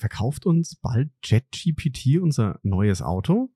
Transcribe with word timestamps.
verkauft 0.00 0.46
uns 0.46 0.74
bald 0.74 1.10
JetGPT 1.22 2.18
unser 2.20 2.58
neues 2.62 3.02
Auto? 3.02 3.50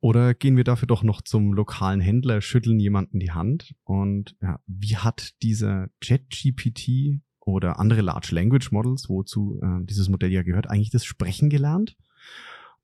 Oder 0.00 0.34
gehen 0.34 0.56
wir 0.56 0.64
dafür 0.64 0.86
doch 0.86 1.02
noch 1.02 1.22
zum 1.22 1.52
lokalen 1.52 2.00
Händler, 2.00 2.40
schütteln 2.40 2.78
jemanden 2.78 3.18
die 3.18 3.32
Hand? 3.32 3.74
Und 3.84 4.36
ja, 4.40 4.60
wie 4.66 4.96
hat 4.96 5.42
dieser 5.42 5.88
JetGPT 6.02 7.20
oder 7.40 7.78
andere 7.78 8.02
Large 8.02 8.28
Language 8.32 8.70
Models, 8.72 9.08
wozu 9.08 9.60
äh, 9.62 9.84
dieses 9.84 10.08
Modell 10.08 10.32
ja 10.32 10.42
gehört, 10.42 10.70
eigentlich 10.70 10.90
das 10.90 11.04
Sprechen 11.04 11.50
gelernt? 11.50 11.96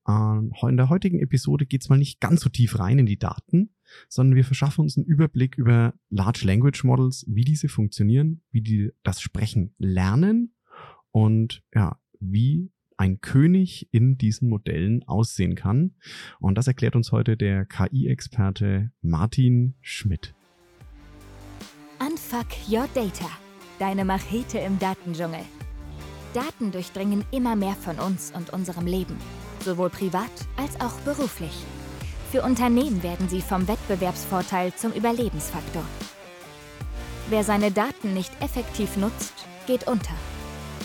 Ähm, 0.07 0.51
in 0.67 0.77
der 0.77 0.89
heutigen 0.89 1.19
Episode 1.19 1.65
geht 1.65 1.81
es 1.81 1.89
mal 1.89 1.97
nicht 1.97 2.19
ganz 2.19 2.41
so 2.41 2.49
tief 2.49 2.77
rein 2.79 2.99
in 2.99 3.05
die 3.05 3.19
Daten, 3.19 3.73
sondern 4.09 4.35
wir 4.35 4.43
verschaffen 4.43 4.81
uns 4.81 4.97
einen 4.97 5.05
Überblick 5.05 5.57
über 5.57 5.93
Large 6.09 6.41
Language 6.45 6.83
Models, 6.83 7.25
wie 7.27 7.45
diese 7.45 7.69
funktionieren, 7.69 8.41
wie 8.51 8.61
die 8.61 8.91
das 9.03 9.21
Sprechen 9.21 9.73
lernen 9.77 10.55
und 11.11 11.63
ja, 11.73 11.97
wie 12.23 12.71
ein 12.97 13.21
König 13.21 13.89
in 13.91 14.17
diesen 14.17 14.49
Modellen 14.49 15.03
aussehen 15.07 15.55
kann. 15.55 15.95
Und 16.39 16.57
das 16.57 16.67
erklärt 16.67 16.95
uns 16.95 17.11
heute 17.11 17.37
der 17.37 17.65
KI-Experte 17.65 18.91
Martin 19.01 19.75
Schmidt. 19.81 20.33
Unfuck 21.99 22.47
Your 22.69 22.87
Data, 22.93 23.29
deine 23.79 24.05
Machete 24.05 24.59
im 24.59 24.79
Datendschungel. 24.79 25.41
Daten 26.33 26.71
durchdringen 26.71 27.23
immer 27.31 27.55
mehr 27.55 27.75
von 27.75 27.99
uns 27.99 28.31
und 28.35 28.51
unserem 28.51 28.87
Leben, 28.87 29.15
sowohl 29.59 29.89
privat 29.89 30.31
als 30.57 30.79
auch 30.81 30.99
beruflich. 31.01 31.53
Für 32.31 32.41
Unternehmen 32.41 33.03
werden 33.03 33.29
sie 33.29 33.41
vom 33.41 33.67
Wettbewerbsvorteil 33.67 34.73
zum 34.73 34.91
Überlebensfaktor. 34.91 35.83
Wer 37.29 37.43
seine 37.43 37.71
Daten 37.71 38.13
nicht 38.13 38.31
effektiv 38.41 38.97
nutzt, 38.97 39.33
geht 39.67 39.87
unter. 39.87 40.15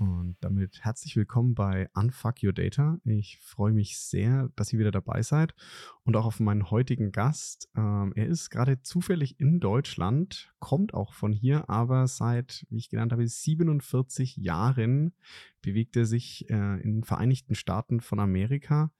Und 0.00 0.38
damit 0.40 0.82
herzlich 0.82 1.14
willkommen 1.14 1.54
bei 1.54 1.90
Unfuck 1.92 2.42
Your 2.42 2.54
Data. 2.54 2.98
Ich 3.04 3.38
freue 3.38 3.74
mich 3.74 3.98
sehr, 3.98 4.48
dass 4.56 4.72
ihr 4.72 4.78
wieder 4.78 4.92
dabei 4.92 5.20
seid 5.20 5.54
und 6.04 6.16
auch 6.16 6.24
auf 6.24 6.40
meinen 6.40 6.70
heutigen 6.70 7.12
Gast. 7.12 7.68
Ähm, 7.76 8.14
er 8.16 8.26
ist 8.26 8.48
gerade 8.48 8.80
zufällig 8.80 9.38
in 9.38 9.60
Deutschland, 9.60 10.54
kommt 10.58 10.94
auch 10.94 11.12
von 11.12 11.34
hier, 11.34 11.68
aber 11.68 12.06
seit, 12.06 12.66
wie 12.70 12.78
ich 12.78 12.88
genannt 12.88 13.12
habe, 13.12 13.28
47 13.28 14.38
Jahren 14.38 15.12
bewegt 15.60 15.94
er 15.96 16.06
sich 16.06 16.48
äh, 16.48 16.80
in 16.80 16.94
den 16.94 17.04
Vereinigten 17.04 17.54
Staaten 17.54 18.00
von 18.00 18.20
Amerika 18.20 18.92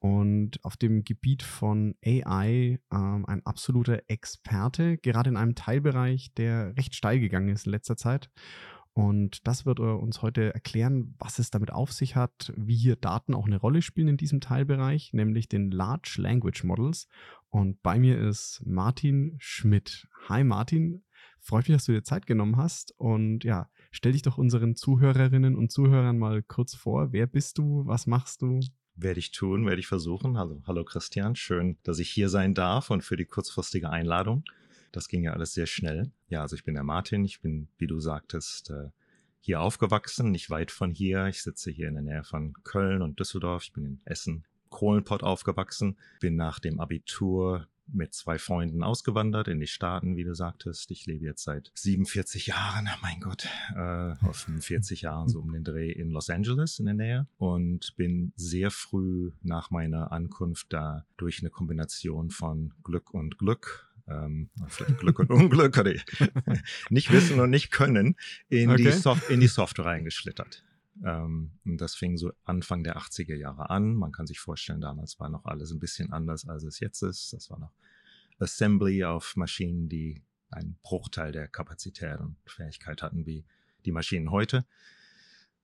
und 0.00 0.62
auf 0.64 0.76
dem 0.76 1.04
Gebiet 1.04 1.42
von 1.42 1.94
AI 2.04 2.78
ähm, 2.92 3.24
ein 3.24 3.46
absoluter 3.46 4.02
Experte, 4.08 4.98
gerade 4.98 5.30
in 5.30 5.38
einem 5.38 5.54
Teilbereich, 5.54 6.34
der 6.34 6.76
recht 6.76 6.94
steil 6.94 7.20
gegangen 7.20 7.48
ist 7.48 7.64
in 7.64 7.72
letzter 7.72 7.96
Zeit. 7.96 8.28
Und 8.94 9.46
das 9.46 9.64
wird 9.64 9.78
er 9.78 10.00
uns 10.00 10.20
heute 10.20 10.52
erklären, 10.52 11.14
was 11.18 11.38
es 11.38 11.50
damit 11.50 11.72
auf 11.72 11.92
sich 11.92 12.14
hat, 12.14 12.52
wie 12.56 12.76
hier 12.76 12.96
Daten 12.96 13.34
auch 13.34 13.46
eine 13.46 13.56
Rolle 13.56 13.80
spielen 13.80 14.08
in 14.08 14.16
diesem 14.18 14.40
Teilbereich, 14.40 15.14
nämlich 15.14 15.48
den 15.48 15.70
Large 15.70 16.16
Language 16.18 16.64
Models. 16.64 17.08
Und 17.48 17.82
bei 17.82 17.98
mir 17.98 18.20
ist 18.20 18.60
Martin 18.66 19.36
Schmidt. 19.38 20.08
Hi 20.28 20.44
Martin, 20.44 21.04
freut 21.40 21.68
mich, 21.68 21.76
dass 21.76 21.86
du 21.86 21.92
dir 21.92 22.02
Zeit 22.02 22.26
genommen 22.26 22.58
hast. 22.58 22.92
Und 22.98 23.44
ja, 23.44 23.70
stell 23.90 24.12
dich 24.12 24.22
doch 24.22 24.36
unseren 24.36 24.76
Zuhörerinnen 24.76 25.56
und 25.56 25.72
Zuhörern 25.72 26.18
mal 26.18 26.42
kurz 26.42 26.74
vor. 26.74 27.12
Wer 27.12 27.26
bist 27.26 27.56
du? 27.56 27.86
Was 27.86 28.06
machst 28.06 28.42
du? 28.42 28.60
Werde 28.94 29.20
ich 29.20 29.32
tun, 29.32 29.64
werde 29.64 29.80
ich 29.80 29.86
versuchen. 29.86 30.36
Also, 30.36 30.62
hallo 30.66 30.84
Christian, 30.84 31.34
schön, 31.34 31.78
dass 31.82 31.98
ich 31.98 32.10
hier 32.10 32.28
sein 32.28 32.52
darf 32.52 32.90
und 32.90 33.02
für 33.02 33.16
die 33.16 33.24
kurzfristige 33.24 33.88
Einladung. 33.88 34.44
Das 34.92 35.08
ging 35.08 35.24
ja 35.24 35.32
alles 35.32 35.54
sehr 35.54 35.66
schnell. 35.66 36.10
Ja, 36.28 36.42
also 36.42 36.54
ich 36.54 36.64
bin 36.64 36.74
der 36.74 36.84
Martin. 36.84 37.24
Ich 37.24 37.40
bin, 37.40 37.68
wie 37.78 37.86
du 37.86 37.98
sagtest, 37.98 38.70
äh, 38.70 38.88
hier 39.40 39.60
aufgewachsen, 39.60 40.30
nicht 40.30 40.50
weit 40.50 40.70
von 40.70 40.92
hier. 40.92 41.26
Ich 41.26 41.42
sitze 41.42 41.70
hier 41.70 41.88
in 41.88 41.94
der 41.94 42.02
Nähe 42.02 42.24
von 42.24 42.54
Köln 42.62 43.02
und 43.02 43.18
Düsseldorf. 43.18 43.64
Ich 43.64 43.72
bin 43.72 43.84
in 43.84 44.00
Essen, 44.04 44.44
Kohlenpott 44.68 45.22
aufgewachsen. 45.22 45.96
Bin 46.20 46.36
nach 46.36 46.60
dem 46.60 46.78
Abitur 46.78 47.66
mit 47.88 48.14
zwei 48.14 48.38
Freunden 48.38 48.82
ausgewandert 48.82 49.48
in 49.48 49.60
die 49.60 49.66
Staaten, 49.66 50.16
wie 50.16 50.24
du 50.24 50.34
sagtest. 50.34 50.90
Ich 50.90 51.06
lebe 51.06 51.24
jetzt 51.24 51.42
seit 51.42 51.70
47 51.74 52.46
Jahren, 52.46 52.88
mein 53.02 53.20
Gott, 53.20 53.48
äh, 53.74 54.14
auf 54.24 54.36
45 54.36 55.02
Jahren 55.02 55.28
so 55.28 55.40
um 55.40 55.52
den 55.52 55.64
Dreh 55.64 55.90
in 55.90 56.10
Los 56.10 56.30
Angeles 56.30 56.78
in 56.78 56.86
der 56.86 56.94
Nähe 56.94 57.26
und 57.38 57.94
bin 57.96 58.32
sehr 58.36 58.70
früh 58.70 59.32
nach 59.42 59.70
meiner 59.70 60.12
Ankunft 60.12 60.72
da 60.72 61.04
durch 61.16 61.40
eine 61.40 61.50
Kombination 61.50 62.30
von 62.30 62.72
Glück 62.82 63.12
und 63.12 63.38
Glück 63.38 63.91
ähm, 64.08 64.50
vielleicht 64.68 64.98
Glück 64.98 65.18
und 65.18 65.30
Unglück 65.30 65.78
oder 65.78 65.92
nicht 66.90 67.12
wissen 67.12 67.40
und 67.40 67.50
nicht 67.50 67.70
können, 67.70 68.16
in, 68.48 68.70
okay. 68.70 68.84
die, 68.84 68.90
Soft 68.92 69.30
in 69.30 69.40
die 69.40 69.46
Software 69.46 69.86
reingeschlittert. 69.86 70.64
Ähm, 71.04 71.52
und 71.64 71.80
das 71.80 71.94
fing 71.94 72.16
so 72.16 72.32
Anfang 72.44 72.84
der 72.84 72.96
80er 72.96 73.34
Jahre 73.34 73.70
an. 73.70 73.94
Man 73.94 74.12
kann 74.12 74.26
sich 74.26 74.40
vorstellen, 74.40 74.80
damals 74.80 75.18
war 75.18 75.28
noch 75.28 75.44
alles 75.44 75.72
ein 75.72 75.80
bisschen 75.80 76.12
anders, 76.12 76.48
als 76.48 76.64
es 76.64 76.80
jetzt 76.80 77.02
ist. 77.02 77.32
Das 77.32 77.50
war 77.50 77.58
noch 77.58 77.72
Assembly 78.38 79.04
auf 79.04 79.36
Maschinen, 79.36 79.88
die 79.88 80.22
einen 80.50 80.76
Bruchteil 80.82 81.32
der 81.32 81.48
Kapazität 81.48 82.20
und 82.20 82.36
Fähigkeit 82.46 83.02
hatten 83.02 83.26
wie 83.26 83.44
die 83.84 83.92
Maschinen 83.92 84.30
heute. 84.30 84.66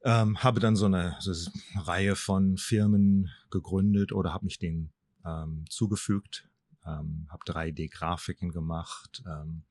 Ähm, 0.03 0.43
habe 0.43 0.61
dann 0.61 0.77
so 0.77 0.87
eine, 0.87 1.17
so 1.21 1.33
eine, 1.33 1.87
Reihe 1.87 2.17
von 2.17 2.57
Firmen 2.57 3.31
gegründet 3.51 4.13
oder 4.13 4.33
habe 4.33 4.45
mich 4.45 4.59
denen 4.59 4.93
ähm, 5.27 5.65
zugefügt, 5.69 6.48
ähm, 6.89 7.27
habe 7.29 7.45
3D-Grafiken 7.45 8.51
gemacht, 8.51 9.23
ähm, 9.27 9.63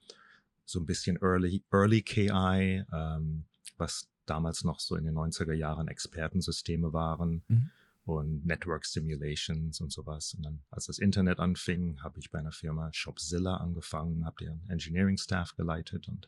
so 0.66 0.79
ein 0.79 0.85
bisschen 0.85 1.17
Early, 1.22 1.63
Early 1.72 2.01
KI, 2.01 2.83
ähm, 2.94 3.45
was 3.78 4.07
damals 4.25 4.63
noch 4.63 4.79
so 4.79 4.95
in 4.95 5.05
den 5.05 5.16
90er 5.16 5.53
Jahren 5.53 5.88
Expertensysteme 5.88 6.94
waren 6.94 7.44
mhm. 7.47 7.69
und 8.05 8.45
Network 8.45 8.85
Simulations 8.85 9.79
und 9.81 9.91
sowas. 9.91 10.33
Und 10.33 10.44
dann, 10.44 10.59
als 10.69 10.88
das 10.88 11.00
Internet 11.00 11.39
anfing, 11.39 12.03
habe 12.03 12.19
ich 12.19 12.29
bei 12.29 12.39
einer 12.39 12.51
Firma 12.51 12.89
Shopzilla 12.94 13.57
angefangen, 13.57 14.25
habe 14.25 14.45
den 14.45 14.61
Engineering 14.69 15.17
Staff 15.17 15.55
geleitet 15.55 16.07
und 16.09 16.28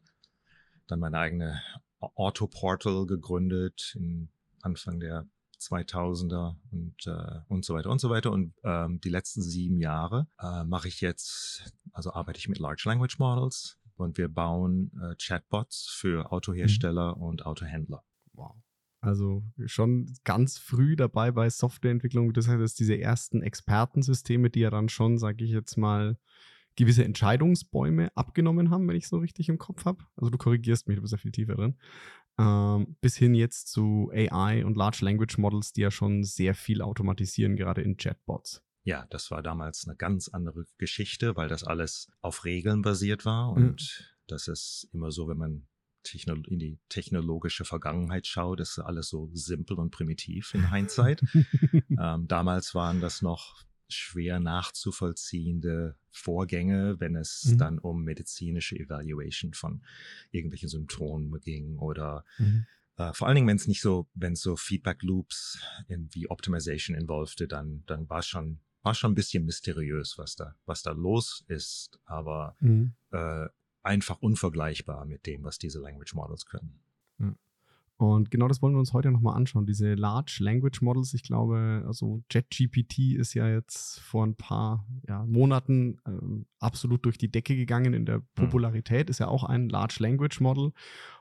dann 0.87 0.99
meine 0.99 1.19
eigene 1.19 1.61
Autoportal 1.99 3.05
gegründet 3.05 3.95
in 3.99 4.29
Anfang 4.61 4.99
der 4.99 5.27
2000er 5.59 6.55
und, 6.71 7.07
äh, 7.07 7.39
und 7.47 7.65
so 7.65 7.75
weiter 7.75 7.89
und 7.89 7.99
so 7.99 8.09
weiter. 8.09 8.31
Und 8.31 8.53
ähm, 8.63 8.99
die 9.01 9.09
letzten 9.09 9.41
sieben 9.41 9.79
Jahre 9.79 10.27
äh, 10.39 10.63
mache 10.63 10.87
ich 10.87 11.01
jetzt, 11.01 11.73
also 11.91 12.13
arbeite 12.13 12.39
ich 12.39 12.49
mit 12.49 12.59
Large 12.59 12.83
Language 12.85 13.19
Models 13.19 13.77
und 13.95 14.17
wir 14.17 14.29
bauen 14.29 14.91
äh, 15.01 15.15
Chatbots 15.15 15.87
für 15.89 16.31
Autohersteller 16.31 17.15
mhm. 17.15 17.21
und 17.21 17.45
Autohändler. 17.45 18.03
Wow. 18.33 18.55
Also 19.01 19.43
schon 19.65 20.13
ganz 20.25 20.57
früh 20.57 20.95
dabei 20.95 21.31
bei 21.31 21.49
Softwareentwicklung. 21.49 22.33
Das 22.33 22.47
heißt, 22.47 22.79
diese 22.79 22.97
ersten 22.97 23.41
Expertensysteme, 23.41 24.49
die 24.49 24.59
ja 24.61 24.69
dann 24.69 24.89
schon, 24.89 25.17
sage 25.17 25.45
ich 25.45 25.51
jetzt 25.51 25.77
mal, 25.77 26.17
gewisse 26.75 27.03
Entscheidungsbäume 27.03 28.15
abgenommen 28.15 28.69
haben, 28.69 28.87
wenn 28.87 28.95
ich 28.95 29.07
so 29.07 29.17
richtig 29.17 29.49
im 29.49 29.57
Kopf 29.57 29.85
habe. 29.85 30.05
Also 30.15 30.29
du 30.29 30.37
korrigierst 30.37 30.87
mich, 30.87 30.95
du 30.95 31.01
bist 31.01 31.11
ja 31.11 31.17
viel 31.17 31.31
tiefer 31.31 31.55
drin 31.55 31.75
ähm, 32.39 32.95
bis 33.01 33.17
hin 33.17 33.35
jetzt 33.35 33.67
zu 33.67 34.11
AI 34.13 34.63
und 34.65 34.77
Large 34.77 34.99
Language 35.01 35.37
Models, 35.37 35.73
die 35.73 35.81
ja 35.81 35.91
schon 35.91 36.23
sehr 36.23 36.55
viel 36.55 36.81
automatisieren, 36.81 37.55
gerade 37.55 37.81
in 37.81 37.97
Chatbots. 37.97 38.63
Ja, 38.83 39.05
das 39.09 39.29
war 39.29 39.43
damals 39.43 39.85
eine 39.87 39.97
ganz 39.97 40.29
andere 40.29 40.65
Geschichte, 40.77 41.35
weil 41.35 41.49
das 41.49 41.63
alles 41.63 42.09
auf 42.21 42.45
Regeln 42.45 42.81
basiert 42.81 43.25
war. 43.25 43.51
Und 43.51 43.99
mhm. 43.99 44.05
das 44.27 44.47
ist 44.47 44.89
immer 44.93 45.11
so, 45.11 45.27
wenn 45.27 45.37
man 45.37 45.67
in 46.47 46.59
die 46.59 46.79
technologische 46.87 47.65
Vergangenheit 47.65 48.25
schaut, 48.25 48.61
ist 48.61 48.79
alles 48.79 49.09
so 49.09 49.29
simpel 49.33 49.77
und 49.77 49.91
primitiv 49.91 50.55
in 50.55 50.71
Hindsight. 50.71 51.21
ähm, 51.99 52.27
damals 52.27 52.73
waren 52.73 53.01
das 53.01 53.21
noch 53.21 53.63
schwer 53.89 54.39
nachzuvollziehende 54.39 55.95
Vorgänge, 56.11 56.99
wenn 56.99 57.15
es 57.15 57.45
mhm. 57.45 57.57
dann 57.57 57.79
um 57.79 58.03
medizinische 58.03 58.77
Evaluation 58.77 59.53
von 59.53 59.83
irgendwelchen 60.31 60.69
Symptomen 60.69 61.39
ging 61.41 61.77
oder 61.77 62.23
mhm. 62.37 62.65
äh, 62.97 63.13
vor 63.13 63.27
allen 63.27 63.35
Dingen, 63.35 63.47
wenn 63.47 63.57
es 63.57 63.67
nicht 63.67 63.81
so, 63.81 64.07
wenn 64.13 64.33
es 64.33 64.41
so 64.41 64.55
Feedback 64.55 65.03
Loops 65.03 65.59
in, 65.87 66.09
wie 66.13 66.29
Optimization 66.29 66.95
involvte, 66.95 67.47
dann, 67.47 67.83
dann 67.85 68.09
war 68.09 68.19
es 68.19 68.27
schon, 68.27 68.59
war 68.83 68.93
schon 68.93 69.11
ein 69.11 69.15
bisschen 69.15 69.45
mysteriös, 69.45 70.17
was 70.17 70.35
da, 70.35 70.55
was 70.65 70.83
da 70.83 70.91
los 70.91 71.43
ist, 71.47 71.99
aber 72.05 72.55
mhm. 72.59 72.93
äh, 73.11 73.47
einfach 73.81 74.19
unvergleichbar 74.21 75.05
mit 75.05 75.25
dem, 75.25 75.43
was 75.43 75.57
diese 75.57 75.79
Language 75.79 76.13
Models 76.13 76.45
können. 76.45 76.79
Und 77.99 78.31
genau 78.31 78.47
das 78.47 78.61
wollen 78.61 78.73
wir 78.75 78.79
uns 78.79 78.93
heute 78.93 79.11
nochmal 79.11 79.35
anschauen. 79.35 79.65
Diese 79.65 79.93
Large 79.93 80.37
Language 80.39 80.81
Models, 80.81 81.13
ich 81.13 81.21
glaube, 81.21 81.83
also 81.85 82.23
JetGPT 82.31 83.15
ist 83.17 83.33
ja 83.33 83.49
jetzt 83.49 83.99
vor 83.99 84.25
ein 84.25 84.35
paar 84.35 84.87
ja, 85.05 85.25
Monaten 85.25 85.99
ähm, 86.07 86.45
absolut 86.59 87.03
durch 87.03 87.17
die 87.17 87.29
Decke 87.29 87.57
gegangen 87.57 87.93
in 87.93 88.05
der 88.05 88.19
mhm. 88.19 88.25
Popularität, 88.35 89.09
ist 89.09 89.19
ja 89.19 89.27
auch 89.27 89.43
ein 89.43 89.67
Large 89.67 89.97
Language 89.99 90.39
Model. 90.39 90.71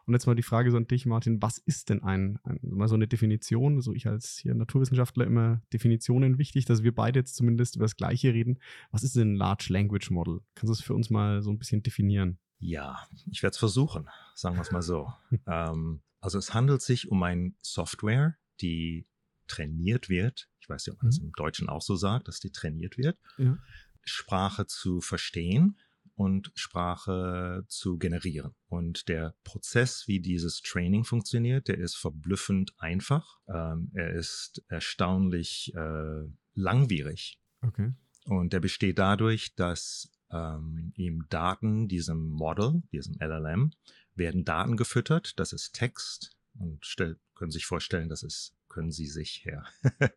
Und 0.07 0.15
jetzt 0.15 0.27
mal 0.29 0.37
die 0.37 0.45
Frage 0.45 0.71
so 0.71 0.77
an 0.77 0.87
dich, 0.87 1.05
Martin, 1.05 1.43
was 1.43 1.59
ist 1.59 1.91
denn 1.91 2.05
ein, 2.05 2.39
ein 2.45 2.61
mal 2.63 2.87
so 2.87 2.95
eine 2.95 3.09
Definition? 3.09 3.81
So 3.81 3.93
ich 3.93 4.07
als 4.07 4.39
hier 4.39 4.55
Naturwissenschaftler 4.55 5.27
immer 5.27 5.61
Definitionen 5.73 6.39
wichtig, 6.39 6.65
dass 6.65 6.85
wir 6.85 6.95
beide 6.95 7.19
jetzt 7.19 7.35
zumindest 7.35 7.75
über 7.75 7.87
das 7.87 7.97
Gleiche 7.97 8.33
reden. 8.33 8.61
Was 8.93 9.03
ist 9.03 9.17
denn 9.17 9.33
ein 9.33 9.37
Large 9.37 9.67
Language 9.71 10.13
Model? 10.13 10.43
Kannst 10.55 10.69
du 10.69 10.75
es 10.75 10.81
für 10.81 10.95
uns 10.95 11.11
mal 11.11 11.43
so 11.43 11.51
ein 11.51 11.59
bisschen 11.59 11.83
definieren? 11.83 12.39
Ja, 12.61 13.01
ich 13.33 13.43
werde 13.43 13.55
es 13.55 13.59
versuchen, 13.59 14.09
sagen 14.37 14.55
wir 14.55 14.63
es 14.63 14.71
mal 14.71 14.83
so. 14.83 15.13
ähm, 15.49 16.03
also 16.29 16.37
es 16.37 16.53
handelt 16.53 16.83
sich 16.83 17.11
um 17.11 17.23
eine 17.23 17.55
Software, 17.63 18.37
die 18.61 19.09
trainiert 19.47 20.11
wird. 20.11 20.51
Ich 20.61 20.69
weiß 20.69 20.87
nicht, 20.87 20.93
ob 20.95 21.03
man 21.03 21.11
das 21.11 21.21
mhm. 21.21 21.29
im 21.29 21.33
Deutschen 21.33 21.71
auch 21.71 21.81
so 21.81 21.97
sagt, 21.97 22.29
dass 22.29 22.39
die 22.39 22.51
trainiert 22.53 22.99
wird, 22.99 23.19
ja. 23.39 23.57
Sprache 24.05 24.67
zu 24.67 25.01
verstehen 25.01 25.79
und 26.17 26.53
Sprache 26.55 27.65
zu 27.67 27.97
generieren. 27.97 28.55
Und 28.67 29.09
der 29.09 29.37
Prozess, 29.43 30.07
wie 30.07 30.21
dieses 30.21 30.61
Training 30.61 31.05
funktioniert, 31.05 31.67
der 31.67 31.79
ist 31.79 31.97
verblüffend 31.97 32.75
einfach. 32.77 33.39
Ähm, 33.49 33.91
er 33.95 34.13
ist 34.13 34.63
erstaunlich 34.69 35.73
äh, 35.75 36.25
langwierig. 36.53 37.41
Okay. 37.63 37.95
Und 38.27 38.53
der 38.53 38.61
besteht 38.61 38.99
dadurch, 38.99 39.55
dass 39.55 40.11
ähm, 40.31 40.93
ihm 40.95 41.27
Daten, 41.31 41.89
diesem 41.89 42.29
Model, 42.29 42.83
diesem 42.93 43.17
LLM, 43.19 43.71
werden 44.19 44.45
Daten 44.45 44.77
gefüttert. 44.77 45.39
Das 45.39 45.53
ist 45.53 45.73
Text 45.73 46.37
und 46.59 46.85
stell, 46.85 47.19
können 47.35 47.51
sich 47.51 47.67
vorstellen, 47.67 48.09
das 48.09 48.23
ist 48.23 48.55
können 48.69 48.93
Sie 48.93 49.07
sich 49.07 49.45
her. 49.45 49.65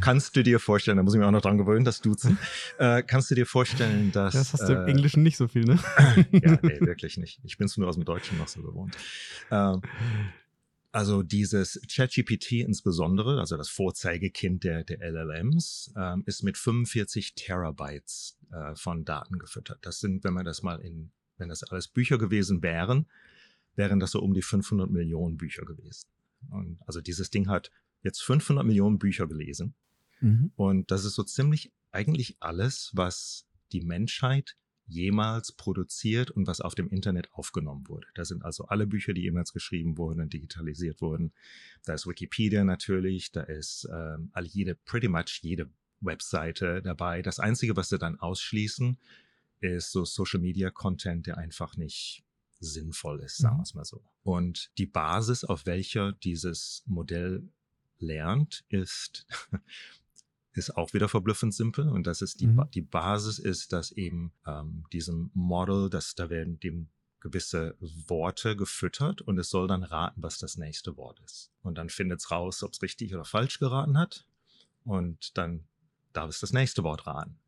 kannst 0.00 0.36
du 0.36 0.42
dir 0.42 0.60
vorstellen, 0.60 0.98
da 0.98 1.02
muss 1.02 1.14
ich 1.14 1.18
mich 1.18 1.26
auch 1.26 1.32
noch 1.32 1.42
dran 1.42 1.58
gewöhnen, 1.58 1.84
das 1.84 2.00
Duzen. 2.00 2.38
Äh, 2.78 3.02
kannst 3.02 3.28
du 3.30 3.34
dir 3.34 3.46
vorstellen, 3.46 4.12
dass. 4.12 4.34
Das 4.34 4.52
hast 4.52 4.68
du 4.68 4.74
im 4.74 4.86
äh, 4.86 4.90
Englischen 4.90 5.24
nicht 5.24 5.36
so 5.36 5.48
viel, 5.48 5.64
ne? 5.64 5.80
ja, 6.30 6.58
nee, 6.62 6.80
wirklich 6.80 7.16
nicht. 7.16 7.40
Ich 7.42 7.58
bin 7.58 7.66
es 7.66 7.76
nur 7.76 7.88
aus 7.88 7.96
dem 7.96 8.04
Deutschen 8.04 8.38
noch 8.38 8.46
so 8.46 8.62
gewohnt. 8.62 8.96
Ähm, 9.50 9.82
also 10.92 11.24
dieses 11.24 11.80
ChatGPT 11.92 12.52
insbesondere, 12.52 13.40
also 13.40 13.56
das 13.56 13.68
Vorzeigekind 13.68 14.62
der, 14.62 14.84
der 14.84 15.00
LLMs, 15.00 15.92
ähm, 15.96 16.22
ist 16.26 16.44
mit 16.44 16.56
45 16.56 17.34
Terabytes 17.34 18.38
äh, 18.52 18.76
von 18.76 19.04
Daten 19.04 19.40
gefüttert. 19.40 19.78
Das 19.82 19.98
sind, 19.98 20.22
wenn 20.22 20.34
man 20.34 20.44
das 20.44 20.62
mal 20.62 20.80
in, 20.80 21.10
wenn 21.36 21.48
das 21.48 21.64
alles 21.64 21.88
Bücher 21.88 22.18
gewesen 22.18 22.62
wären, 22.62 23.06
wären 23.78 24.00
das 24.00 24.10
so 24.10 24.20
um 24.20 24.34
die 24.34 24.42
500 24.42 24.90
Millionen 24.90 25.38
Bücher 25.38 25.64
gewesen. 25.64 26.04
Und 26.50 26.78
also 26.86 27.00
dieses 27.00 27.30
Ding 27.30 27.48
hat 27.48 27.70
jetzt 28.02 28.22
500 28.22 28.66
Millionen 28.66 28.98
Bücher 28.98 29.26
gelesen. 29.26 29.74
Mhm. 30.20 30.52
Und 30.56 30.90
das 30.90 31.04
ist 31.04 31.14
so 31.14 31.22
ziemlich 31.22 31.72
eigentlich 31.92 32.36
alles, 32.40 32.90
was 32.94 33.46
die 33.72 33.80
Menschheit 33.80 34.56
jemals 34.86 35.52
produziert 35.52 36.30
und 36.30 36.46
was 36.46 36.60
auf 36.60 36.74
dem 36.74 36.88
Internet 36.88 37.28
aufgenommen 37.32 37.88
wurde. 37.88 38.06
Da 38.14 38.24
sind 38.24 38.44
also 38.44 38.64
alle 38.64 38.86
Bücher, 38.86 39.12
die 39.12 39.22
jemals 39.22 39.52
geschrieben 39.52 39.98
wurden 39.98 40.20
und 40.20 40.32
digitalisiert 40.32 41.00
wurden. 41.00 41.32
Da 41.84 41.94
ist 41.94 42.06
Wikipedia 42.06 42.64
natürlich, 42.64 43.30
da 43.30 43.42
ist 43.42 43.86
ähm, 43.92 44.30
all 44.32 44.46
jede, 44.46 44.74
pretty 44.74 45.08
much 45.08 45.40
jede 45.42 45.70
Webseite 46.00 46.80
dabei. 46.82 47.22
Das 47.22 47.38
Einzige, 47.38 47.76
was 47.76 47.90
sie 47.90 47.98
dann 47.98 48.18
ausschließen, 48.18 48.98
ist 49.60 49.92
so 49.92 50.04
Social 50.04 50.40
Media 50.40 50.70
Content, 50.70 51.26
der 51.26 51.36
einfach 51.36 51.76
nicht 51.76 52.24
sinnvoll 52.60 53.20
ist, 53.20 53.38
sagen 53.38 53.56
mhm. 53.56 53.58
wir 53.60 53.62
es 53.62 53.74
mal 53.74 53.84
so. 53.84 54.02
Und 54.22 54.70
die 54.78 54.86
Basis, 54.86 55.44
auf 55.44 55.66
welcher 55.66 56.12
dieses 56.12 56.82
Modell 56.86 57.48
lernt, 57.98 58.64
ist 58.68 59.26
ist 60.58 60.76
auch 60.76 60.92
wieder 60.92 61.08
verblüffend 61.08 61.54
simpel 61.54 61.88
und 61.88 62.06
das 62.06 62.20
ist 62.20 62.40
die, 62.40 62.48
mhm. 62.48 62.68
die 62.74 62.82
Basis 62.82 63.38
ist, 63.38 63.72
dass 63.72 63.92
eben 63.92 64.32
ähm, 64.46 64.84
diesem 64.92 65.30
Model, 65.32 65.88
dass 65.88 66.14
da 66.14 66.30
werden 66.30 66.58
dem 66.58 66.88
gewisse 67.20 67.76
Worte 67.80 68.56
gefüttert 68.56 69.22
und 69.22 69.38
es 69.38 69.50
soll 69.50 69.66
dann 69.66 69.82
raten, 69.82 70.22
was 70.22 70.38
das 70.38 70.56
nächste 70.56 70.96
Wort 70.96 71.20
ist. 71.24 71.50
Und 71.62 71.76
dann 71.76 71.88
findet 71.88 72.20
es 72.20 72.30
raus, 72.30 72.62
ob 72.62 72.72
es 72.72 72.82
richtig 72.82 73.14
oder 73.14 73.24
falsch 73.24 73.58
geraten 73.58 73.98
hat 73.98 74.26
und 74.84 75.36
dann 75.36 75.64
darf 76.12 76.30
es 76.30 76.40
das 76.40 76.52
nächste 76.52 76.84
Wort 76.84 77.06
raten. 77.06 77.38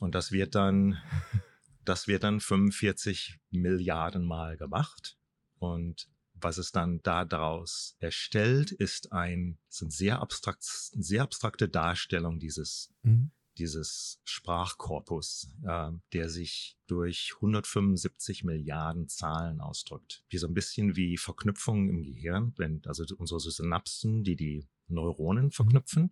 Und 0.00 0.14
das 0.14 0.32
wird 0.32 0.54
dann, 0.54 0.98
das 1.84 2.06
wird 2.06 2.24
dann 2.24 2.40
45 2.40 3.38
Milliarden 3.50 4.24
Mal 4.24 4.56
gemacht 4.56 5.16
und 5.58 6.08
was 6.42 6.58
es 6.58 6.72
dann 6.72 7.00
daraus 7.02 7.96
erstellt, 8.00 8.72
ist 8.72 9.12
ein, 9.12 9.58
sind 9.68 9.92
sehr 9.92 10.20
abstrakt, 10.20 10.64
sehr 10.64 11.22
abstrakte 11.22 11.68
Darstellung 11.68 12.40
dieses, 12.40 12.92
mhm. 13.02 13.30
dieses 13.58 14.20
Sprachkorpus, 14.24 15.48
äh, 15.64 15.90
der 16.12 16.28
sich 16.28 16.76
durch 16.86 17.32
175 17.36 18.44
Milliarden 18.44 19.08
Zahlen 19.08 19.60
ausdrückt. 19.60 20.24
Die 20.32 20.38
so 20.38 20.48
ein 20.48 20.54
bisschen 20.54 20.96
wie 20.96 21.16
Verknüpfungen 21.16 21.88
im 21.88 22.02
Gehirn, 22.02 22.54
wenn, 22.56 22.82
also 22.86 23.04
unsere 23.16 23.40
Synapsen, 23.40 24.24
die 24.24 24.36
die 24.36 24.66
Neuronen 24.88 25.52
mhm. 25.56 26.10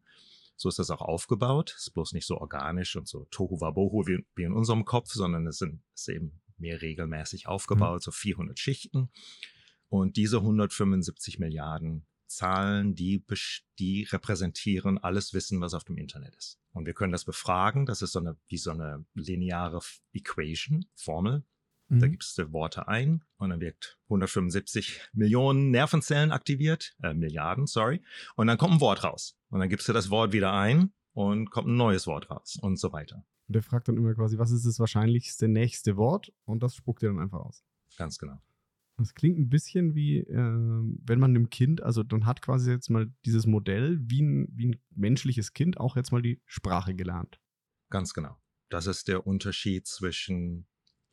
So 0.60 0.68
ist 0.68 0.78
das 0.78 0.90
auch 0.90 1.00
aufgebaut. 1.00 1.74
Ist 1.78 1.94
bloß 1.94 2.12
nicht 2.12 2.26
so 2.26 2.36
organisch 2.36 2.94
und 2.94 3.08
so 3.08 3.24
tohu 3.30 3.62
wabohu 3.62 4.06
wie, 4.06 4.26
wie 4.36 4.42
in 4.42 4.52
unserem 4.52 4.84
Kopf, 4.84 5.10
sondern 5.10 5.46
es 5.46 5.56
sind, 5.56 5.82
es 5.94 6.02
ist 6.02 6.08
eben 6.14 6.42
mehr 6.58 6.82
regelmäßig 6.82 7.46
aufgebaut, 7.46 8.00
mhm. 8.00 8.04
so 8.04 8.10
400 8.10 8.58
Schichten. 8.58 9.10
Und 9.88 10.18
diese 10.18 10.36
175 10.36 11.38
Milliarden 11.38 12.06
Zahlen, 12.26 12.94
die, 12.94 13.24
die 13.78 14.02
repräsentieren 14.04 14.98
alles 14.98 15.32
Wissen, 15.32 15.62
was 15.62 15.72
auf 15.72 15.84
dem 15.84 15.96
Internet 15.96 16.36
ist. 16.36 16.60
Und 16.72 16.84
wir 16.84 16.92
können 16.92 17.10
das 17.10 17.24
befragen. 17.24 17.86
Das 17.86 18.02
ist 18.02 18.12
so 18.12 18.18
eine, 18.20 18.36
wie 18.46 18.58
so 18.58 18.70
eine 18.70 19.06
lineare 19.14 19.80
Equation, 20.12 20.84
Formel. 20.94 21.42
Mhm. 21.88 22.00
Da 22.00 22.06
gibst 22.06 22.36
du 22.36 22.52
Worte 22.52 22.86
ein 22.86 23.24
und 23.38 23.48
dann 23.48 23.60
wird 23.60 23.98
175 24.04 25.00
Millionen 25.14 25.70
Nervenzellen 25.70 26.32
aktiviert, 26.32 26.94
äh, 27.02 27.14
Milliarden, 27.14 27.66
sorry. 27.66 28.02
Und 28.36 28.46
dann 28.46 28.58
kommt 28.58 28.74
ein 28.74 28.80
Wort 28.82 29.04
raus. 29.04 29.39
Und 29.50 29.60
dann 29.60 29.68
gibst 29.68 29.88
du 29.88 29.92
das 29.92 30.10
Wort 30.10 30.32
wieder 30.32 30.52
ein 30.52 30.92
und 31.12 31.50
kommt 31.50 31.68
ein 31.68 31.76
neues 31.76 32.06
Wort 32.06 32.30
raus 32.30 32.58
und 32.60 32.78
so 32.78 32.92
weiter. 32.92 33.24
Und 33.48 33.54
der 33.54 33.62
fragt 33.62 33.88
dann 33.88 33.96
immer 33.96 34.14
quasi, 34.14 34.38
was 34.38 34.52
ist 34.52 34.64
das 34.64 34.78
wahrscheinlichste 34.78 35.48
nächste 35.48 35.96
Wort? 35.96 36.32
Und 36.44 36.62
das 36.62 36.76
spuckt 36.76 37.02
er 37.02 37.10
dann 37.10 37.20
einfach 37.20 37.40
aus. 37.40 37.64
Ganz 37.96 38.18
genau. 38.18 38.40
Das 38.96 39.14
klingt 39.14 39.38
ein 39.38 39.48
bisschen 39.48 39.94
wie, 39.94 40.18
äh, 40.18 40.34
wenn 40.36 41.18
man 41.18 41.30
einem 41.30 41.48
Kind, 41.48 41.82
also 41.82 42.02
dann 42.02 42.26
hat 42.26 42.42
quasi 42.42 42.70
jetzt 42.70 42.90
mal 42.90 43.10
dieses 43.24 43.46
Modell 43.46 43.98
wie 44.02 44.22
ein, 44.22 44.48
wie 44.52 44.66
ein 44.66 44.80
menschliches 44.90 45.52
Kind 45.52 45.80
auch 45.80 45.96
jetzt 45.96 46.12
mal 46.12 46.22
die 46.22 46.40
Sprache 46.44 46.94
gelernt. 46.94 47.40
Ganz 47.88 48.12
genau. 48.14 48.36
Das 48.68 48.86
ist 48.86 49.08
der 49.08 49.26
Unterschied 49.26 49.86
zwischen 49.86 50.68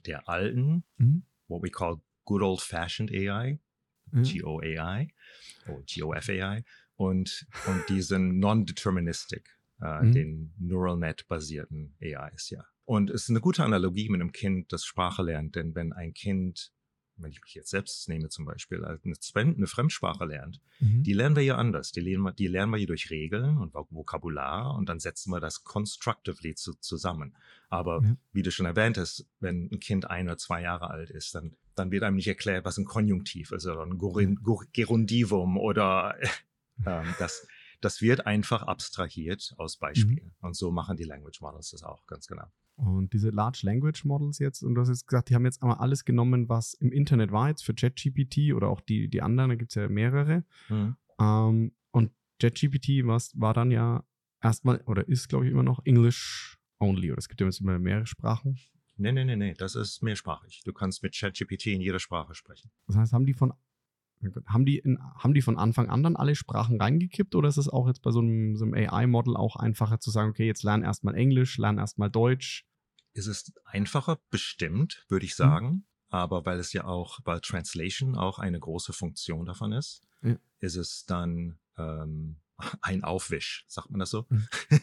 der 0.05 0.29
alten, 0.29 0.83
mhm. 0.97 1.23
what 1.47 1.63
we 1.63 1.69
call 1.69 2.01
good 2.25 2.41
old 2.41 2.61
fashioned 2.61 3.11
AI, 3.11 3.59
mhm. 4.11 4.23
GOAI 4.23 5.07
oder 5.67 5.83
GOFAI 5.87 6.63
und, 6.97 7.47
und 7.67 7.89
diesen 7.89 8.39
non-deterministic, 8.39 9.57
äh, 9.81 10.03
mhm. 10.03 10.11
den 10.11 10.53
Neural 10.59 10.97
Net 10.97 11.27
basierten 11.27 11.95
AIs, 12.01 12.49
ja. 12.49 12.65
Und 12.85 13.09
es 13.09 13.23
ist 13.23 13.29
eine 13.29 13.41
gute 13.41 13.63
Analogie 13.63 14.09
mit 14.09 14.21
einem 14.21 14.31
Kind, 14.31 14.71
das 14.71 14.85
Sprache 14.85 15.21
lernt, 15.21 15.55
denn 15.55 15.75
wenn 15.75 15.93
ein 15.93 16.13
Kind 16.13 16.71
wenn 17.17 17.31
ich 17.31 17.41
mich 17.41 17.53
jetzt 17.53 17.69
selbst 17.69 18.07
nehme 18.09 18.29
zum 18.29 18.45
Beispiel, 18.45 18.83
eine, 18.85 19.67
Fremdsprache 19.67 20.25
lernt, 20.25 20.61
mhm. 20.79 21.03
die 21.03 21.13
lernen 21.13 21.35
wir 21.35 21.43
ja 21.43 21.55
anders. 21.55 21.91
Die 21.91 21.99
lernen, 21.99 22.23
wir, 22.23 22.33
die 22.33 22.47
lernen 22.47 22.71
wir 22.71 22.77
hier 22.77 22.87
durch 22.87 23.09
Regeln 23.09 23.57
und 23.57 23.73
Vokabular 23.73 24.75
und 24.75 24.87
dann 24.87 24.99
setzen 24.99 25.31
wir 25.31 25.39
das 25.39 25.63
constructively 25.63 26.55
zu, 26.55 26.73
zusammen. 26.75 27.35
Aber 27.69 28.01
ja. 28.03 28.15
wie 28.33 28.43
du 28.43 28.51
schon 28.51 28.65
erwähnt 28.65 28.97
hast, 28.97 29.25
wenn 29.39 29.69
ein 29.71 29.79
Kind 29.79 30.09
ein 30.09 30.27
oder 30.27 30.37
zwei 30.37 30.61
Jahre 30.61 30.89
alt 30.89 31.09
ist, 31.09 31.35
dann, 31.35 31.55
dann 31.75 31.91
wird 31.91 32.03
einem 32.03 32.17
nicht 32.17 32.27
erklärt, 32.27 32.65
was 32.65 32.77
ein 32.77 32.85
Konjunktiv 32.85 33.51
ist 33.51 33.65
oder 33.65 33.83
ein 33.83 33.97
Gerundivum 34.73 35.57
oder 35.57 36.15
ähm, 36.85 37.13
das, 37.19 37.47
das 37.81 38.01
wird 38.01 38.25
einfach 38.25 38.63
abstrahiert 38.63 39.53
aus 39.57 39.77
Beispielen. 39.77 40.33
Mhm. 40.39 40.47
Und 40.47 40.55
so 40.55 40.71
machen 40.71 40.97
die 40.97 41.03
Language 41.03 41.41
Models 41.41 41.71
das 41.71 41.83
auch, 41.83 42.05
ganz 42.05 42.27
genau. 42.27 42.45
Und 42.75 43.11
diese 43.13 43.31
Large 43.31 43.61
Language 43.63 44.05
Models 44.05 44.37
jetzt, 44.37 44.61
und 44.61 44.75
du 44.75 44.81
hast 44.81 44.89
jetzt 44.89 45.07
gesagt, 45.07 45.29
die 45.29 45.35
haben 45.35 45.45
jetzt 45.45 45.63
einmal 45.63 45.77
alles 45.77 46.05
genommen, 46.05 46.47
was 46.47 46.75
im 46.75 46.91
Internet 46.91 47.31
war, 47.31 47.49
jetzt 47.49 47.65
für 47.65 47.73
ChatGPT 47.73 48.53
oder 48.53 48.69
auch 48.69 48.81
die, 48.81 49.07
die 49.09 49.21
anderen, 49.23 49.49
da 49.49 49.55
gibt 49.55 49.71
es 49.71 49.75
ja 49.75 49.89
mehrere. 49.89 50.43
Mhm. 50.69 50.95
Ähm, 51.19 51.71
und 51.91 52.11
ChatGPT 52.39 53.03
war 53.05 53.53
dann 53.55 53.71
ja 53.71 54.03
erstmal, 54.41 54.81
oder 54.85 55.07
ist, 55.07 55.27
glaube 55.27 55.45
ich, 55.45 55.51
immer 55.51 55.63
noch 55.63 55.83
English 55.85 56.59
only, 56.79 57.11
oder 57.11 57.17
es 57.17 57.29
gibt 57.29 57.41
ja 57.41 57.47
jetzt 57.47 57.61
immer 57.61 57.79
mehrere 57.79 58.05
Sprachen. 58.05 58.59
Nee, 58.95 59.11
nee, 59.11 59.25
nee, 59.25 59.35
nee, 59.35 59.53
das 59.53 59.75
ist 59.75 60.03
mehrsprachig. 60.03 60.61
Du 60.63 60.73
kannst 60.73 61.03
mit 61.03 61.15
ChatGPT 61.15 61.67
in 61.67 61.81
jeder 61.81 61.99
Sprache 61.99 62.35
sprechen. 62.35 62.71
Das 62.87 62.95
heißt, 62.95 63.13
haben 63.13 63.25
die 63.25 63.33
von 63.33 63.53
haben 64.47 64.65
die, 64.65 64.79
in, 64.79 64.99
haben 65.17 65.33
die 65.33 65.41
von 65.41 65.57
Anfang 65.57 65.89
an 65.89 66.03
dann 66.03 66.15
alle 66.15 66.35
Sprachen 66.35 66.81
reingekippt 66.81 67.35
oder 67.35 67.49
ist 67.49 67.57
es 67.57 67.69
auch 67.69 67.87
jetzt 67.87 68.01
bei 68.01 68.11
so 68.11 68.19
einem, 68.19 68.55
so 68.55 68.65
einem 68.65 68.73
AI-Model 68.73 69.35
auch 69.35 69.55
einfacher 69.55 69.99
zu 69.99 70.09
sagen, 70.09 70.31
okay, 70.31 70.47
jetzt 70.47 70.63
lern 70.63 70.83
erstmal 70.83 71.15
Englisch, 71.15 71.57
lern 71.57 71.77
erstmal 71.77 72.09
Deutsch? 72.09 72.65
Ist 73.13 73.27
es 73.27 73.53
einfacher? 73.65 74.19
Bestimmt, 74.29 75.05
würde 75.09 75.25
ich 75.25 75.33
mhm. 75.33 75.43
sagen. 75.43 75.67
Mhm. 75.67 75.83
aber 76.09 76.45
weil 76.45 76.59
es 76.59 76.73
ja 76.73 76.85
auch, 76.85 77.19
weil 77.25 77.41
Translation 77.41 78.15
auch 78.15 78.39
eine 78.39 78.59
große 78.59 78.93
Funktion 78.93 79.45
davon 79.45 79.71
ist, 79.71 80.01
ja. 80.23 80.35
ist 80.59 80.75
es 80.75 81.05
dann 81.05 81.59
ähm, 81.77 82.37
ein 82.81 83.03
Aufwisch, 83.03 83.65
sagt 83.67 83.91
man 83.91 83.99
das 83.99 84.09
so, 84.09 84.25
mhm. 84.29 84.47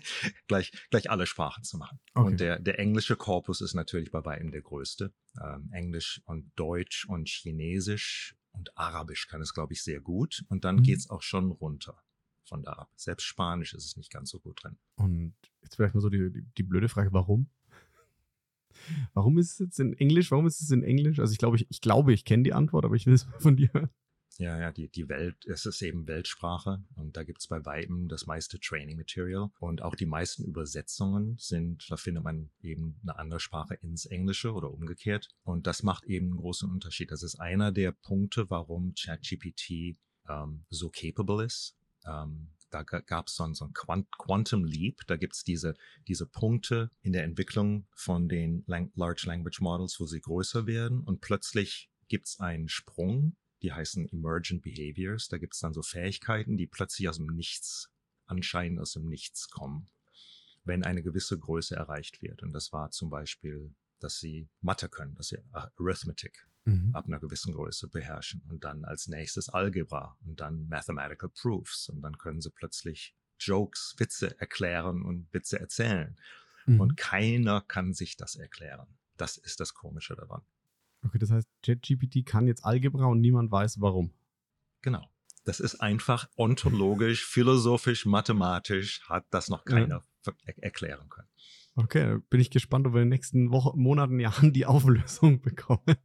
gleich, 0.46 0.70
gleich 0.90 1.10
alle 1.10 1.26
Sprachen 1.26 1.64
zu 1.64 1.76
machen. 1.76 1.98
Okay. 2.14 2.26
Und 2.26 2.40
der, 2.40 2.60
der 2.60 2.78
englische 2.78 3.16
Korpus 3.16 3.60
ist 3.60 3.74
natürlich 3.74 4.12
bei 4.12 4.24
weitem 4.24 4.52
der 4.52 4.62
größte. 4.62 5.12
Ähm, 5.42 5.70
Englisch 5.72 6.22
und 6.24 6.52
Deutsch 6.54 7.04
und 7.08 7.28
Chinesisch 7.28 8.36
und 8.54 8.76
Arabisch 8.78 9.26
kann 9.28 9.42
es, 9.42 9.52
glaube 9.52 9.72
ich, 9.72 9.82
sehr 9.82 10.00
gut. 10.00 10.44
Und 10.48 10.64
dann 10.64 10.76
mhm. 10.76 10.82
geht 10.82 10.98
es 10.98 11.10
auch 11.10 11.22
schon 11.22 11.50
runter 11.50 12.02
von 12.44 12.62
da 12.62 12.72
ab. 12.72 12.90
Selbst 12.96 13.24
Spanisch 13.24 13.74
ist 13.74 13.84
es 13.84 13.96
nicht 13.96 14.12
ganz 14.12 14.30
so 14.30 14.38
gut 14.38 14.62
drin. 14.62 14.78
Und 14.96 15.34
jetzt 15.62 15.76
vielleicht 15.76 15.94
mal 15.94 16.00
so 16.00 16.08
die, 16.08 16.30
die, 16.32 16.42
die 16.56 16.62
blöde 16.62 16.88
Frage, 16.88 17.12
warum? 17.12 17.50
Warum 19.14 19.38
ist 19.38 19.52
es 19.52 19.58
jetzt 19.58 19.80
in 19.80 19.94
Englisch? 19.94 20.30
Warum 20.30 20.46
ist 20.46 20.60
es 20.60 20.70
in 20.70 20.82
Englisch? 20.82 21.18
Also 21.18 21.32
ich 21.32 21.38
glaube, 21.38 21.56
ich, 21.56 21.66
ich 21.70 21.80
glaube, 21.80 22.12
ich 22.12 22.24
kenne 22.24 22.42
die 22.42 22.52
Antwort, 22.52 22.84
aber 22.84 22.96
ich 22.96 23.06
will 23.06 23.14
es 23.14 23.26
von 23.38 23.56
dir 23.56 23.72
hören. 23.72 23.90
Ja, 24.38 24.58
ja, 24.58 24.72
die, 24.72 24.88
die 24.88 25.08
Welt, 25.08 25.44
es 25.46 25.64
ist 25.64 25.80
eben 25.82 26.08
Weltsprache 26.08 26.82
und 26.96 27.16
da 27.16 27.22
gibt 27.22 27.40
es 27.40 27.46
bei 27.46 27.64
Weitem 27.64 28.08
das 28.08 28.26
meiste 28.26 28.58
Training 28.58 28.96
Material 28.96 29.50
und 29.60 29.82
auch 29.82 29.94
die 29.94 30.06
meisten 30.06 30.44
Übersetzungen 30.44 31.36
sind, 31.38 31.88
da 31.88 31.96
findet 31.96 32.24
man 32.24 32.50
eben 32.60 32.98
eine 33.02 33.16
andere 33.18 33.38
Sprache 33.38 33.74
ins 33.74 34.06
Englische 34.06 34.52
oder 34.52 34.72
umgekehrt 34.72 35.28
und 35.44 35.68
das 35.68 35.84
macht 35.84 36.04
eben 36.04 36.26
einen 36.26 36.36
großen 36.36 36.68
Unterschied. 36.68 37.12
Das 37.12 37.22
ist 37.22 37.36
einer 37.36 37.70
der 37.70 37.92
Punkte, 37.92 38.50
warum 38.50 38.94
ChatGPT 38.94 39.96
ähm, 40.28 40.64
so 40.68 40.90
capable 40.90 41.44
ist. 41.44 41.76
Ähm, 42.04 42.48
da 42.70 42.82
gab 42.82 43.28
es 43.28 43.36
so 43.36 43.44
ein, 43.44 43.54
so 43.54 43.66
ein 43.66 43.72
Quantum 43.72 44.64
Leap. 44.64 45.02
Da 45.06 45.16
gibt 45.16 45.36
es 45.36 45.44
diese, 45.44 45.74
diese 46.08 46.26
Punkte 46.26 46.90
in 47.02 47.12
der 47.12 47.22
Entwicklung 47.22 47.86
von 47.94 48.28
den 48.28 48.64
Large 48.66 49.24
Language 49.26 49.60
Models, 49.60 50.00
wo 50.00 50.06
sie 50.06 50.20
größer 50.20 50.66
werden 50.66 51.00
und 51.00 51.20
plötzlich 51.20 51.88
gibt 52.08 52.26
es 52.26 52.40
einen 52.40 52.68
Sprung 52.68 53.36
die 53.64 53.72
heißen 53.72 54.08
Emergent 54.12 54.62
Behaviors. 54.62 55.28
Da 55.28 55.38
gibt 55.38 55.54
es 55.54 55.60
dann 55.60 55.72
so 55.72 55.82
Fähigkeiten, 55.82 56.56
die 56.56 56.66
plötzlich 56.66 57.08
aus 57.08 57.16
dem 57.16 57.26
Nichts, 57.26 57.90
anscheinend 58.26 58.78
aus 58.78 58.92
dem 58.92 59.08
Nichts 59.08 59.48
kommen, 59.48 59.88
wenn 60.64 60.84
eine 60.84 61.02
gewisse 61.02 61.38
Größe 61.38 61.74
erreicht 61.74 62.20
wird. 62.22 62.42
Und 62.42 62.52
das 62.52 62.72
war 62.72 62.90
zum 62.90 63.08
Beispiel, 63.08 63.74
dass 64.00 64.18
sie 64.18 64.48
Mathe 64.60 64.88
können, 64.90 65.14
dass 65.14 65.28
sie 65.28 65.38
Arithmetic 65.52 66.46
mhm. 66.64 66.90
ab 66.94 67.06
einer 67.06 67.20
gewissen 67.20 67.54
Größe 67.54 67.88
beherrschen. 67.88 68.42
Und 68.50 68.64
dann 68.64 68.84
als 68.84 69.08
nächstes 69.08 69.48
Algebra 69.48 70.18
und 70.26 70.40
dann 70.40 70.68
Mathematical 70.68 71.30
Proofs. 71.30 71.88
Und 71.88 72.02
dann 72.02 72.18
können 72.18 72.42
sie 72.42 72.50
plötzlich 72.50 73.16
Jokes, 73.38 73.94
Witze 73.96 74.38
erklären 74.38 75.02
und 75.02 75.32
Witze 75.32 75.58
erzählen. 75.58 76.16
Mhm. 76.66 76.80
Und 76.80 76.96
keiner 76.98 77.62
kann 77.62 77.94
sich 77.94 78.18
das 78.18 78.36
erklären. 78.36 78.98
Das 79.16 79.38
ist 79.38 79.60
das 79.60 79.72
Komische 79.72 80.16
daran. 80.16 80.42
Okay, 81.04 81.18
das 81.18 81.30
heißt, 81.30 81.48
ChatGPT 81.62 82.24
kann 82.24 82.46
jetzt 82.46 82.64
Algebra 82.64 83.06
und 83.06 83.20
niemand 83.20 83.50
weiß 83.50 83.80
warum. 83.80 84.12
Genau. 84.82 85.06
Das 85.44 85.60
ist 85.60 85.76
einfach 85.80 86.28
ontologisch, 86.36 87.24
philosophisch, 87.24 88.06
mathematisch, 88.06 89.02
hat 89.08 89.26
das 89.30 89.48
noch 89.48 89.64
keiner 89.64 90.02
ja. 90.26 90.32
er 90.46 90.62
erklären 90.62 91.08
können. 91.10 91.28
Okay, 91.76 92.18
bin 92.30 92.40
ich 92.40 92.50
gespannt, 92.50 92.86
ob 92.86 92.94
wir 92.94 93.02
in 93.02 93.06
den 93.06 93.14
nächsten 93.14 93.50
Wochen, 93.50 93.78
Monaten, 93.78 94.20
Jahren 94.20 94.52
die 94.54 94.64
Auflösung 94.66 95.40
bekommen. 95.40 95.96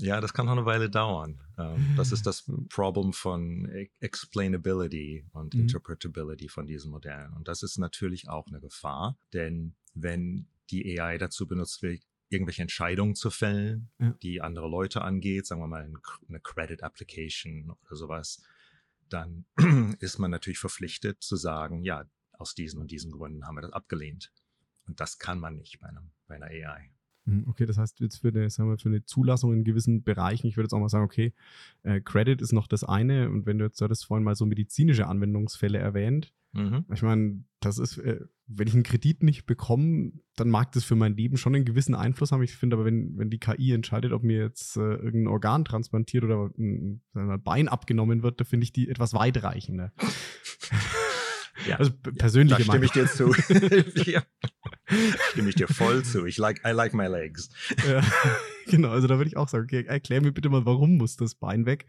Ja, 0.00 0.20
das 0.20 0.32
kann 0.32 0.46
noch 0.46 0.52
eine 0.52 0.64
Weile 0.64 0.88
dauern. 0.88 1.40
Ähm, 1.58 1.94
das 1.96 2.12
ist 2.12 2.24
das 2.24 2.44
Problem 2.68 3.12
von 3.12 3.68
Explainability 3.98 5.26
und 5.32 5.54
mhm. 5.54 5.62
Interpretability 5.62 6.48
von 6.48 6.66
diesen 6.66 6.92
Modellen. 6.92 7.32
Und 7.34 7.48
das 7.48 7.62
ist 7.62 7.78
natürlich 7.78 8.28
auch 8.28 8.46
eine 8.46 8.60
Gefahr, 8.60 9.18
denn 9.32 9.74
wenn 9.94 10.46
die 10.70 11.00
AI 11.00 11.18
dazu 11.18 11.48
benutzt 11.48 11.82
wird, 11.82 12.02
irgendwelche 12.28 12.62
Entscheidungen 12.62 13.14
zu 13.14 13.30
fällen, 13.30 13.90
ja. 13.98 14.10
die 14.22 14.40
andere 14.40 14.68
Leute 14.68 15.02
angeht, 15.02 15.46
sagen 15.46 15.60
wir 15.60 15.66
mal 15.66 15.90
eine 16.28 16.40
Credit 16.40 16.82
Application 16.82 17.70
oder 17.84 17.96
sowas, 17.96 18.42
dann 19.08 19.46
ist 20.00 20.18
man 20.18 20.30
natürlich 20.30 20.58
verpflichtet 20.58 21.22
zu 21.22 21.36
sagen, 21.36 21.82
ja, 21.82 22.04
aus 22.32 22.54
diesen 22.54 22.80
und 22.80 22.90
diesen 22.90 23.10
Gründen 23.10 23.46
haben 23.46 23.56
wir 23.56 23.62
das 23.62 23.72
abgelehnt. 23.72 24.32
Und 24.86 25.00
das 25.00 25.18
kann 25.18 25.38
man 25.38 25.56
nicht 25.56 25.80
bei, 25.80 25.88
einem, 25.88 26.10
bei 26.26 26.36
einer 26.36 26.46
AI. 26.46 26.90
Hm, 27.28 27.44
okay, 27.46 27.66
das 27.66 27.76
heißt 27.76 28.00
jetzt 28.00 28.16
für 28.16 28.28
eine, 28.28 28.48
sagen 28.48 28.70
wir, 28.70 28.78
für 28.78 28.88
eine 28.88 29.04
Zulassung 29.04 29.52
in 29.52 29.62
gewissen 29.62 30.02
Bereichen, 30.02 30.46
ich 30.46 30.56
würde 30.56 30.64
jetzt 30.64 30.72
auch 30.72 30.80
mal 30.80 30.88
sagen, 30.88 31.04
okay, 31.04 31.34
äh, 31.82 32.00
Credit 32.00 32.40
ist 32.40 32.52
noch 32.52 32.66
das 32.66 32.84
eine 32.84 33.28
und 33.28 33.44
wenn 33.44 33.58
du 33.58 33.66
jetzt 33.66 33.82
hattest 33.82 34.06
vorhin 34.06 34.24
mal 34.24 34.34
so 34.34 34.46
medizinische 34.46 35.06
Anwendungsfälle 35.06 35.76
erwähnt, 35.78 36.32
mhm. 36.54 36.86
ich 36.90 37.02
meine, 37.02 37.44
das 37.60 37.76
ist, 37.78 37.98
äh, 37.98 38.20
wenn 38.46 38.66
ich 38.66 38.72
einen 38.72 38.82
Kredit 38.82 39.22
nicht 39.22 39.44
bekomme, 39.44 40.12
dann 40.36 40.48
mag 40.48 40.72
das 40.72 40.84
für 40.84 40.96
mein 40.96 41.16
Leben 41.16 41.36
schon 41.36 41.54
einen 41.54 41.66
gewissen 41.66 41.94
Einfluss 41.94 42.32
haben. 42.32 42.42
Ich 42.42 42.56
finde 42.56 42.76
aber, 42.76 42.86
wenn, 42.86 43.18
wenn 43.18 43.28
die 43.28 43.38
KI 43.38 43.72
entscheidet, 43.72 44.12
ob 44.12 44.22
mir 44.22 44.38
jetzt 44.38 44.78
äh, 44.78 44.80
irgendein 44.80 45.26
Organ 45.26 45.66
transplantiert 45.66 46.24
oder 46.24 46.50
ein, 46.58 47.02
ein 47.12 47.42
Bein 47.42 47.68
abgenommen 47.68 48.22
wird, 48.22 48.40
da 48.40 48.44
finde 48.44 48.64
ich 48.64 48.72
die 48.72 48.88
etwas 48.88 49.12
weitreichender. 49.12 49.92
Ja, 51.66 51.76
also 51.76 51.92
persönliche 51.92 52.60
ja, 52.60 52.64
stimme 52.64 52.84
ich 52.84 52.92
dir 52.92 53.06
zu. 53.06 53.32
ja. 54.10 54.22
Stimme 55.30 55.48
ich 55.48 55.56
dir 55.56 55.68
voll 55.68 56.04
zu. 56.04 56.24
Ich 56.26 56.38
like, 56.38 56.60
I 56.64 56.70
like 56.70 56.94
my 56.94 57.06
legs. 57.06 57.50
Ja, 57.86 58.02
genau, 58.66 58.90
also 58.90 59.06
da 59.06 59.16
würde 59.16 59.28
ich 59.28 59.36
auch 59.36 59.48
sagen, 59.48 59.64
okay, 59.64 59.84
erklär 59.84 60.20
mir 60.20 60.32
bitte 60.32 60.48
mal, 60.48 60.64
warum 60.64 60.96
muss 60.96 61.16
das 61.16 61.34
Bein 61.34 61.66
weg? 61.66 61.86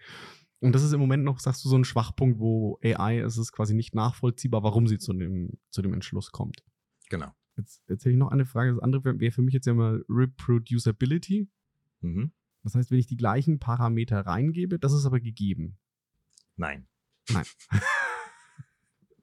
Und 0.62 0.74
das 0.74 0.84
ist 0.84 0.92
im 0.92 1.00
Moment 1.00 1.24
noch, 1.24 1.40
sagst 1.40 1.64
du, 1.64 1.70
so 1.70 1.78
ein 1.78 1.86
Schwachpunkt, 1.86 2.40
wo 2.40 2.80
AI, 2.84 3.20
es 3.20 3.38
ist 3.38 3.54
quasi 3.54 3.74
nicht 3.74 3.96
nachvollziehbar, 3.96 4.64
warum 4.64 4.88
sie 4.88 4.98
zu 4.98 5.14
dem, 5.14 5.58
zu 5.70 5.82
dem 5.82 5.94
Entschluss 5.94 6.32
kommt. 6.32 6.64
Genau. 7.10 7.32
Jetzt, 7.56 7.82
jetzt 7.88 8.02
hätte 8.02 8.12
ich 8.12 8.18
noch 8.18 8.32
eine 8.32 8.46
Frage. 8.46 8.72
Das 8.72 8.80
andere 8.80 9.20
wäre 9.20 9.32
für 9.32 9.42
mich 9.42 9.54
jetzt 9.54 9.68
ja 9.68 9.74
mal 9.74 10.04
Reproducibility. 10.10 11.50
Mhm. 12.02 12.32
Das 12.64 12.76
heißt, 12.76 12.92
wenn 12.92 13.00
ich 13.00 13.08
die 13.08 13.18
gleichen 13.18 13.60
Parameter 13.60 14.20
reingebe, 14.26 14.80
das 14.80 14.94
ist 14.94 15.06
aber 15.06 15.20
gegeben. 15.20 15.78
Nein. 16.56 16.88
Nein. 17.30 17.46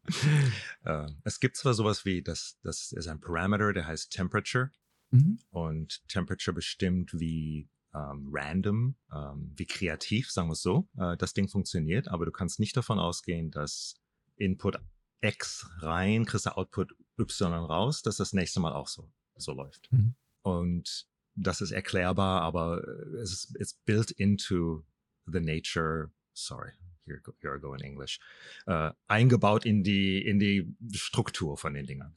äh, 0.85 1.09
es 1.25 1.41
gibt 1.41 1.57
zwar 1.57 1.75
sowas 1.75 2.05
wie, 2.05 2.23
das, 2.23 2.59
das 2.63 2.93
ist 2.93 3.09
ein 3.09 3.21
Parameter, 3.21 3.73
der 3.73 3.87
heißt 3.87 4.13
Temperature. 4.13 4.71
Mhm. 5.11 5.39
Und 5.51 6.07
Temperature 6.09 6.55
bestimmt, 6.55 7.19
wie 7.19 7.69
ähm, 7.95 8.29
random, 8.31 8.97
ähm, 9.13 9.53
wie 9.57 9.67
kreativ, 9.67 10.31
sagen 10.31 10.49
wir 10.49 10.53
es 10.53 10.63
so, 10.63 10.89
äh, 10.99 11.17
das 11.17 11.33
Ding 11.35 11.49
funktioniert. 11.49 12.09
Aber 12.09 12.27
du 12.27 12.33
kannst 12.33 12.61
nicht 12.61 12.77
davon 12.77 12.99
ausgehen, 12.99 13.51
dass 13.51 13.95
Input 14.37 14.79
X 15.21 15.69
rein, 15.79 16.25
kriegst 16.27 16.47
du 16.47 16.57
Output 16.57 16.95
Y 17.19 17.65
raus, 17.65 18.03
dass 18.03 18.17
das 18.17 18.33
nächste 18.33 18.61
Mal 18.61 18.73
auch 18.73 18.89
so, 18.89 19.11
so 19.37 19.53
läuft. 19.53 19.91
Mhm. 19.93 20.15
Und 20.43 21.07
das 21.35 21.61
ist 21.61 21.71
erklärbar, 21.71 22.43
aber 22.43 22.83
äh, 22.87 23.17
es 23.19 23.33
ist 23.33 23.57
it's 23.61 23.75
built 23.85 24.11
into 24.11 24.85
the 25.27 25.41
nature, 25.41 26.11
sorry, 26.33 26.73
here, 27.07 27.21
here 27.41 27.57
I 27.57 27.61
go 27.61 27.75
in 27.75 27.81
English, 27.81 28.21
äh, 28.67 28.91
eingebaut 29.07 29.65
in 29.65 29.83
die, 29.83 30.19
in 30.25 30.39
die 30.39 30.75
Struktur 30.93 31.57
von 31.57 31.75
den 31.75 31.87
Dingern. 31.87 32.15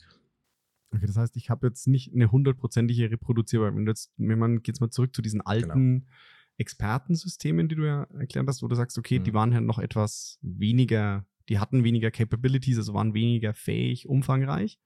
Okay, 0.91 1.05
das 1.05 1.17
heißt, 1.17 1.36
ich 1.38 1.50
habe 1.50 1.67
jetzt 1.67 1.88
nicht 1.88 2.13
eine 2.13 2.31
hundertprozentige 2.31 3.12
Reproduzierbarkeit. 3.12 3.77
Wenn, 3.77 3.88
jetzt, 3.88 4.12
wenn 4.17 4.39
man 4.39 4.62
geht 4.63 4.81
mal 4.81 4.89
zurück 4.89 5.15
zu 5.15 5.22
diesen 5.22 5.39
genau. 5.39 5.50
alten 5.50 6.00
genau. 6.00 6.12
Expertensystemen, 6.58 7.69
die 7.69 7.75
du 7.75 7.86
ja 7.86 8.03
erklärt 8.17 8.48
hast, 8.48 8.63
wo 8.63 8.67
du 8.67 8.75
sagst, 8.75 8.98
okay, 8.98 9.19
mhm. 9.19 9.24
die 9.24 9.34
waren 9.34 9.51
ja 9.51 9.62
noch 9.62 9.79
etwas 9.79 10.39
weniger, 10.41 11.25
die 11.48 11.60
hatten 11.60 11.84
weniger 11.84 12.12
Capabilities, 12.12 12.77
also 12.77 12.93
waren 12.93 13.13
weniger 13.13 13.53
fähig, 13.53 14.08
umfangreich. 14.08 14.79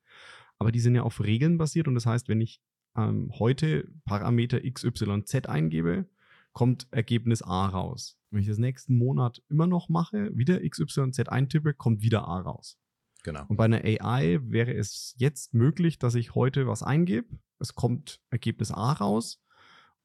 Aber 0.60 0.72
die 0.72 0.80
sind 0.80 0.96
ja 0.96 1.04
auf 1.04 1.24
Regeln 1.24 1.58
basiert 1.58 1.88
und 1.88 1.96
das 1.96 2.06
heißt, 2.06 2.28
wenn 2.28 2.42
ich 2.42 2.62
ähm, 2.96 3.32
heute 3.40 3.90
Parameter 4.06 4.60
XYZ 4.62 5.48
eingebe, 5.48 6.06
kommt 6.54 6.88
Ergebnis 6.92 7.42
A 7.42 7.68
raus. 7.68 8.18
Wenn 8.30 8.42
ich 8.42 8.48
das 8.48 8.58
nächsten 8.58 8.98
Monat 8.98 9.44
immer 9.50 9.68
noch 9.68 9.90
mache, 9.90 10.36
wieder 10.36 10.60
XYZ 10.68 11.28
eintippe, 11.28 11.74
kommt 11.74 12.02
wieder 12.02 12.28
A 12.28 12.40
raus. 12.40 12.78
Genau. 13.24 13.46
Und 13.48 13.58
bei 13.58 13.66
einer 13.66 13.84
AI 13.84 14.40
wäre 14.44 14.74
es 14.74 15.16
jetzt 15.18 15.54
möglich, 15.54 15.98
dass 15.98 16.16
ich 16.16 16.36
heute 16.36 16.68
was 16.68 16.84
eingebe, 16.84 17.40
es 17.60 17.76
kommt 17.76 18.22
Ergebnis 18.30 18.72
A 18.72 18.94
raus. 18.94 19.40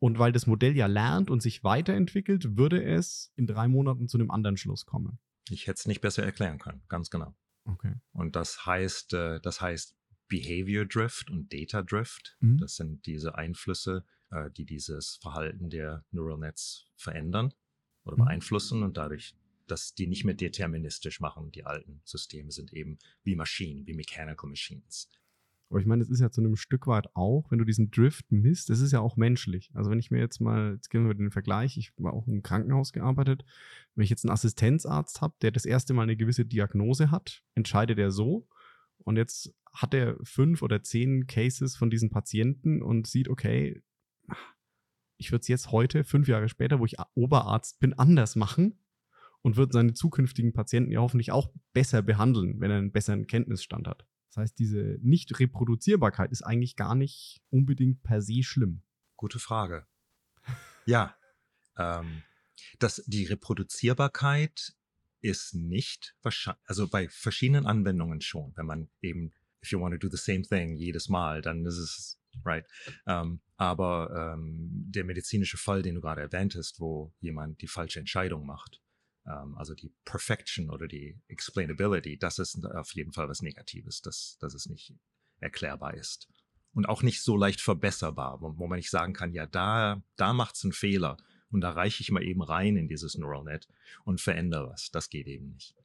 Und 0.00 0.20
weil 0.20 0.30
das 0.30 0.46
Modell 0.46 0.76
ja 0.76 0.86
lernt 0.86 1.28
und 1.28 1.42
sich 1.42 1.64
weiterentwickelt, 1.64 2.56
würde 2.56 2.84
es 2.84 3.32
in 3.34 3.48
drei 3.48 3.66
Monaten 3.66 4.06
zu 4.06 4.16
einem 4.16 4.30
anderen 4.30 4.56
Schluss 4.56 4.86
kommen. 4.86 5.18
Ich 5.50 5.66
hätte 5.66 5.78
es 5.80 5.86
nicht 5.86 6.00
besser 6.00 6.22
erklären 6.22 6.58
können, 6.58 6.82
ganz 6.88 7.10
genau. 7.10 7.34
Okay. 7.64 7.94
Und 8.12 8.36
das 8.36 8.64
heißt, 8.64 9.14
äh, 9.14 9.40
das 9.40 9.60
heißt 9.60 9.96
Behavior 10.28 10.84
Drift 10.84 11.30
und 11.30 11.52
Data 11.52 11.82
Drift. 11.82 12.36
Mhm. 12.38 12.58
Das 12.58 12.76
sind 12.76 13.06
diese 13.06 13.34
Einflüsse, 13.34 14.04
äh, 14.30 14.50
die 14.50 14.64
dieses 14.64 15.16
Verhalten 15.22 15.70
der 15.70 16.04
Neural 16.10 16.38
Nets 16.38 16.86
verändern 16.96 17.52
oder 18.04 18.16
mhm. 18.16 18.24
beeinflussen 18.24 18.82
und 18.82 18.96
dadurch 18.96 19.34
dass 19.70 19.94
die 19.94 20.06
nicht 20.06 20.24
mehr 20.24 20.34
deterministisch 20.34 21.20
machen. 21.20 21.50
Die 21.52 21.64
alten 21.64 22.00
Systeme 22.04 22.50
sind 22.50 22.72
eben 22.72 22.98
wie 23.22 23.36
Maschinen, 23.36 23.86
wie 23.86 23.94
Mechanical 23.94 24.48
Machines. 24.48 25.10
Aber 25.70 25.80
ich 25.80 25.86
meine, 25.86 26.02
es 26.02 26.08
ist 26.08 26.20
ja 26.20 26.30
zu 26.30 26.40
einem 26.40 26.56
Stück 26.56 26.86
weit 26.86 27.14
auch, 27.14 27.50
wenn 27.50 27.58
du 27.58 27.64
diesen 27.64 27.90
Drift 27.90 28.32
misst, 28.32 28.70
das 28.70 28.80
ist 28.80 28.92
ja 28.92 29.00
auch 29.00 29.16
menschlich. 29.16 29.70
Also 29.74 29.90
wenn 29.90 29.98
ich 29.98 30.10
mir 30.10 30.18
jetzt 30.18 30.40
mal, 30.40 30.72
jetzt 30.74 30.88
gehen 30.88 31.06
wir 31.06 31.14
den 31.14 31.30
Vergleich, 31.30 31.76
ich 31.76 31.92
war 31.98 32.14
auch 32.14 32.26
im 32.26 32.42
Krankenhaus 32.42 32.92
gearbeitet, 32.92 33.44
wenn 33.94 34.04
ich 34.04 34.10
jetzt 34.10 34.24
einen 34.24 34.32
Assistenzarzt 34.32 35.20
habe, 35.20 35.34
der 35.42 35.50
das 35.50 35.66
erste 35.66 35.92
Mal 35.92 36.04
eine 36.04 36.16
gewisse 36.16 36.46
Diagnose 36.46 37.10
hat, 37.10 37.42
entscheidet 37.54 37.98
er 37.98 38.10
so. 38.10 38.48
Und 39.04 39.16
jetzt 39.16 39.54
hat 39.70 39.92
er 39.92 40.16
fünf 40.22 40.62
oder 40.62 40.82
zehn 40.82 41.26
Cases 41.26 41.76
von 41.76 41.90
diesen 41.90 42.08
Patienten 42.08 42.82
und 42.82 43.06
sieht, 43.06 43.28
okay, 43.28 43.82
ich 45.18 45.32
würde 45.32 45.42
es 45.42 45.48
jetzt 45.48 45.70
heute, 45.72 46.04
fünf 46.04 46.28
Jahre 46.28 46.48
später, 46.48 46.78
wo 46.78 46.86
ich 46.86 46.96
Oberarzt 47.14 47.80
bin, 47.80 47.92
anders 47.92 48.36
machen 48.36 48.78
und 49.42 49.56
würde 49.56 49.72
seine 49.72 49.92
zukünftigen 49.92 50.52
Patienten 50.52 50.92
ja 50.92 51.00
hoffentlich 51.00 51.32
auch 51.32 51.52
besser 51.72 52.02
behandeln, 52.02 52.60
wenn 52.60 52.70
er 52.70 52.78
einen 52.78 52.92
besseren 52.92 53.26
Kenntnisstand 53.26 53.86
hat. 53.86 54.06
Das 54.28 54.36
heißt, 54.38 54.58
diese 54.58 54.98
Nicht-Reproduzierbarkeit 55.02 56.32
ist 56.32 56.42
eigentlich 56.42 56.76
gar 56.76 56.94
nicht 56.94 57.42
unbedingt 57.50 58.02
per 58.02 58.22
se 58.22 58.42
schlimm. 58.42 58.82
Gute 59.16 59.38
Frage. 59.38 59.86
Ja, 60.86 61.14
ähm, 61.76 62.22
das, 62.78 63.02
die 63.06 63.26
Reproduzierbarkeit 63.26 64.74
ist 65.20 65.54
nicht 65.54 66.16
wahrscheinlich, 66.22 66.62
also 66.64 66.88
bei 66.88 67.10
verschiedenen 67.10 67.66
Anwendungen 67.66 68.22
schon, 68.22 68.52
wenn 68.56 68.64
man 68.64 68.88
eben, 69.02 69.34
if 69.62 69.70
you 69.70 69.78
want 69.78 69.92
to 69.92 69.98
do 69.98 70.08
the 70.08 70.16
same 70.16 70.42
thing 70.42 70.76
jedes 70.76 71.10
Mal, 71.10 71.42
dann 71.42 71.66
ist 71.66 71.76
es, 71.76 72.20
right. 72.44 72.66
Ähm, 73.06 73.40
aber 73.56 74.34
ähm, 74.34 74.68
der 74.70 75.04
medizinische 75.04 75.56
Fall, 75.56 75.82
den 75.82 75.96
du 75.96 76.00
gerade 76.00 76.20
erwähnt 76.20 76.54
hast, 76.56 76.80
wo 76.80 77.12
jemand 77.20 77.60
die 77.60 77.66
falsche 77.68 77.98
Entscheidung 77.98 78.46
macht, 78.46 78.80
ähm, 79.26 79.56
also 79.56 79.74
die 79.74 79.92
Perfection 80.04 80.70
oder 80.70 80.88
die 80.88 81.20
Explainability, 81.28 82.18
das 82.18 82.38
ist 82.38 82.64
auf 82.64 82.92
jeden 82.94 83.12
Fall 83.12 83.28
was 83.28 83.42
Negatives, 83.42 84.00
dass, 84.00 84.38
dass 84.40 84.54
es 84.54 84.66
nicht 84.66 84.94
erklärbar 85.40 85.94
ist. 85.94 86.28
Und 86.72 86.88
auch 86.88 87.02
nicht 87.02 87.22
so 87.22 87.36
leicht 87.36 87.60
verbesserbar, 87.60 88.40
wo, 88.40 88.56
wo 88.58 88.66
man 88.66 88.76
nicht 88.76 88.90
sagen 88.90 89.12
kann, 89.12 89.32
ja, 89.32 89.46
da, 89.46 90.02
da 90.16 90.32
macht's 90.32 90.64
einen 90.64 90.72
Fehler 90.72 91.16
und 91.50 91.60
da 91.60 91.70
reiche 91.70 92.02
ich 92.02 92.10
mal 92.10 92.22
eben 92.22 92.42
rein 92.42 92.76
in 92.76 92.88
dieses 92.88 93.16
Neural 93.16 93.44
Net 93.44 93.68
und 94.04 94.20
verändere 94.20 94.68
was. 94.70 94.90
Das 94.90 95.08
geht 95.08 95.26
eben 95.26 95.48
nicht. 95.50 95.77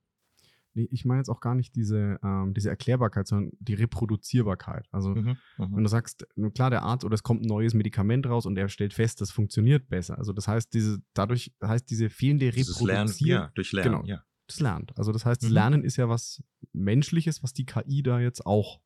Nee, 0.73 0.87
ich 0.91 1.05
meine 1.05 1.19
jetzt 1.19 1.29
auch 1.29 1.39
gar 1.39 1.55
nicht 1.55 1.75
diese, 1.75 2.19
ähm, 2.23 2.53
diese 2.53 2.69
Erklärbarkeit, 2.69 3.27
sondern 3.27 3.51
die 3.59 3.73
Reproduzierbarkeit. 3.73 4.87
Also, 4.91 5.09
mhm, 5.09 5.37
mhm, 5.57 5.75
wenn 5.75 5.83
du 5.83 5.89
sagst, 5.89 6.27
klar, 6.55 6.69
der 6.69 6.83
Arzt 6.83 7.05
oder 7.05 7.13
es 7.13 7.23
kommt 7.23 7.43
ein 7.43 7.47
neues 7.47 7.73
Medikament 7.73 8.27
raus 8.27 8.45
und 8.45 8.57
er 8.57 8.69
stellt 8.69 8.93
fest, 8.93 9.21
das 9.21 9.31
funktioniert 9.31 9.89
besser. 9.89 10.17
Also, 10.17 10.33
das 10.33 10.47
heißt, 10.47 10.73
diese, 10.73 10.99
dadurch 11.13 11.53
heißt 11.63 11.89
diese 11.89 12.09
fehlende 12.09 12.47
Reproduzierbarkeit. 12.47 13.21
Ja, 13.21 13.51
durch 13.53 13.71
Lernen, 13.71 13.91
genau, 13.91 14.05
ja. 14.05 14.23
Das 14.47 14.59
lernt. 14.59 14.97
Also, 14.97 15.11
das 15.11 15.25
heißt, 15.25 15.43
das 15.43 15.49
mhm. 15.49 15.53
Lernen 15.53 15.83
ist 15.83 15.97
ja 15.97 16.09
was 16.09 16.43
Menschliches, 16.73 17.43
was 17.43 17.53
die 17.53 17.65
KI 17.65 18.03
da 18.03 18.19
jetzt 18.19 18.45
auch 18.45 18.81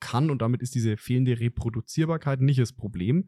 kann 0.00 0.30
und 0.30 0.42
damit 0.42 0.62
ist 0.62 0.74
diese 0.74 0.96
fehlende 0.96 1.40
Reproduzierbarkeit 1.40 2.40
nicht 2.40 2.60
das 2.60 2.72
Problem 2.72 3.26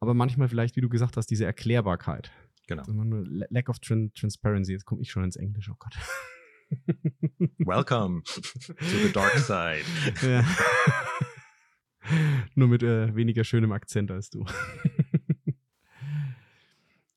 aber 0.00 0.14
manchmal 0.14 0.48
vielleicht, 0.48 0.76
wie 0.76 0.80
du 0.80 0.88
gesagt 0.88 1.16
hast, 1.16 1.26
diese 1.26 1.44
Erklärbarkeit. 1.44 2.32
Genau. 2.66 2.82
Also 2.82 3.02
Lack 3.50 3.68
of 3.68 3.78
Transparency. 3.78 4.72
Jetzt 4.72 4.86
komme 4.86 5.02
ich 5.02 5.10
schon 5.10 5.24
ins 5.24 5.36
Englische, 5.36 5.72
oh 5.72 5.76
Gott. 5.78 5.94
Welcome 7.58 8.22
to 8.24 8.72
the 8.78 9.12
dark 9.12 9.38
side. 9.38 9.84
Ja. 10.22 10.44
Nur 12.54 12.68
mit 12.68 12.82
äh, 12.82 13.14
weniger 13.14 13.44
schönem 13.44 13.72
Akzent 13.72 14.10
als 14.10 14.30
du. 14.30 14.44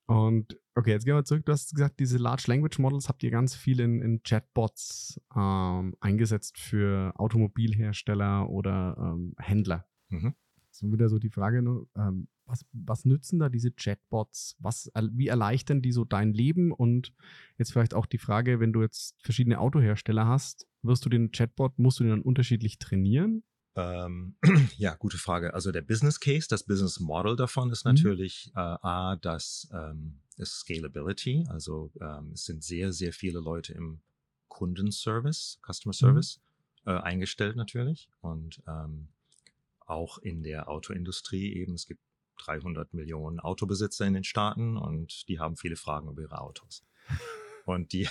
Und 0.06 0.60
okay, 0.76 0.92
jetzt 0.92 1.06
gehen 1.06 1.16
wir 1.16 1.24
zurück. 1.24 1.46
Du 1.46 1.52
hast 1.52 1.74
gesagt, 1.74 2.00
diese 2.00 2.18
Large 2.18 2.44
Language 2.48 2.78
Models 2.80 3.10
habt 3.10 3.24
ihr 3.24 3.32
ganz 3.32 3.56
viel 3.56 3.80
in, 3.80 4.02
in 4.02 4.22
Chatbots 4.24 5.20
ähm, 5.36 5.96
eingesetzt 6.00 6.60
für 6.60 7.14
Automobilhersteller 7.16 8.50
oder 8.50 8.96
ähm, 9.00 9.34
Händler. 9.40 9.88
Mhm. 10.10 10.36
So 10.70 10.92
wieder 10.92 11.10
so 11.10 11.20
die 11.20 11.30
Frage, 11.30 11.62
ne, 11.62 11.86
ähm, 11.96 12.28
was, 12.46 12.66
was 12.72 13.06
nützen 13.06 13.40
da 13.40 13.50
diese 13.50 13.72
Chatbots? 13.72 14.56
Was, 14.60 14.92
wie 15.12 15.28
erleichtern 15.28 15.82
die 15.82 15.92
so 15.92 16.04
dein 16.04 16.34
Leben? 16.34 16.72
Und 16.72 17.14
jetzt 17.58 17.72
vielleicht 17.72 17.94
auch 17.94 18.06
die 18.06 18.18
Frage, 18.18 18.60
wenn 18.60 18.74
du 18.74 18.82
jetzt 18.82 19.16
verschiedene 19.22 19.60
Autohersteller 19.60 20.28
hast, 20.28 20.68
wirst 20.82 21.06
du 21.06 21.10
den 21.10 21.32
Chatbot, 21.32 21.80
musst 21.80 22.00
du 22.00 22.04
den 22.04 22.12
dann 22.12 22.22
unterschiedlich 22.22 22.80
trainieren? 22.80 23.44
Ähm, 23.76 24.36
ja, 24.78 24.96
gute 24.96 25.18
Frage. 25.18 25.54
Also 25.54 25.72
der 25.72 25.82
Business 25.82 26.20
Case, 26.20 26.48
das 26.50 26.64
Business 26.64 27.00
Model 27.00 27.36
davon 27.36 27.72
ist 27.72 27.86
mhm. 27.86 27.94
natürlich 27.94 28.52
mhm. 28.54 28.60
äh, 28.60 28.78
A, 28.82 29.16
das 29.16 29.70
ähm, 29.74 30.20
ist 30.38 30.60
Scalability. 30.60 31.46
Also 31.50 31.92
ähm, 32.00 32.32
es 32.34 32.46
sind 32.46 32.64
sehr, 32.64 32.94
sehr 32.94 33.14
viele 33.14 33.40
Leute 33.40 33.74
im 33.74 34.02
Kundenservice, 34.48 35.60
Customer 35.66 35.94
mhm. 35.94 35.98
Service 35.98 36.42
mhm. 36.86 36.92
äh, 36.92 37.00
eingestellt 37.00 37.56
natürlich. 37.56 38.10
Und 38.22 38.62
ähm, 38.68 39.08
auch 39.86 40.18
in 40.20 40.44
der 40.44 40.70
Autoindustrie 40.70 41.54
eben. 41.54 41.74
Es 41.74 41.88
gibt 41.88 42.02
300 42.46 42.94
Millionen 42.94 43.40
Autobesitzer 43.40 44.06
in 44.06 44.14
den 44.14 44.24
Staaten 44.24 44.78
und 44.78 45.28
die 45.28 45.40
haben 45.40 45.58
viele 45.58 45.76
Fragen 45.76 46.10
über 46.10 46.22
ihre 46.22 46.42
Autos. 46.42 46.86
Und 47.66 47.94
die, 47.94 48.10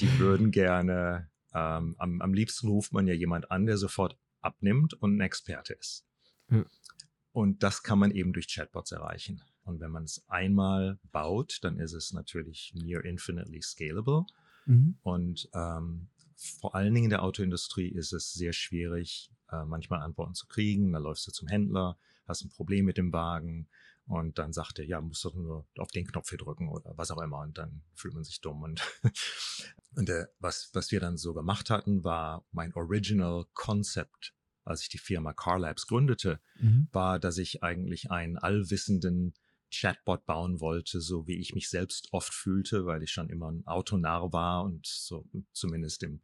die 0.00 0.18
würden 0.18 0.50
gerne, 0.50 1.30
ähm, 1.54 1.94
am, 1.98 2.20
am 2.20 2.34
liebsten 2.34 2.66
ruft 2.66 2.92
man 2.92 3.06
ja 3.06 3.14
jemand 3.14 3.52
an, 3.52 3.66
der 3.66 3.76
sofort 3.76 4.18
abnimmt 4.40 4.94
und 4.94 5.16
ein 5.16 5.20
Experte 5.20 5.74
ist. 5.74 6.04
Ja. 6.50 6.64
Und 7.30 7.62
das 7.62 7.84
kann 7.84 8.00
man 8.00 8.10
eben 8.10 8.32
durch 8.32 8.48
Chatbots 8.48 8.90
erreichen. 8.90 9.40
Und 9.64 9.80
wenn 9.80 9.90
man 9.90 10.04
es 10.04 10.24
einmal 10.28 10.98
baut, 11.12 11.58
dann 11.62 11.78
ist 11.78 11.92
es 11.92 12.12
natürlich 12.12 12.72
near 12.74 13.04
infinitely 13.04 13.62
scalable. 13.62 14.26
Mhm. 14.66 14.98
Und 15.02 15.48
ähm, 15.54 16.08
vor 16.36 16.74
allen 16.74 16.92
Dingen 16.92 17.04
in 17.04 17.10
der 17.10 17.22
Autoindustrie 17.22 17.88
ist 17.88 18.12
es 18.12 18.32
sehr 18.32 18.52
schwierig, 18.52 19.30
äh, 19.52 19.64
manchmal 19.64 20.00
Antworten 20.00 20.34
zu 20.34 20.46
kriegen. 20.46 20.92
Da 20.92 20.98
läufst 20.98 21.26
du 21.26 21.30
zum 21.30 21.48
Händler, 21.48 21.98
hast 22.26 22.44
ein 22.44 22.50
Problem 22.50 22.84
mit 22.86 22.96
dem 22.96 23.12
Wagen 23.12 23.68
und 24.06 24.38
dann 24.38 24.52
sagt 24.52 24.78
er, 24.78 24.84
ja, 24.84 25.00
musst 25.00 25.24
doch 25.24 25.34
nur 25.34 25.66
auf 25.78 25.90
den 25.90 26.06
Knopf 26.06 26.30
hier 26.30 26.38
drücken 26.38 26.68
oder 26.68 26.92
was 26.96 27.10
auch 27.10 27.20
immer 27.22 27.38
und 27.40 27.58
dann 27.58 27.82
fühlt 27.94 28.14
man 28.14 28.24
sich 28.24 28.40
dumm 28.40 28.62
und, 28.62 28.82
und 29.96 30.08
äh, 30.08 30.26
was, 30.38 30.70
was 30.72 30.90
wir 30.90 31.00
dann 31.00 31.16
so 31.16 31.34
gemacht 31.34 31.70
hatten, 31.70 32.02
war 32.02 32.44
mein 32.50 32.74
Original 32.74 33.44
Concept, 33.54 34.34
als 34.64 34.82
ich 34.82 34.88
die 34.88 34.98
Firma 34.98 35.32
Car 35.32 35.58
Labs 35.58 35.86
gründete, 35.86 36.40
mhm. 36.58 36.88
war, 36.92 37.18
dass 37.18 37.38
ich 37.38 37.62
eigentlich 37.62 38.10
einen 38.10 38.38
allwissenden 38.38 39.34
Chatbot 39.72 40.26
bauen 40.26 40.60
wollte, 40.60 41.00
so 41.00 41.26
wie 41.26 41.38
ich 41.38 41.54
mich 41.54 41.70
selbst 41.70 42.08
oft 42.12 42.34
fühlte, 42.34 42.84
weil 42.84 43.02
ich 43.02 43.10
schon 43.10 43.30
immer 43.30 43.50
ein 43.50 43.66
Autonarr 43.66 44.32
war 44.32 44.64
und 44.64 44.86
so 44.86 45.26
zumindest 45.52 46.02
im 46.02 46.20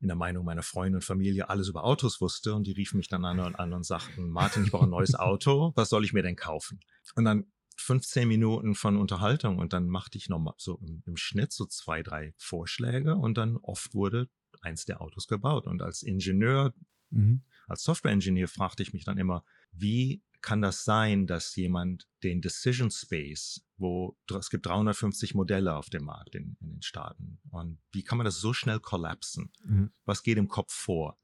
in 0.00 0.08
der 0.08 0.16
Meinung 0.16 0.44
meiner 0.44 0.62
Freunde 0.62 0.98
und 0.98 1.04
Familie 1.04 1.48
alles 1.48 1.68
über 1.68 1.84
Autos 1.84 2.20
wusste 2.20 2.54
und 2.54 2.66
die 2.66 2.72
riefen 2.72 2.96
mich 2.96 3.08
dann 3.08 3.24
an 3.24 3.38
und 3.40 3.54
an 3.56 3.72
und 3.72 3.84
sagten, 3.84 4.30
Martin, 4.30 4.64
ich 4.64 4.70
brauche 4.70 4.84
ein 4.84 4.90
neues 4.90 5.14
Auto, 5.14 5.72
was 5.74 5.90
soll 5.90 6.04
ich 6.04 6.12
mir 6.12 6.22
denn 6.22 6.36
kaufen? 6.36 6.80
Und 7.14 7.24
dann 7.24 7.46
15 7.76 8.28
Minuten 8.28 8.74
von 8.74 8.96
Unterhaltung 8.96 9.58
und 9.58 9.72
dann 9.72 9.88
machte 9.88 10.18
ich 10.18 10.28
nochmal 10.28 10.54
so 10.58 10.78
im, 10.82 11.02
im, 11.06 11.16
Schnitt 11.16 11.52
so 11.52 11.66
zwei, 11.66 12.02
drei 12.02 12.34
Vorschläge 12.36 13.16
und 13.16 13.36
dann 13.36 13.56
oft 13.56 13.94
wurde 13.94 14.28
eins 14.60 14.84
der 14.84 15.00
Autos 15.00 15.26
gebaut. 15.26 15.66
Und 15.66 15.82
als 15.82 16.02
Ingenieur, 16.02 16.74
mhm. 17.10 17.42
als 17.66 17.82
Software-Ingenieur 17.82 18.48
fragte 18.48 18.82
ich 18.82 18.92
mich 18.92 19.04
dann 19.04 19.18
immer, 19.18 19.44
wie 19.72 20.22
kann 20.42 20.62
das 20.62 20.84
sein, 20.84 21.26
dass 21.26 21.54
jemand 21.56 22.08
den 22.22 22.40
Decision 22.40 22.90
Space, 22.90 23.64
wo 23.76 24.16
es 24.38 24.50
gibt 24.50 24.66
350 24.66 25.34
Modelle 25.34 25.74
auf 25.76 25.90
dem 25.90 26.04
Markt 26.04 26.34
in, 26.34 26.56
in 26.60 26.74
den 26.74 26.82
Staaten, 26.82 27.40
und 27.50 27.78
wie 27.92 28.02
kann 28.02 28.18
man 28.18 28.24
das 28.24 28.40
so 28.40 28.52
schnell 28.52 28.80
kollapsen? 28.80 29.52
Mhm. 29.64 29.92
Was 30.04 30.22
geht 30.22 30.38
im 30.38 30.48
Kopf 30.48 30.72
vor? 30.72 31.18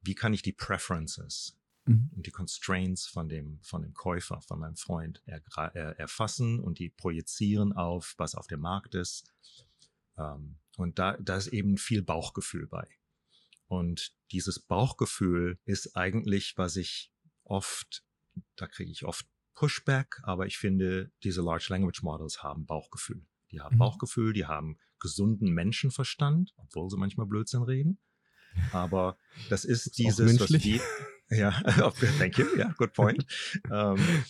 Wie 0.00 0.14
kann 0.14 0.34
ich 0.34 0.42
die 0.42 0.52
Preferences 0.52 1.56
mhm. 1.86 2.10
und 2.14 2.26
die 2.26 2.30
Constraints 2.30 3.06
von 3.06 3.28
dem, 3.28 3.60
von 3.62 3.82
dem 3.82 3.94
Käufer, 3.94 4.40
von 4.42 4.60
meinem 4.60 4.76
Freund 4.76 5.22
er, 5.26 5.42
er, 5.74 5.98
erfassen 5.98 6.60
und 6.60 6.78
die 6.78 6.90
projizieren 6.90 7.72
auf, 7.72 8.14
was 8.18 8.34
auf 8.34 8.46
dem 8.46 8.60
Markt 8.60 8.94
ist? 8.94 9.24
Ähm, 10.18 10.58
und 10.76 10.98
da, 10.98 11.16
da 11.18 11.36
ist 11.36 11.48
eben 11.48 11.78
viel 11.78 12.02
Bauchgefühl 12.02 12.66
bei. 12.66 12.86
Und 13.66 14.14
dieses 14.30 14.58
Bauchgefühl 14.58 15.58
ist 15.64 15.96
eigentlich, 15.96 16.54
was 16.56 16.76
ich 16.76 17.12
oft 17.44 18.03
da 18.56 18.66
kriege 18.66 18.90
ich 18.90 19.04
oft 19.04 19.26
Pushback, 19.54 20.20
aber 20.22 20.46
ich 20.46 20.58
finde, 20.58 21.12
diese 21.22 21.42
Large 21.42 21.66
Language 21.70 22.02
Models 22.02 22.42
haben 22.42 22.66
Bauchgefühl. 22.66 23.24
Die 23.50 23.60
haben 23.60 23.76
mhm. 23.76 23.80
Bauchgefühl, 23.80 24.32
die 24.32 24.46
haben 24.46 24.78
gesunden 24.98 25.52
Menschenverstand, 25.52 26.54
obwohl 26.56 26.90
sie 26.90 26.96
manchmal 26.96 27.26
Blödsinn 27.26 27.62
reden. 27.62 27.98
Aber 28.72 29.16
das 29.48 29.64
ist, 29.64 29.86
ist 29.86 29.98
dieses, 29.98 30.40
was 30.40 30.48
die, 30.48 30.80
ja, 31.30 31.50
thank 32.18 32.38
you, 32.38 32.46
ja, 32.56 32.72
good 32.76 32.92
point. 32.92 33.26
um, 33.68 33.98
ähm, 33.98 34.24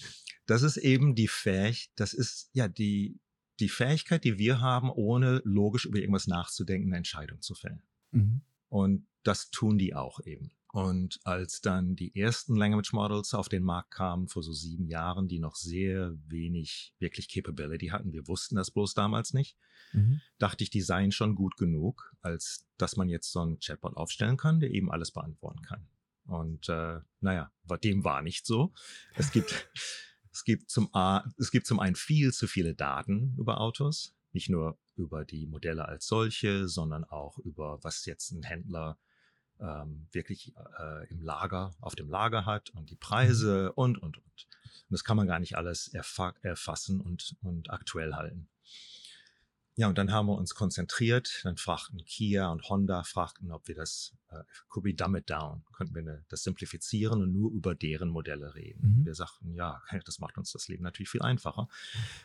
das 0.46 0.62
ist 0.62 0.76
eben 0.76 1.14
die 1.14 1.28
Fähigkeit, 1.28 1.90
das 1.96 2.12
ist 2.12 2.50
ja 2.52 2.68
die, 2.68 3.18
die 3.60 3.70
Fähigkeit, 3.70 4.24
die 4.24 4.36
wir 4.36 4.60
haben, 4.60 4.90
ohne 4.90 5.40
logisch 5.44 5.86
über 5.86 5.98
irgendwas 5.98 6.26
nachzudenken, 6.26 6.90
eine 6.90 6.98
Entscheidung 6.98 7.40
zu 7.40 7.54
fällen. 7.54 7.82
Mhm. 8.10 8.42
Und 8.68 9.06
das 9.22 9.50
tun 9.50 9.78
die 9.78 9.94
auch 9.94 10.20
eben. 10.24 10.50
Und 10.74 11.20
als 11.22 11.60
dann 11.60 11.94
die 11.94 12.16
ersten 12.20 12.56
Language 12.56 12.92
Models 12.94 13.32
auf 13.32 13.48
den 13.48 13.62
Markt 13.62 13.92
kamen, 13.92 14.26
vor 14.26 14.42
so 14.42 14.52
sieben 14.52 14.88
Jahren, 14.88 15.28
die 15.28 15.38
noch 15.38 15.54
sehr 15.54 16.16
wenig 16.26 16.92
wirklich 16.98 17.32
Capability 17.32 17.90
hatten, 17.90 18.12
wir 18.12 18.26
wussten 18.26 18.56
das 18.56 18.72
bloß 18.72 18.92
damals 18.94 19.34
nicht, 19.34 19.56
mhm. 19.92 20.20
dachte 20.38 20.64
ich, 20.64 20.70
die 20.70 20.80
seien 20.80 21.12
schon 21.12 21.36
gut 21.36 21.56
genug, 21.58 22.12
als 22.22 22.66
dass 22.76 22.96
man 22.96 23.08
jetzt 23.08 23.30
so 23.30 23.38
einen 23.42 23.60
Chatbot 23.60 23.96
aufstellen 23.96 24.36
kann, 24.36 24.58
der 24.58 24.72
eben 24.72 24.90
alles 24.90 25.12
beantworten 25.12 25.62
kann. 25.62 25.86
Und 26.26 26.68
äh, 26.68 26.98
naja, 27.20 27.52
dem 27.84 28.02
war 28.02 28.22
nicht 28.22 28.44
so. 28.44 28.72
Es 29.14 29.30
gibt, 29.30 29.70
es 30.32 30.42
gibt 30.42 30.70
zum 30.70 30.92
A, 30.92 31.22
es 31.38 31.52
gibt 31.52 31.68
zum 31.68 31.78
einen 31.78 31.94
viel 31.94 32.32
zu 32.32 32.48
viele 32.48 32.74
Daten 32.74 33.36
über 33.38 33.60
Autos, 33.60 34.16
nicht 34.32 34.50
nur 34.50 34.76
über 34.96 35.24
die 35.24 35.46
Modelle 35.46 35.86
als 35.86 36.08
solche, 36.08 36.66
sondern 36.66 37.04
auch 37.04 37.38
über 37.38 37.78
was 37.84 38.06
jetzt 38.06 38.32
ein 38.32 38.42
Händler 38.42 38.98
ähm, 39.60 40.06
wirklich 40.12 40.54
äh, 40.78 41.08
im 41.08 41.20
Lager, 41.20 41.74
auf 41.80 41.94
dem 41.94 42.08
Lager 42.08 42.46
hat 42.46 42.70
und 42.70 42.90
die 42.90 42.96
Preise 42.96 43.72
mhm. 43.72 43.82
und, 43.82 43.98
und, 43.98 44.18
und. 44.18 44.24
Und 44.26 44.92
das 44.92 45.04
kann 45.04 45.16
man 45.16 45.26
gar 45.26 45.38
nicht 45.38 45.56
alles 45.56 45.88
erfassen 45.88 47.00
und, 47.00 47.36
und 47.42 47.70
aktuell 47.70 48.14
halten. 48.14 48.48
Ja, 49.76 49.88
und 49.88 49.98
dann 49.98 50.12
haben 50.12 50.26
wir 50.26 50.36
uns 50.36 50.54
konzentriert. 50.54 51.40
Dann 51.42 51.56
fragten 51.56 52.04
Kia 52.04 52.48
und 52.48 52.68
Honda, 52.68 53.02
fragten, 53.02 53.50
ob 53.50 53.66
wir 53.66 53.74
das, 53.74 54.14
uh, 54.30 54.42
could 54.68 54.84
we 54.84 54.94
dumb 54.94 55.16
it 55.16 55.28
down? 55.28 55.64
Könnten 55.72 55.96
wir 55.96 56.02
ne, 56.02 56.24
das 56.28 56.44
simplifizieren 56.44 57.22
und 57.22 57.32
nur 57.32 57.50
über 57.50 57.74
deren 57.74 58.08
Modelle 58.08 58.54
reden? 58.54 59.00
Mhm. 59.00 59.06
Wir 59.06 59.14
sagten, 59.14 59.52
ja, 59.54 59.82
das 60.04 60.20
macht 60.20 60.38
uns 60.38 60.52
das 60.52 60.68
Leben 60.68 60.84
natürlich 60.84 61.10
viel 61.10 61.22
einfacher. 61.22 61.68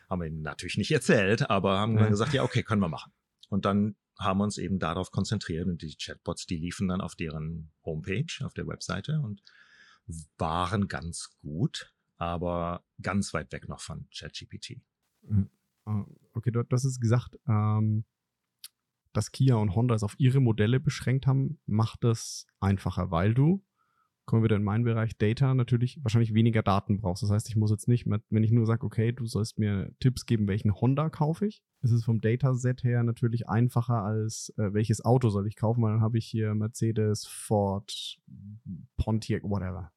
Haben 0.09 0.21
wir 0.21 0.27
ihnen 0.27 0.43
natürlich 0.43 0.77
nicht 0.77 0.91
erzählt, 0.91 1.49
aber 1.49 1.79
haben 1.79 1.95
ja. 1.95 2.01
dann 2.01 2.11
gesagt, 2.11 2.33
ja, 2.33 2.43
okay, 2.43 2.61
können 2.61 2.81
wir 2.81 2.89
machen. 2.89 3.11
Und 3.49 3.65
dann 3.65 3.95
haben 4.19 4.41
uns 4.41 4.57
eben 4.57 4.79
darauf 4.79 5.11
konzentriert 5.11 5.67
und 5.67 5.81
die 5.81 5.95
Chatbots, 5.95 6.45
die 6.45 6.57
liefen 6.57 6.87
dann 6.87 7.01
auf 7.01 7.15
deren 7.15 7.71
Homepage, 7.85 8.45
auf 8.45 8.53
der 8.53 8.67
Webseite 8.67 9.21
und 9.21 9.41
waren 10.37 10.87
ganz 10.87 11.37
gut, 11.41 11.93
aber 12.17 12.83
ganz 13.01 13.33
weit 13.33 13.51
weg 13.51 13.69
noch 13.69 13.79
von 13.79 14.07
ChatGPT. 14.13 14.81
Mhm. 15.21 15.49
Ah, 15.85 16.05
okay, 16.33 16.51
du, 16.51 16.63
hast 16.71 16.83
es 16.83 16.99
gesagt, 16.99 17.39
ähm, 17.47 18.03
dass 19.13 19.31
Kia 19.31 19.55
und 19.55 19.73
Honda 19.75 19.95
es 19.95 20.03
auf 20.03 20.19
ihre 20.19 20.39
Modelle 20.39 20.79
beschränkt 20.79 21.25
haben, 21.25 21.59
macht 21.65 22.03
es 22.03 22.45
einfacher, 22.59 23.11
weil 23.11 23.33
du, 23.33 23.63
kommen 24.29 24.43
wir 24.43 24.49
wieder 24.49 24.57
in 24.57 24.63
meinen 24.63 24.83
Bereich, 24.83 25.17
Data 25.17 25.55
natürlich 25.55 25.97
wahrscheinlich 26.03 26.35
weniger 26.35 26.61
Daten 26.61 27.01
brauchst. 27.01 27.23
Das 27.23 27.31
heißt, 27.31 27.49
ich 27.49 27.55
muss 27.55 27.71
jetzt 27.71 27.87
nicht, 27.87 28.05
wenn 28.05 28.43
ich 28.43 28.51
nur 28.51 28.67
sage, 28.67 28.85
okay, 28.85 29.11
du 29.11 29.25
sollst 29.25 29.57
mir 29.57 29.91
Tipps 29.99 30.27
geben, 30.27 30.47
welchen 30.47 30.71
Honda 30.79 31.09
kaufe 31.09 31.47
ich, 31.47 31.63
ist 31.81 31.89
es 31.89 32.05
vom 32.05 32.21
Dataset 32.21 32.83
her 32.83 33.01
natürlich 33.01 33.49
einfacher 33.49 34.03
als 34.03 34.53
äh, 34.57 34.71
welches 34.71 35.03
Auto 35.03 35.29
soll 35.29 35.47
ich 35.47 35.55
kaufen, 35.55 35.81
weil 35.81 35.93
dann 35.93 36.01
habe 36.01 36.19
ich 36.19 36.27
hier 36.27 36.53
Mercedes, 36.53 37.25
Ford, 37.25 38.19
Pontiac, 38.97 39.41
whatever. 39.41 39.91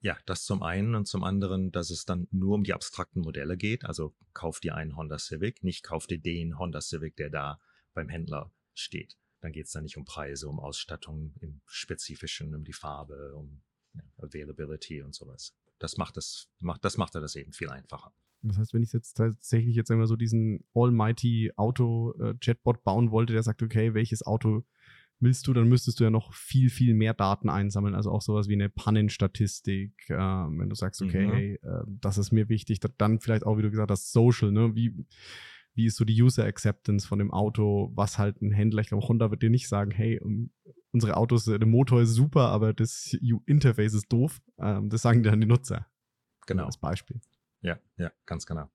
Ja, 0.00 0.16
das 0.26 0.42
zum 0.42 0.64
einen 0.64 0.96
und 0.96 1.06
zum 1.06 1.22
anderen, 1.22 1.70
dass 1.70 1.90
es 1.90 2.04
dann 2.04 2.26
nur 2.32 2.56
um 2.56 2.64
die 2.64 2.74
abstrakten 2.74 3.22
Modelle 3.22 3.56
geht. 3.56 3.84
Also 3.84 4.16
kauf 4.32 4.58
dir 4.58 4.74
einen 4.74 4.96
Honda 4.96 5.18
Civic, 5.18 5.62
nicht 5.62 5.84
kauf 5.84 6.08
dir 6.08 6.18
den 6.18 6.58
Honda 6.58 6.80
Civic, 6.80 7.14
der 7.14 7.30
da 7.30 7.60
beim 7.94 8.08
Händler 8.08 8.50
steht. 8.74 9.16
Dann 9.40 9.52
geht 9.52 9.66
es 9.66 9.72
dann 9.72 9.84
nicht 9.84 9.96
um 9.96 10.04
Preise, 10.04 10.48
um 10.48 10.60
Ausstattung 10.60 11.34
im 11.40 11.60
Spezifischen, 11.66 12.54
um 12.54 12.64
die 12.64 12.72
Farbe, 12.72 13.34
um 13.34 13.62
ja, 13.94 14.02
Availability 14.18 15.02
und 15.02 15.14
sowas. 15.14 15.54
Das 15.78 15.96
macht 15.96 16.16
das, 16.16 16.48
macht, 16.60 16.84
das 16.84 16.96
macht 16.96 17.14
er 17.14 17.20
das 17.20 17.36
eben 17.36 17.52
viel 17.52 17.70
einfacher. 17.70 18.12
Das 18.42 18.58
heißt, 18.58 18.74
wenn 18.74 18.82
ich 18.82 18.92
jetzt 18.92 19.14
tatsächlich 19.14 19.76
jetzt 19.76 19.90
einmal 19.90 20.06
so 20.06 20.16
diesen 20.16 20.64
Almighty 20.74 21.52
Auto-Chatbot 21.56 22.84
bauen 22.84 23.10
wollte, 23.10 23.32
der 23.32 23.42
sagt, 23.42 23.62
okay, 23.62 23.92
welches 23.94 24.26
Auto 24.26 24.64
willst 25.20 25.46
du, 25.46 25.52
dann 25.52 25.68
müsstest 25.68 26.00
du 26.00 26.04
ja 26.04 26.10
noch 26.10 26.32
viel, 26.32 26.70
viel 26.70 26.94
mehr 26.94 27.12
Daten 27.12 27.50
einsammeln. 27.50 27.94
Also 27.94 28.10
auch 28.10 28.22
sowas 28.22 28.48
wie 28.48 28.54
eine 28.54 28.70
Pannenstatistik. 28.70 29.92
Äh, 30.08 30.16
wenn 30.16 30.68
du 30.68 30.74
sagst, 30.74 31.02
okay, 31.02 31.26
mhm. 31.26 31.32
hey, 31.32 31.54
äh, 31.62 31.84
das 31.86 32.18
ist 32.18 32.32
mir 32.32 32.48
wichtig, 32.48 32.80
dann 32.80 33.20
vielleicht 33.20 33.44
auch, 33.44 33.58
wie 33.58 33.62
du 33.62 33.70
gesagt 33.70 33.90
hast, 33.90 34.12
Social, 34.12 34.50
ne? 34.50 34.74
Wie, 34.74 34.94
wie 35.74 35.86
ist 35.86 35.96
so 35.96 36.04
die 36.04 36.20
User 36.20 36.44
Acceptance 36.44 37.06
von 37.06 37.18
dem 37.18 37.30
Auto, 37.30 37.90
was 37.94 38.18
halt 38.18 38.40
ein 38.42 38.52
Händler, 38.52 38.82
ich 38.82 38.88
glaube, 38.88 39.06
Honda 39.06 39.30
wird 39.30 39.42
dir 39.42 39.50
nicht 39.50 39.68
sagen, 39.68 39.90
hey, 39.90 40.20
unsere 40.92 41.16
Autos, 41.16 41.44
der 41.44 41.64
Motor 41.66 42.02
ist 42.02 42.14
super, 42.14 42.48
aber 42.48 42.72
das 42.72 43.16
Interface 43.46 43.94
ist 43.94 44.08
doof. 44.12 44.40
Ähm, 44.58 44.90
das 44.90 45.02
sagen 45.02 45.22
dann 45.22 45.40
die 45.40 45.46
Nutzer. 45.46 45.86
Genau. 46.46 46.66
Als 46.66 46.78
Beispiel. 46.78 47.20
Ja, 47.62 47.78
ja, 47.96 48.10
ganz 48.26 48.46
genau. 48.46 48.70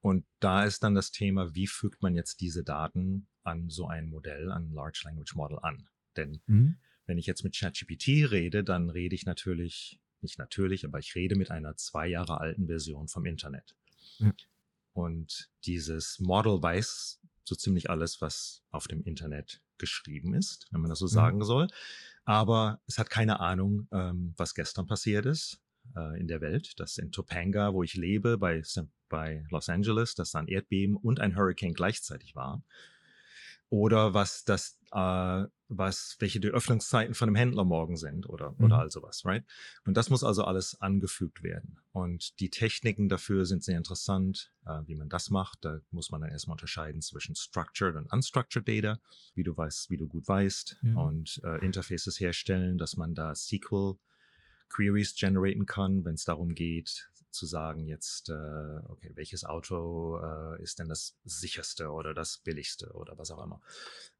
Und 0.00 0.24
da 0.40 0.64
ist 0.64 0.82
dann 0.82 0.94
das 0.94 1.10
Thema, 1.10 1.54
wie 1.54 1.66
fügt 1.66 2.02
man 2.02 2.14
jetzt 2.14 2.40
diese 2.40 2.62
Daten 2.62 3.28
an 3.42 3.70
so 3.70 3.86
ein 3.86 4.08
Modell, 4.08 4.50
an 4.50 4.70
ein 4.70 4.72
Large 4.72 5.02
Language 5.04 5.34
Model 5.34 5.58
an? 5.60 5.88
Denn 6.16 6.40
mhm. 6.46 6.76
wenn 7.06 7.18
ich 7.18 7.26
jetzt 7.26 7.44
mit 7.44 7.56
ChatGPT 7.56 8.30
rede, 8.30 8.64
dann 8.64 8.90
rede 8.90 9.14
ich 9.14 9.26
natürlich, 9.26 10.00
nicht 10.20 10.38
natürlich, 10.38 10.84
aber 10.84 10.98
ich 10.98 11.14
rede 11.14 11.36
mit 11.36 11.50
einer 11.50 11.76
zwei 11.76 12.06
Jahre 12.06 12.40
alten 12.40 12.66
Version 12.66 13.08
vom 13.08 13.26
Internet. 13.26 13.76
Ja. 14.18 14.32
Und 14.92 15.50
dieses 15.64 16.18
Model 16.20 16.62
weiß 16.62 17.20
so 17.44 17.54
ziemlich 17.54 17.90
alles, 17.90 18.20
was 18.20 18.62
auf 18.70 18.86
dem 18.86 19.02
Internet 19.02 19.60
geschrieben 19.78 20.34
ist, 20.34 20.66
wenn 20.70 20.80
man 20.80 20.90
das 20.90 20.98
so 20.98 21.06
mhm. 21.06 21.10
sagen 21.10 21.44
soll. 21.44 21.68
Aber 22.24 22.80
es 22.86 22.98
hat 22.98 23.10
keine 23.10 23.40
Ahnung, 23.40 23.88
ähm, 23.92 24.34
was 24.36 24.54
gestern 24.54 24.86
passiert 24.86 25.26
ist 25.26 25.60
äh, 25.96 26.20
in 26.20 26.28
der 26.28 26.40
Welt. 26.40 26.78
Das 26.78 26.98
in 26.98 27.12
Topanga, 27.12 27.72
wo 27.72 27.82
ich 27.82 27.94
lebe, 27.94 28.38
bei 28.38 28.62
bei 29.10 29.44
Los 29.50 29.68
Angeles, 29.68 30.14
dass 30.14 30.30
da 30.30 30.38
ein 30.38 30.48
Erdbeben 30.48 30.96
und 30.96 31.20
ein 31.20 31.36
Hurricane 31.36 31.74
gleichzeitig 31.74 32.34
war. 32.34 32.62
Oder 33.70 34.14
was 34.14 34.44
das, 34.44 34.78
äh, 34.90 35.44
was, 35.68 36.16
welche 36.18 36.40
die 36.40 36.48
Öffnungszeiten 36.48 37.14
von 37.14 37.28
einem 37.28 37.36
Händler 37.36 37.64
morgen 37.64 37.96
sind 37.96 38.28
oder, 38.28 38.50
mhm. 38.50 38.64
oder 38.64 38.78
all 38.80 38.90
sowas, 38.90 39.24
right? 39.24 39.44
Und 39.84 39.96
das 39.96 40.10
muss 40.10 40.24
also 40.24 40.42
alles 40.44 40.80
angefügt 40.80 41.44
werden. 41.44 41.78
Und 41.92 42.40
die 42.40 42.50
Techniken 42.50 43.08
dafür 43.08 43.46
sind 43.46 43.62
sehr 43.62 43.78
interessant, 43.78 44.52
äh, 44.66 44.80
wie 44.86 44.96
man 44.96 45.08
das 45.08 45.30
macht. 45.30 45.64
Da 45.64 45.78
muss 45.92 46.10
man 46.10 46.20
dann 46.20 46.30
erstmal 46.30 46.54
unterscheiden 46.54 47.00
zwischen 47.00 47.36
structured 47.36 47.94
und 47.94 48.12
unstructured 48.12 48.66
Data, 48.66 48.98
wie 49.34 49.44
du 49.44 49.56
weißt, 49.56 49.88
wie 49.88 49.96
du 49.96 50.08
gut 50.08 50.26
weißt, 50.26 50.78
ja. 50.82 50.94
und 50.96 51.40
äh, 51.44 51.64
Interfaces 51.64 52.18
herstellen, 52.18 52.76
dass 52.76 52.96
man 52.96 53.14
da 53.14 53.34
SQL 53.34 53.94
Queries 54.68 55.14
generieren 55.14 55.66
kann, 55.66 56.04
wenn 56.04 56.14
es 56.14 56.24
darum 56.24 56.54
geht, 56.54 57.10
zu 57.30 57.46
sagen 57.46 57.86
jetzt, 57.86 58.28
äh, 58.28 58.78
okay, 58.88 59.12
welches 59.14 59.44
Auto 59.44 60.18
äh, 60.18 60.62
ist 60.62 60.78
denn 60.78 60.88
das 60.88 61.16
sicherste 61.24 61.90
oder 61.90 62.14
das 62.14 62.38
billigste 62.38 62.92
oder 62.92 63.16
was 63.18 63.30
auch 63.30 63.42
immer. 63.42 63.60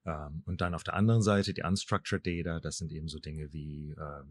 Ähm, 0.07 0.43
und 0.47 0.61
dann 0.61 0.75
auf 0.75 0.85
der 0.85 0.95
anderen 0.95 1.23
Seite 1.23 1.53
die 1.53 1.63
Unstructured 1.63 2.27
Data, 2.27 2.61
das 2.61 2.79
sind 2.79 2.93
eben 2.93 3.09
so 3.09 3.19
Dinge 3.19 3.53
wie 3.53 3.91
äh, 3.91 4.23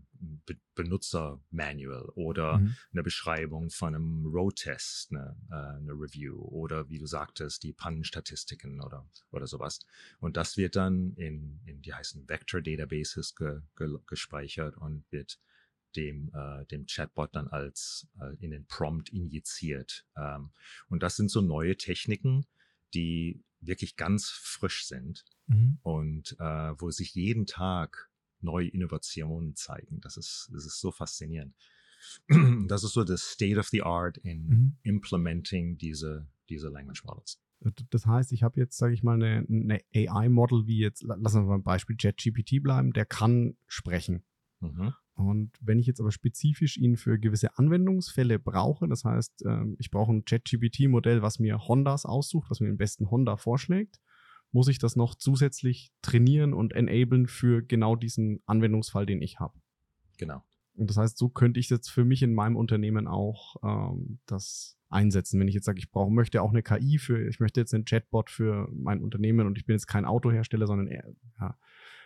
Be 0.46 0.56
Benutzer-Manual 0.76 2.10
oder 2.16 2.58
mhm. 2.58 2.76
eine 2.94 3.04
Beschreibung 3.04 3.70
von 3.70 3.96
einem 3.96 4.26
Road-Test, 4.26 5.12
eine, 5.12 5.36
äh, 5.52 5.78
eine 5.78 5.92
Review 5.92 6.42
oder 6.42 6.90
wie 6.90 6.98
du 6.98 7.06
sagtest, 7.06 7.64
die 7.64 7.74
Pannenstatistiken 7.74 8.82
oder, 8.82 9.06
oder 9.32 9.46
sowas. 9.46 9.80
Und 10.20 10.38
das 10.38 10.56
wird 10.58 10.76
dann 10.76 11.14
in, 11.16 11.60
in 11.66 11.82
die 11.82 11.94
heißen 11.94 12.28
Vector-Databases 12.28 13.36
ge, 13.36 13.62
ge, 13.76 13.98
gespeichert 14.08 14.78
und 14.78 15.04
wird 15.12 15.40
dem, 15.96 16.32
äh, 16.34 16.66
dem 16.66 16.86
Chatbot 16.86 17.36
dann 17.36 17.48
als 17.48 18.08
äh, 18.20 18.36
in 18.44 18.52
den 18.52 18.66
Prompt 18.66 19.10
injiziert. 19.10 20.06
Ähm, 20.16 20.52
und 20.90 21.04
das 21.04 21.16
sind 21.16 21.30
so 21.30 21.42
neue 21.42 21.78
Techniken, 21.78 22.46
die 22.94 23.44
wirklich 23.62 23.96
ganz 23.96 24.30
frisch 24.30 24.86
sind 24.86 25.26
mhm. 25.48 25.80
und 25.84 26.36
äh, 26.40 26.74
wo 26.80 26.92
sich 26.92 27.14
jeden 27.16 27.46
Tag 27.46 28.10
neue 28.42 28.68
Innovationen 28.68 29.56
zeigen. 29.56 30.00
Das 30.02 30.18
ist, 30.18 30.50
das 30.54 30.66
ist 30.66 30.80
so 30.80 30.92
faszinierend. 30.92 31.56
Das 32.68 32.86
ist 32.86 32.94
so 32.94 33.04
das 33.04 33.32
State 33.32 33.60
of 33.60 33.68
the 33.68 33.82
Art 33.82 34.18
in 34.18 34.48
mhm. 34.48 34.78
implementing 34.84 35.78
diese, 35.78 36.30
diese 36.48 36.70
Language 36.70 37.04
Models. 37.04 37.42
Das 37.90 38.06
heißt, 38.06 38.32
ich 38.32 38.44
habe 38.44 38.58
jetzt, 38.60 38.78
sage 38.78 38.94
ich 38.94 39.04
mal, 39.04 39.16
eine, 39.16 39.46
eine 39.50 39.82
AI-Model 39.94 40.66
wie 40.66 40.80
jetzt, 40.80 41.04
lassen 41.04 41.42
wir 41.42 41.48
mal 41.48 41.56
beim 41.56 41.64
Beispiel 41.64 41.98
JetGPT 42.00 42.64
bleiben, 42.64 42.94
der 42.94 43.06
kann 43.06 43.58
sprechen. 43.68 44.24
Mhm. 44.62 44.94
Und 45.20 45.52
wenn 45.60 45.80
ich 45.80 45.86
jetzt 45.86 46.00
aber 46.00 46.14
spezifisch 46.14 46.78
ihn 46.78 46.96
für 46.96 47.20
gewisse 47.20 47.58
Anwendungsfälle 47.58 48.40
brauche, 48.40 48.88
das 48.88 49.04
heißt, 49.04 49.44
ähm, 49.46 49.76
ich 49.78 49.92
brauche 49.92 50.14
ein 50.14 50.24
ChatGPT-Modell, 50.24 51.22
was 51.22 51.40
mir 51.40 51.68
Hondas 51.68 52.06
aussucht, 52.06 52.50
was 52.50 52.62
mir 52.62 52.68
den 52.68 52.78
besten 52.78 53.12
Honda 53.12 53.36
vorschlägt, 53.36 54.00
muss 54.54 54.70
ich 54.70 54.80
das 54.80 54.96
noch 54.96 55.16
zusätzlich 55.16 55.92
trainieren 56.02 56.54
und 56.54 56.72
enablen 56.72 57.28
für 57.28 57.62
genau 57.62 57.98
diesen 57.98 58.42
Anwendungsfall, 58.46 59.06
den 59.06 59.22
ich 59.22 59.42
habe. 59.42 59.60
Genau. 60.18 60.42
Und 60.76 60.90
das 60.90 60.96
heißt, 60.96 61.18
so 61.18 61.28
könnte 61.28 61.60
ich 61.60 61.70
jetzt 61.70 61.90
für 61.90 62.06
mich 62.06 62.24
in 62.24 62.34
meinem 62.34 62.56
Unternehmen 62.56 63.06
auch 63.06 63.58
ähm, 63.62 64.20
das 64.26 64.78
einsetzen. 64.88 65.38
Wenn 65.38 65.50
ich 65.50 65.54
jetzt 65.54 65.66
sage, 65.66 65.80
ich 65.80 65.92
brauche, 65.92 66.12
möchte 66.14 66.42
auch 66.42 66.52
eine 66.52 66.64
KI 66.64 66.98
für, 66.98 67.28
ich 67.28 67.42
möchte 67.42 67.60
jetzt 67.60 67.74
einen 67.74 67.84
Chatbot 67.84 68.30
für 68.30 68.70
mein 68.72 69.04
Unternehmen 69.04 69.48
und 69.48 69.58
ich 69.58 69.66
bin 69.66 69.76
jetzt 69.76 69.88
kein 69.88 70.06
Autohersteller, 70.06 70.66
sondern 70.66 70.88
eher, 70.88 71.14
ja, 71.42 71.58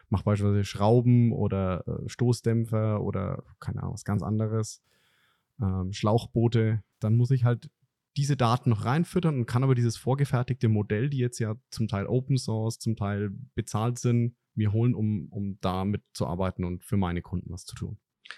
mache 0.10 0.24
beispielsweise 0.24 0.64
Schrauben 0.64 1.32
oder 1.32 1.88
äh, 1.88 2.10
Stoßdämpfer 2.10 3.02
oder 3.02 3.44
keine 3.60 3.82
Ahnung, 3.82 3.94
was 3.94 4.06
ganz 4.06 4.22
anderes, 4.24 4.82
ähm, 5.62 5.94
Schlauchboote, 5.94 6.84
dann 7.00 7.16
muss 7.16 7.32
ich 7.32 7.44
halt 7.44 7.70
diese 8.16 8.38
Daten 8.38 8.70
noch 8.70 8.86
reinfüttern 8.86 9.38
und 9.38 9.46
kann 9.46 9.64
aber 9.64 9.76
dieses 9.76 9.98
vorgefertigte 9.98 10.70
Modell, 10.70 11.10
die 11.10 11.18
jetzt 11.18 11.40
ja 11.40 11.56
zum 11.72 11.88
Teil 11.88 12.06
Open 12.06 12.38
Source, 12.38 12.78
zum 12.78 12.96
Teil 12.96 13.32
bezahlt 13.56 13.98
sind, 13.98 14.36
mir 14.56 14.72
holen, 14.72 14.94
um, 14.94 15.30
um 15.30 15.58
damit 15.62 16.04
zu 16.14 16.28
arbeiten 16.28 16.64
und 16.64 16.84
für 16.84 16.98
meine 16.98 17.22
Kunden 17.22 17.52
was 17.52 17.66
zu 17.66 17.76
tun. 17.76 17.98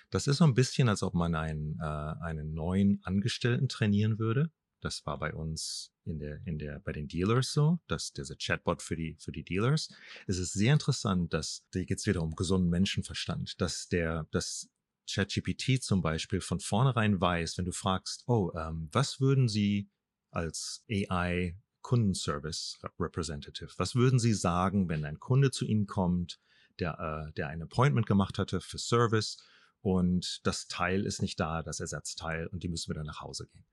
Das 0.10 0.28
ist 0.28 0.38
so 0.38 0.45
ein 0.45 0.54
bisschen, 0.54 0.89
als 0.89 1.04
ob 1.04 1.13
man 1.13 1.36
einen, 1.36 1.78
äh, 1.80 1.84
einen 1.84 2.54
neuen 2.54 3.01
Angestellten 3.04 3.67
trainieren 3.67 4.17
würde. 4.17 4.49
Das 4.86 5.04
war 5.08 5.17
bei 5.17 5.34
uns 5.34 5.91
in 6.04 6.19
der, 6.19 6.45
in 6.45 6.60
der, 6.60 6.80
bei 6.80 6.91
den 6.91 7.08
Dealers 7.08 7.52
so, 7.52 7.80
dass 7.88 8.13
dieser 8.13 8.36
Chatbot 8.36 8.84
für 8.84 8.95
die, 8.95 9.15
für 9.19 9.32
die 9.32 9.43
Dealers. 9.43 9.89
Es 10.28 10.38
ist 10.38 10.54
sehr 10.54 10.74
interessant, 10.74 11.34
dass, 11.34 11.65
da 11.71 11.84
geht 11.84 11.98
es 11.98 12.06
wieder 12.06 12.21
um 12.21 12.36
gesunden 12.36 12.69
Menschenverstand, 12.69 13.60
dass 13.60 13.88
der, 13.88 14.28
dass 14.30 14.69
ChatGPT 15.10 15.82
zum 15.82 16.04
Beispiel 16.04 16.39
von 16.39 16.60
vornherein 16.60 17.19
weiß, 17.19 17.58
wenn 17.58 17.65
du 17.65 17.71
fragst, 17.71 18.26
oh, 18.28 18.52
ähm, 18.56 18.89
was 18.91 19.19
würden 19.19 19.48
Sie 19.48 19.89
als 20.30 20.84
AI 20.88 21.58
Kundenservice 21.82 22.78
Representative, 23.00 23.71
was 23.78 23.95
würden 23.95 24.19
Sie 24.19 24.36
sagen, 24.36 24.88
wenn 24.88 25.04
ein 25.04 25.19
Kunde 25.19 25.50
zu 25.50 25.65
Ihnen 25.65 25.88
kommt, 25.88 26.39
der, 26.78 27.00
äh, 27.00 27.34
der 27.34 27.48
ein 27.48 27.63
Appointment 27.63 28.06
gemacht 28.06 28.38
hatte 28.38 28.62
für 28.62 28.78
Service 28.78 29.38
und 29.82 30.45
das 30.45 30.67
Teil 30.67 31.08
ist 31.08 31.24
nicht 31.24 31.39
da, 31.39 31.63
das 31.63 31.80
Ersatzteil, 31.80 32.45
und 32.45 32.62
die 32.62 32.67
müssen 32.67 32.91
wieder 32.91 33.04
nach 33.04 33.21
Hause 33.21 33.48
gehen. 33.48 33.65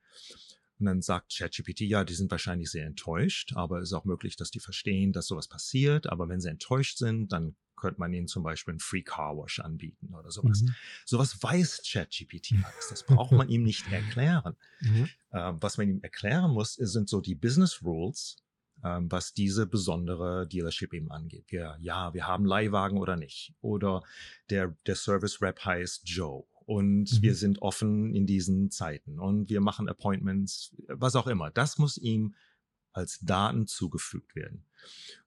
Und 0.82 0.86
dann 0.86 1.00
sagt 1.00 1.32
ChatGPT, 1.38 1.82
ja, 1.82 2.02
die 2.02 2.14
sind 2.14 2.32
wahrscheinlich 2.32 2.68
sehr 2.68 2.86
enttäuscht, 2.86 3.52
aber 3.54 3.78
es 3.78 3.90
ist 3.90 3.92
auch 3.92 4.04
möglich, 4.04 4.34
dass 4.34 4.50
die 4.50 4.58
verstehen, 4.58 5.12
dass 5.12 5.28
sowas 5.28 5.46
passiert. 5.46 6.08
Aber 6.08 6.28
wenn 6.28 6.40
sie 6.40 6.50
enttäuscht 6.50 6.98
sind, 6.98 7.30
dann 7.30 7.54
könnte 7.76 8.00
man 8.00 8.12
ihnen 8.12 8.26
zum 8.26 8.42
Beispiel 8.42 8.72
einen 8.72 8.80
Free 8.80 9.02
Car 9.02 9.36
Wash 9.36 9.60
anbieten 9.60 10.12
oder 10.12 10.32
sowas. 10.32 10.62
Mhm. 10.62 10.74
Sowas 11.04 11.40
weiß 11.40 11.82
ChatGPT 11.86 12.54
alles. 12.64 12.88
Das 12.90 13.06
braucht 13.06 13.30
man 13.30 13.48
ihm 13.48 13.62
nicht 13.62 13.92
erklären. 13.92 14.56
Mhm. 14.80 15.08
Ähm, 15.32 15.58
was 15.60 15.78
man 15.78 15.88
ihm 15.88 16.00
erklären 16.02 16.50
muss, 16.50 16.74
sind 16.74 17.08
so 17.08 17.20
die 17.20 17.36
Business 17.36 17.80
Rules, 17.84 18.38
ähm, 18.82 19.10
was 19.12 19.34
diese 19.34 19.66
besondere 19.66 20.48
Dealership 20.48 20.94
eben 20.94 21.12
angeht. 21.12 21.44
Wir, 21.46 21.78
ja, 21.80 22.12
wir 22.12 22.26
haben 22.26 22.44
Leihwagen 22.44 22.98
oder 22.98 23.14
nicht. 23.14 23.54
Oder 23.60 24.02
der, 24.50 24.76
der 24.86 24.96
Service 24.96 25.40
Rep 25.40 25.64
heißt 25.64 26.08
Joe 26.08 26.44
und 26.66 27.12
mhm. 27.12 27.22
wir 27.22 27.34
sind 27.34 27.60
offen 27.62 28.14
in 28.14 28.26
diesen 28.26 28.70
Zeiten 28.70 29.18
und 29.18 29.50
wir 29.50 29.60
machen 29.60 29.88
Appointments, 29.88 30.74
was 30.88 31.16
auch 31.16 31.26
immer. 31.26 31.50
Das 31.50 31.78
muss 31.78 31.98
ihm 31.98 32.34
als 32.92 33.20
Daten 33.20 33.66
zugefügt 33.66 34.34
werden. 34.34 34.66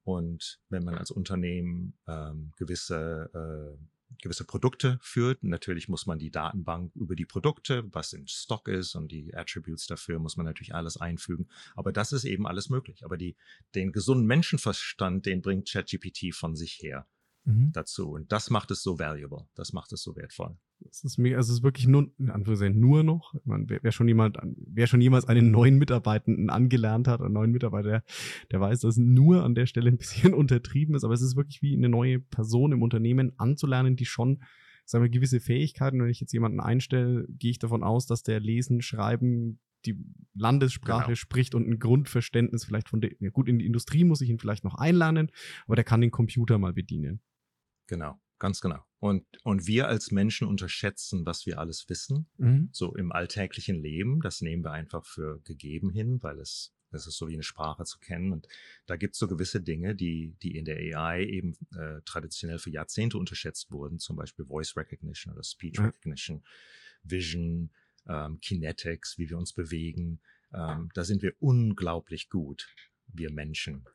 Und 0.03 0.59
wenn 0.69 0.83
man 0.83 0.95
als 0.95 1.09
Unternehmen 1.11 1.93
ähm, 2.07 2.53
gewisse 2.57 3.29
äh, 3.33 3.85
gewisse 4.21 4.45
Produkte 4.45 4.97
führt. 5.01 5.43
Natürlich 5.43 5.89
muss 5.89 6.05
man 6.05 6.19
die 6.19 6.31
Datenbank 6.31 6.95
über 6.95 7.15
die 7.15 7.25
Produkte, 7.25 7.83
was 7.93 8.13
in 8.13 8.27
Stock 8.27 8.67
ist 8.67 8.95
und 8.95 9.11
die 9.11 9.35
Attributes 9.35 9.87
dafür, 9.87 10.19
muss 10.19 10.37
man 10.37 10.45
natürlich 10.45 10.73
alles 10.73 10.97
einfügen. 10.97 11.47
Aber 11.75 11.91
das 11.91 12.11
ist 12.13 12.25
eben 12.25 12.47
alles 12.47 12.69
möglich. 12.69 13.03
Aber 13.03 13.17
die, 13.17 13.35
den 13.73 13.91
gesunden 13.91 14.25
Menschenverstand, 14.25 15.25
den 15.25 15.41
bringt 15.41 15.69
ChatGPT 15.69 16.33
von 16.33 16.55
sich 16.55 16.81
her 16.81 17.07
mhm. 17.43 17.71
dazu. 17.73 18.11
Und 18.11 18.31
das 18.31 18.49
macht 18.49 18.71
es 18.71 18.81
so 18.81 18.99
valuable. 18.99 19.47
Das 19.55 19.73
macht 19.73 19.91
es 19.93 20.01
so 20.01 20.15
wertvoll. 20.15 20.57
Es 20.89 21.03
ist 21.03 21.17
mega, 21.17 21.37
also 21.37 21.51
es 21.51 21.59
ist 21.59 21.63
wirklich 21.63 21.87
nur, 21.87 22.09
in 22.17 22.29
Anführungszeichen, 22.29 22.79
nur 22.79 23.03
noch. 23.03 23.33
Man, 23.45 23.69
wer, 23.69 23.79
wer, 23.81 23.91
schon 23.91 24.07
jemand, 24.07 24.37
wer 24.43 24.87
schon 24.87 25.01
jemals 25.01 25.25
einen 25.25 25.51
neuen 25.51 25.77
Mitarbeitenden 25.77 26.49
angelernt 26.49 27.07
hat, 27.07 27.21
einen 27.21 27.33
neuen 27.33 27.51
Mitarbeiter, 27.51 27.89
der, 27.89 28.03
der 28.51 28.61
weiß, 28.61 28.81
dass 28.81 28.97
nur 28.97 29.43
an 29.43 29.55
der 29.55 29.65
Stelle 29.65 29.89
ein 29.89 29.97
bisschen 29.97 30.33
untertrieben 30.35 30.95
ist, 30.95 31.03
aber 31.03 31.13
es 31.13 31.21
ist 31.21 31.35
wirklich 31.35 31.61
wie 31.61 31.75
eine 31.75 31.89
neue 31.89 32.19
Person 32.19 32.71
im 32.71 32.81
Unternehmen 32.81 33.33
anzulernen, 33.37 33.95
die 33.95 34.05
schon, 34.05 34.43
sagen 34.85 35.03
wir, 35.03 35.09
gewisse 35.09 35.39
Fähigkeiten, 35.39 36.01
wenn 36.01 36.09
ich 36.09 36.19
jetzt 36.19 36.33
jemanden 36.33 36.59
einstelle, 36.59 37.25
gehe 37.29 37.51
ich 37.51 37.59
davon 37.59 37.83
aus, 37.83 38.05
dass 38.05 38.23
der 38.23 38.39
Lesen, 38.39 38.81
Schreiben, 38.81 39.59
die 39.85 40.03
Landessprache 40.33 41.05
genau. 41.05 41.15
spricht 41.15 41.55
und 41.55 41.67
ein 41.67 41.79
Grundverständnis 41.79 42.65
vielleicht 42.65 42.89
von 42.89 43.01
der, 43.01 43.11
ja 43.19 43.29
gut, 43.29 43.47
in 43.47 43.59
die 43.59 43.65
Industrie 43.65 44.03
muss 44.03 44.21
ich 44.21 44.29
ihn 44.29 44.39
vielleicht 44.39 44.63
noch 44.63 44.75
einlernen, 44.75 45.31
aber 45.65 45.75
der 45.75 45.85
kann 45.85 46.01
den 46.01 46.11
Computer 46.11 46.57
mal 46.57 46.73
bedienen. 46.73 47.21
Genau. 47.87 48.19
Ganz 48.39 48.61
genau. 48.61 48.79
Und, 49.05 49.23
und 49.43 49.67
wir 49.67 49.87
als 49.87 50.09
Menschen 50.09 50.47
unterschätzen, 50.47 51.27
was 51.27 51.45
wir 51.45 51.59
alles 51.59 51.87
wissen, 51.89 52.25
mhm. 52.37 52.69
so 52.71 52.95
im 52.95 53.11
alltäglichen 53.11 53.75
Leben. 53.75 54.19
Das 54.19 54.41
nehmen 54.41 54.63
wir 54.63 54.71
einfach 54.71 55.05
für 55.05 55.39
gegeben 55.43 55.91
hin, 55.91 56.23
weil 56.23 56.39
es, 56.39 56.73
es 56.89 57.05
ist 57.05 57.17
so 57.19 57.27
wie 57.27 57.35
eine 57.35 57.43
Sprache 57.43 57.83
zu 57.83 57.99
kennen. 57.99 58.31
Und 58.31 58.47
da 58.87 58.95
gibt 58.95 59.13
es 59.13 59.19
so 59.19 59.27
gewisse 59.27 59.61
Dinge, 59.61 59.93
die, 59.93 60.35
die 60.41 60.57
in 60.57 60.65
der 60.65 60.77
AI 60.77 61.23
eben 61.23 61.53
äh, 61.75 62.01
traditionell 62.03 62.57
für 62.57 62.71
Jahrzehnte 62.71 63.19
unterschätzt 63.19 63.69
wurden, 63.69 63.99
zum 63.99 64.15
Beispiel 64.15 64.45
Voice 64.45 64.75
Recognition 64.75 65.35
oder 65.35 65.43
Speech 65.43 65.77
mhm. 65.77 65.85
Recognition, 65.85 66.43
Vision, 67.03 67.69
ähm, 68.07 68.39
Kinetics, 68.41 69.19
wie 69.19 69.29
wir 69.29 69.37
uns 69.37 69.53
bewegen. 69.53 70.19
Ähm, 70.51 70.89
da 70.95 71.03
sind 71.03 71.21
wir 71.21 71.35
unglaublich 71.39 72.31
gut, 72.31 72.73
wir 73.05 73.31
Menschen. 73.31 73.85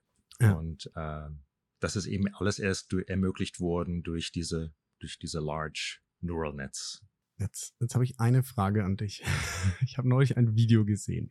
Ja. 0.40 0.52
Und 0.52 0.88
ähm, 0.94 1.40
das 1.80 1.96
ist 1.96 2.06
eben 2.06 2.32
alles 2.34 2.60
erst 2.60 2.92
ermöglicht 2.92 3.58
worden 3.58 4.04
durch 4.04 4.30
diese, 4.30 4.72
durch 5.00 5.18
diese 5.18 5.40
Large 5.40 5.98
Neural 6.20 6.54
Nets. 6.54 7.04
Jetzt, 7.38 7.74
jetzt 7.80 7.94
habe 7.94 8.04
ich 8.04 8.20
eine 8.20 8.42
Frage 8.42 8.84
an 8.84 8.96
dich. 8.96 9.22
Ich 9.82 9.98
habe 9.98 10.08
neulich 10.08 10.36
ein 10.36 10.54
Video 10.56 10.84
gesehen, 10.84 11.28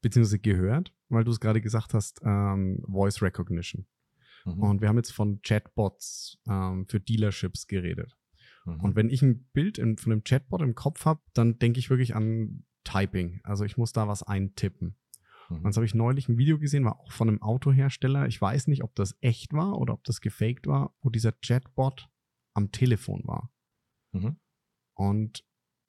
beziehungsweise 0.00 0.38
gehört, 0.38 0.94
weil 1.08 1.24
du 1.24 1.30
es 1.30 1.40
gerade 1.40 1.60
gesagt 1.60 1.94
hast, 1.94 2.20
ähm, 2.24 2.82
Voice 2.86 3.20
Recognition. 3.22 3.86
Mhm. 4.44 4.62
Und 4.62 4.80
wir 4.80 4.88
haben 4.88 4.96
jetzt 4.96 5.12
von 5.12 5.40
Chatbots 5.42 6.38
ähm, 6.48 6.86
für 6.88 7.00
Dealerships 7.00 7.66
geredet. 7.66 8.16
Mhm. 8.64 8.80
Und 8.80 8.96
wenn 8.96 9.08
ich 9.08 9.22
ein 9.22 9.44
Bild 9.52 9.78
in, 9.78 9.98
von 9.98 10.12
einem 10.12 10.24
Chatbot 10.24 10.62
im 10.62 10.74
Kopf 10.74 11.04
habe, 11.04 11.20
dann 11.34 11.58
denke 11.58 11.78
ich 11.78 11.90
wirklich 11.90 12.14
an 12.14 12.64
Typing. 12.84 13.40
Also 13.44 13.64
ich 13.64 13.76
muss 13.76 13.92
da 13.92 14.08
was 14.08 14.22
eintippen. 14.22 14.96
Mhm. 15.48 15.64
Und 15.64 15.76
habe 15.76 15.86
ich 15.86 15.94
neulich 15.94 16.28
ein 16.28 16.38
Video 16.38 16.58
gesehen, 16.58 16.84
war 16.84 17.00
auch 17.00 17.12
von 17.12 17.28
einem 17.28 17.42
Autohersteller. 17.42 18.26
Ich 18.26 18.40
weiß 18.40 18.66
nicht, 18.68 18.82
ob 18.82 18.94
das 18.94 19.16
echt 19.20 19.52
war 19.52 19.78
oder 19.78 19.94
ob 19.94 20.04
das 20.04 20.20
gefaked 20.20 20.66
war, 20.66 20.94
wo 21.00 21.10
dieser 21.10 21.32
Chatbot 21.32 22.08
am 22.54 22.70
Telefon 22.70 23.22
war. 23.24 23.52
Mhm. 24.12 24.36
Und 24.94 25.44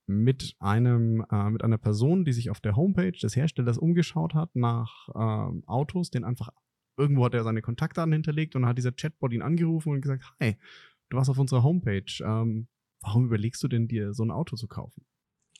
mit 0.05 0.55
einem, 0.59 1.25
äh, 1.31 1.49
mit 1.49 1.63
einer 1.63 1.77
Person, 1.77 2.25
die 2.25 2.33
sich 2.33 2.49
auf 2.49 2.59
der 2.59 2.75
Homepage 2.75 3.11
des 3.11 3.35
Herstellers 3.35 3.77
umgeschaut 3.77 4.33
hat 4.33 4.55
nach 4.55 5.07
äh, 5.09 5.61
Autos, 5.67 6.09
den 6.09 6.23
einfach 6.23 6.49
irgendwo 6.97 7.25
hat 7.25 7.33
er 7.33 7.43
seine 7.43 7.61
Kontaktdaten 7.61 8.13
hinterlegt 8.13 8.55
und 8.55 8.65
hat 8.65 8.77
dieser 8.77 8.91
Chatbot 8.91 9.33
ihn 9.33 9.41
angerufen 9.41 9.93
und 9.93 10.01
gesagt, 10.01 10.23
hi, 10.39 10.57
du 11.09 11.17
warst 11.17 11.29
auf 11.29 11.39
unserer 11.39 11.63
Homepage, 11.63 12.05
ähm, 12.23 12.67
warum 13.01 13.25
überlegst 13.25 13.63
du 13.63 13.67
denn 13.67 13.87
dir 13.87 14.13
so 14.13 14.23
ein 14.23 14.31
Auto 14.31 14.55
zu 14.55 14.67
kaufen? 14.67 15.05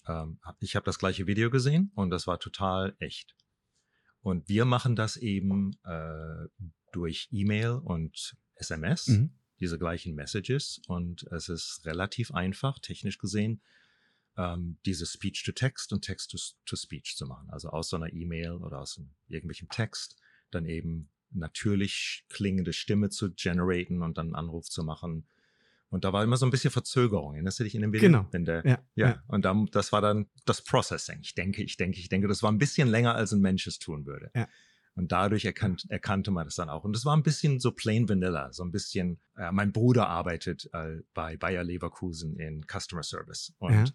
Ähm, 0.08 0.40
ich 0.60 0.76
habe 0.76 0.86
das 0.86 1.00
gleiche 1.00 1.28
Video 1.28 1.50
gesehen 1.50 1.92
und 1.96 2.10
das 2.10 2.28
war 2.28 2.40
total 2.40 2.96
echt. 3.00 3.36
Und 4.22 4.48
wir 4.48 4.66
machen 4.66 4.96
das 4.96 5.18
eben 5.18 5.72
äh, 5.84 6.48
durch 6.92 7.28
E-Mail 7.32 7.72
und 7.72 8.38
SMS, 8.56 9.08
mhm. 9.08 9.36
Diese 9.60 9.78
gleichen 9.78 10.16
Messages. 10.16 10.82
Und 10.88 11.24
es 11.32 11.50
ist 11.50 11.82
relativ 11.86 12.32
einfach, 12.32 12.80
technisch 12.80 13.18
gesehen, 13.18 13.62
ähm, 14.38 14.78
diese 14.86 15.06
Speech-to-Text 15.06 15.94
und 15.94 16.02
Text-to-Speech 16.04 17.16
zu 17.16 17.26
machen. 17.26 17.50
Also 17.50 17.70
aus 17.70 17.90
so 17.90 17.98
einer 17.98 18.12
E-Mail 18.12 18.54
oder 18.54 18.80
aus 18.80 19.00
irgendwelchem 19.28 19.70
Text 19.70 20.18
dann 20.52 20.66
eben 20.66 21.10
natürlich 21.32 22.26
klingende 22.30 22.74
Stimme 22.74 23.10
zu 23.10 23.34
generaten 23.34 24.02
und 24.02 24.18
dann 24.18 24.28
einen 24.28 24.36
Anruf 24.36 24.70
zu 24.70 24.84
machen 24.84 25.26
und 25.94 26.06
da 26.06 26.12
war 26.12 26.24
immer 26.24 26.38
so 26.38 26.48
ein 26.48 26.50
bisschen 26.50 26.72
Verzögerung. 26.72 27.36
Erinnerst 27.36 27.60
du 27.60 27.66
dich 27.66 27.76
in 27.76 27.84
dem 27.84 27.94
Video? 27.94 28.10
Genau. 28.10 28.28
Der, 28.34 28.66
ja, 28.66 28.80
ja. 28.96 29.08
ja. 29.10 29.24
Und 29.28 29.46
dann, 29.46 29.68
das 29.68 29.92
war 29.92 30.02
dann 30.02 30.26
das 30.44 30.64
Processing. 30.64 31.20
Ich 31.22 31.36
denke, 31.36 31.62
ich 31.62 31.78
denke, 31.78 32.00
ich 32.00 32.10
denke, 32.10 32.28
das 32.28 32.42
war 32.42 32.52
ein 32.52 32.58
bisschen 32.58 32.88
länger, 32.88 33.14
als 33.14 33.32
ein 33.32 33.42
Mensch 33.42 33.68
es 33.68 33.78
tun 33.78 34.08
würde. 34.08 34.32
Ja. 34.34 34.48
Und 34.96 35.12
dadurch 35.12 35.46
erkannt, 35.46 35.86
erkannte 35.90 36.30
man 36.30 36.46
das 36.46 36.56
dann 36.56 36.70
auch. 36.70 36.84
Und 36.84 36.96
das 36.96 37.04
war 37.04 37.16
ein 37.18 37.24
bisschen 37.24 37.60
so 37.60 37.72
plain 37.72 38.08
vanilla, 38.08 38.54
so 38.54 38.64
ein 38.64 38.72
bisschen, 38.72 39.20
äh, 39.36 39.52
mein 39.52 39.72
Bruder 39.72 40.08
arbeitet 40.08 40.70
äh, 40.74 40.98
bei 41.14 41.36
Bayer 41.36 41.64
Leverkusen 41.64 42.38
in 42.38 42.64
Customer 42.68 43.04
Service. 43.04 43.54
Und 43.58 43.74
ja 43.74 43.86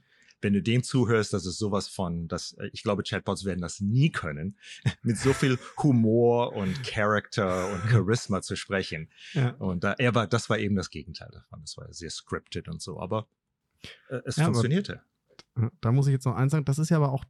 wenn 0.40 0.52
du 0.52 0.62
dem 0.62 0.82
zuhörst, 0.82 1.32
das 1.32 1.46
ist 1.46 1.58
sowas 1.58 1.88
von, 1.88 2.28
dass 2.28 2.52
äh, 2.54 2.70
ich 2.72 2.82
glaube, 2.82 3.02
Chatbots 3.02 3.44
werden 3.44 3.60
das 3.60 3.80
nie 3.80 4.10
können, 4.10 4.56
mit 5.02 5.16
so 5.16 5.32
viel 5.32 5.58
Humor 5.82 6.54
und 6.54 6.82
Character 6.84 7.72
und 7.72 7.90
Charisma 7.90 8.42
zu 8.42 8.56
sprechen. 8.56 9.10
Ja. 9.32 9.50
Und 9.58 9.84
da, 9.84 9.94
er 9.94 10.14
war, 10.14 10.26
das 10.26 10.48
war 10.50 10.58
eben 10.58 10.76
das 10.76 10.90
Gegenteil 10.90 11.30
davon. 11.32 11.60
Das 11.62 11.76
war 11.76 11.92
sehr 11.92 12.10
scripted 12.10 12.68
und 12.68 12.80
so, 12.80 13.00
aber 13.00 13.28
äh, 14.08 14.20
es 14.24 14.36
ja, 14.36 14.44
funktionierte. 14.44 15.02
Aber, 15.54 15.72
da 15.80 15.92
muss 15.92 16.06
ich 16.06 16.12
jetzt 16.12 16.24
noch 16.24 16.36
eins 16.36 16.52
sagen, 16.52 16.64
das 16.64 16.78
ist 16.78 16.90
ja 16.90 16.96
aber 16.96 17.12
auch 17.12 17.24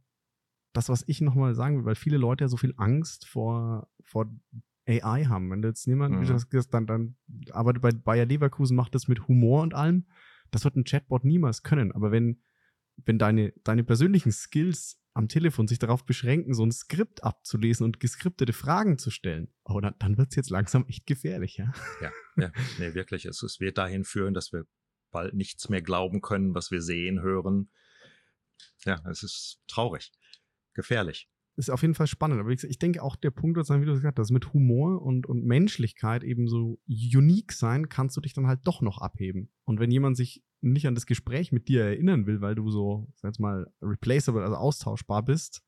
das, 0.73 0.89
was 0.89 1.03
ich 1.07 1.21
nochmal 1.21 1.55
sagen 1.55 1.77
will, 1.77 1.85
weil 1.85 1.95
viele 1.95 2.17
Leute 2.17 2.43
ja 2.43 2.47
so 2.47 2.57
viel 2.57 2.73
Angst 2.77 3.27
vor, 3.27 3.89
vor 4.03 4.31
AI 4.87 5.25
haben. 5.25 5.49
Wenn 5.51 5.61
du 5.61 5.67
jetzt 5.67 5.87
niemand, 5.87 6.15
mhm. 6.15 6.39
das, 6.51 6.67
dann, 6.67 6.85
dann 6.85 7.15
arbeitet 7.51 7.81
bei 7.81 7.91
Bayer 7.91 8.25
Leverkusen, 8.25 8.75
macht 8.75 8.95
das 8.95 9.07
mit 9.07 9.27
Humor 9.27 9.61
und 9.61 9.73
allem. 9.73 10.05
Das 10.51 10.63
wird 10.63 10.75
ein 10.75 10.83
Chatbot 10.83 11.23
niemals 11.23 11.63
können. 11.63 11.91
Aber 11.91 12.11
wenn 12.11 12.41
wenn 13.05 13.17
deine, 13.17 13.53
deine 13.63 13.83
persönlichen 13.83 14.31
Skills 14.31 15.01
am 15.13 15.27
Telefon 15.27 15.67
sich 15.67 15.79
darauf 15.79 16.05
beschränken, 16.05 16.53
so 16.53 16.65
ein 16.65 16.71
Skript 16.71 17.23
abzulesen 17.23 17.83
und 17.85 17.99
geskriptete 17.99 18.53
Fragen 18.53 18.97
zu 18.97 19.11
stellen, 19.11 19.51
oh, 19.65 19.79
dann, 19.79 19.95
dann 19.99 20.17
wird 20.17 20.29
es 20.29 20.35
jetzt 20.35 20.49
langsam 20.49 20.85
echt 20.87 21.05
gefährlich, 21.05 21.57
ja? 21.57 21.73
Ja, 22.01 22.11
ja 22.37 22.51
nee, 22.77 22.93
wirklich. 22.93 23.25
Es, 23.25 23.41
es 23.43 23.59
wird 23.59 23.77
dahin 23.77 24.03
führen, 24.03 24.33
dass 24.33 24.53
wir 24.53 24.65
bald 25.11 25.33
nichts 25.33 25.69
mehr 25.69 25.81
glauben 25.81 26.21
können, 26.21 26.53
was 26.53 26.71
wir 26.71 26.81
sehen, 26.81 27.21
hören. 27.21 27.71
Ja, 28.85 29.01
es 29.09 29.23
ist 29.23 29.61
traurig, 29.67 30.11
gefährlich 30.73 31.29
ist 31.59 31.69
auf 31.69 31.81
jeden 31.81 31.93
Fall 31.93 32.07
spannend. 32.07 32.39
Aber 32.39 32.49
ich 32.49 32.79
denke 32.79 33.03
auch 33.03 33.17
der 33.17 33.31
Punkt, 33.31 33.57
wie 33.57 33.85
du 33.85 33.93
gesagt 33.93 34.17
hast, 34.17 34.31
mit 34.31 34.53
Humor 34.53 35.01
und, 35.01 35.27
und 35.27 35.43
Menschlichkeit 35.43 36.23
eben 36.23 36.47
so 36.47 36.79
unique 36.87 37.51
sein, 37.51 37.89
kannst 37.89 38.15
du 38.15 38.21
dich 38.21 38.33
dann 38.33 38.47
halt 38.47 38.61
doch 38.63 38.81
noch 38.81 38.99
abheben. 38.99 39.51
Und 39.65 39.79
wenn 39.79 39.91
jemand 39.91 40.15
sich 40.15 40.41
nicht 40.61 40.87
an 40.87 40.95
das 40.95 41.05
Gespräch 41.05 41.51
mit 41.51 41.67
dir 41.67 41.83
erinnern 41.83 42.25
will, 42.25 42.39
weil 42.39 42.55
du 42.55 42.71
so, 42.71 43.11
sag 43.15 43.29
jetzt 43.29 43.39
mal, 43.39 43.67
replaceable, 43.81 44.41
also 44.41 44.55
austauschbar 44.55 45.23
bist, 45.23 45.61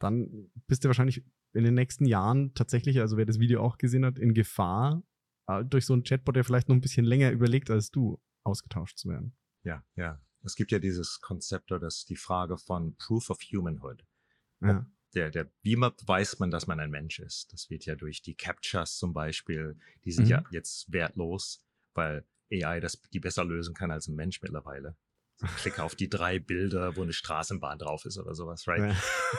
dann 0.00 0.50
bist 0.66 0.84
du 0.84 0.88
wahrscheinlich 0.88 1.24
in 1.52 1.62
den 1.62 1.74
nächsten 1.74 2.06
Jahren 2.06 2.52
tatsächlich, 2.54 3.00
also 3.00 3.16
wer 3.16 3.26
das 3.26 3.38
Video 3.38 3.62
auch 3.62 3.78
gesehen 3.78 4.04
hat, 4.04 4.18
in 4.18 4.34
Gefahr, 4.34 5.02
äh, 5.46 5.64
durch 5.64 5.86
so 5.86 5.92
einen 5.92 6.02
Chatbot, 6.02 6.34
der 6.34 6.44
vielleicht 6.44 6.68
noch 6.68 6.76
ein 6.76 6.80
bisschen 6.80 7.04
länger 7.04 7.30
überlegt 7.30 7.70
als 7.70 7.90
du, 7.90 8.20
ausgetauscht 8.42 8.98
zu 8.98 9.08
werden. 9.08 9.36
Ja, 9.62 9.84
ja. 9.94 10.20
Es 10.42 10.56
gibt 10.56 10.72
ja 10.72 10.78
dieses 10.78 11.20
Konzept 11.20 11.70
oder 11.70 11.80
das 11.80 12.04
die 12.04 12.16
Frage 12.16 12.56
von 12.56 12.96
Proof 12.96 13.30
of 13.30 13.38
Humanhood. 13.52 14.04
Ja 14.60 14.86
der, 15.14 15.30
der, 15.30 15.50
wie 15.62 15.76
weiß 15.76 16.38
man, 16.38 16.50
dass 16.50 16.66
man 16.66 16.80
ein 16.80 16.90
Mensch 16.90 17.18
ist? 17.18 17.52
Das 17.52 17.70
wird 17.70 17.84
ja 17.86 17.96
durch 17.96 18.22
die 18.22 18.34
Captchas 18.34 18.96
zum 18.96 19.12
Beispiel, 19.12 19.76
die 20.04 20.12
sind 20.12 20.24
mhm. 20.24 20.30
ja 20.30 20.44
jetzt 20.50 20.92
wertlos. 20.92 21.62
weil 21.94 22.24
AI 22.52 22.80
das 22.80 23.00
die 23.12 23.20
besser 23.20 23.44
lösen 23.44 23.74
kann 23.74 23.90
als 23.90 24.08
ein 24.08 24.16
Mensch 24.16 24.42
mittlerweile. 24.42 24.96
Klicke 25.56 25.82
auf 25.82 25.94
die 25.94 26.10
drei 26.10 26.38
Bilder, 26.38 26.96
wo 26.96 27.02
eine 27.02 27.14
Straßenbahn 27.14 27.78
drauf 27.78 28.04
ist 28.04 28.18
oder 28.18 28.34
sowas, 28.34 28.66
right? 28.66 28.94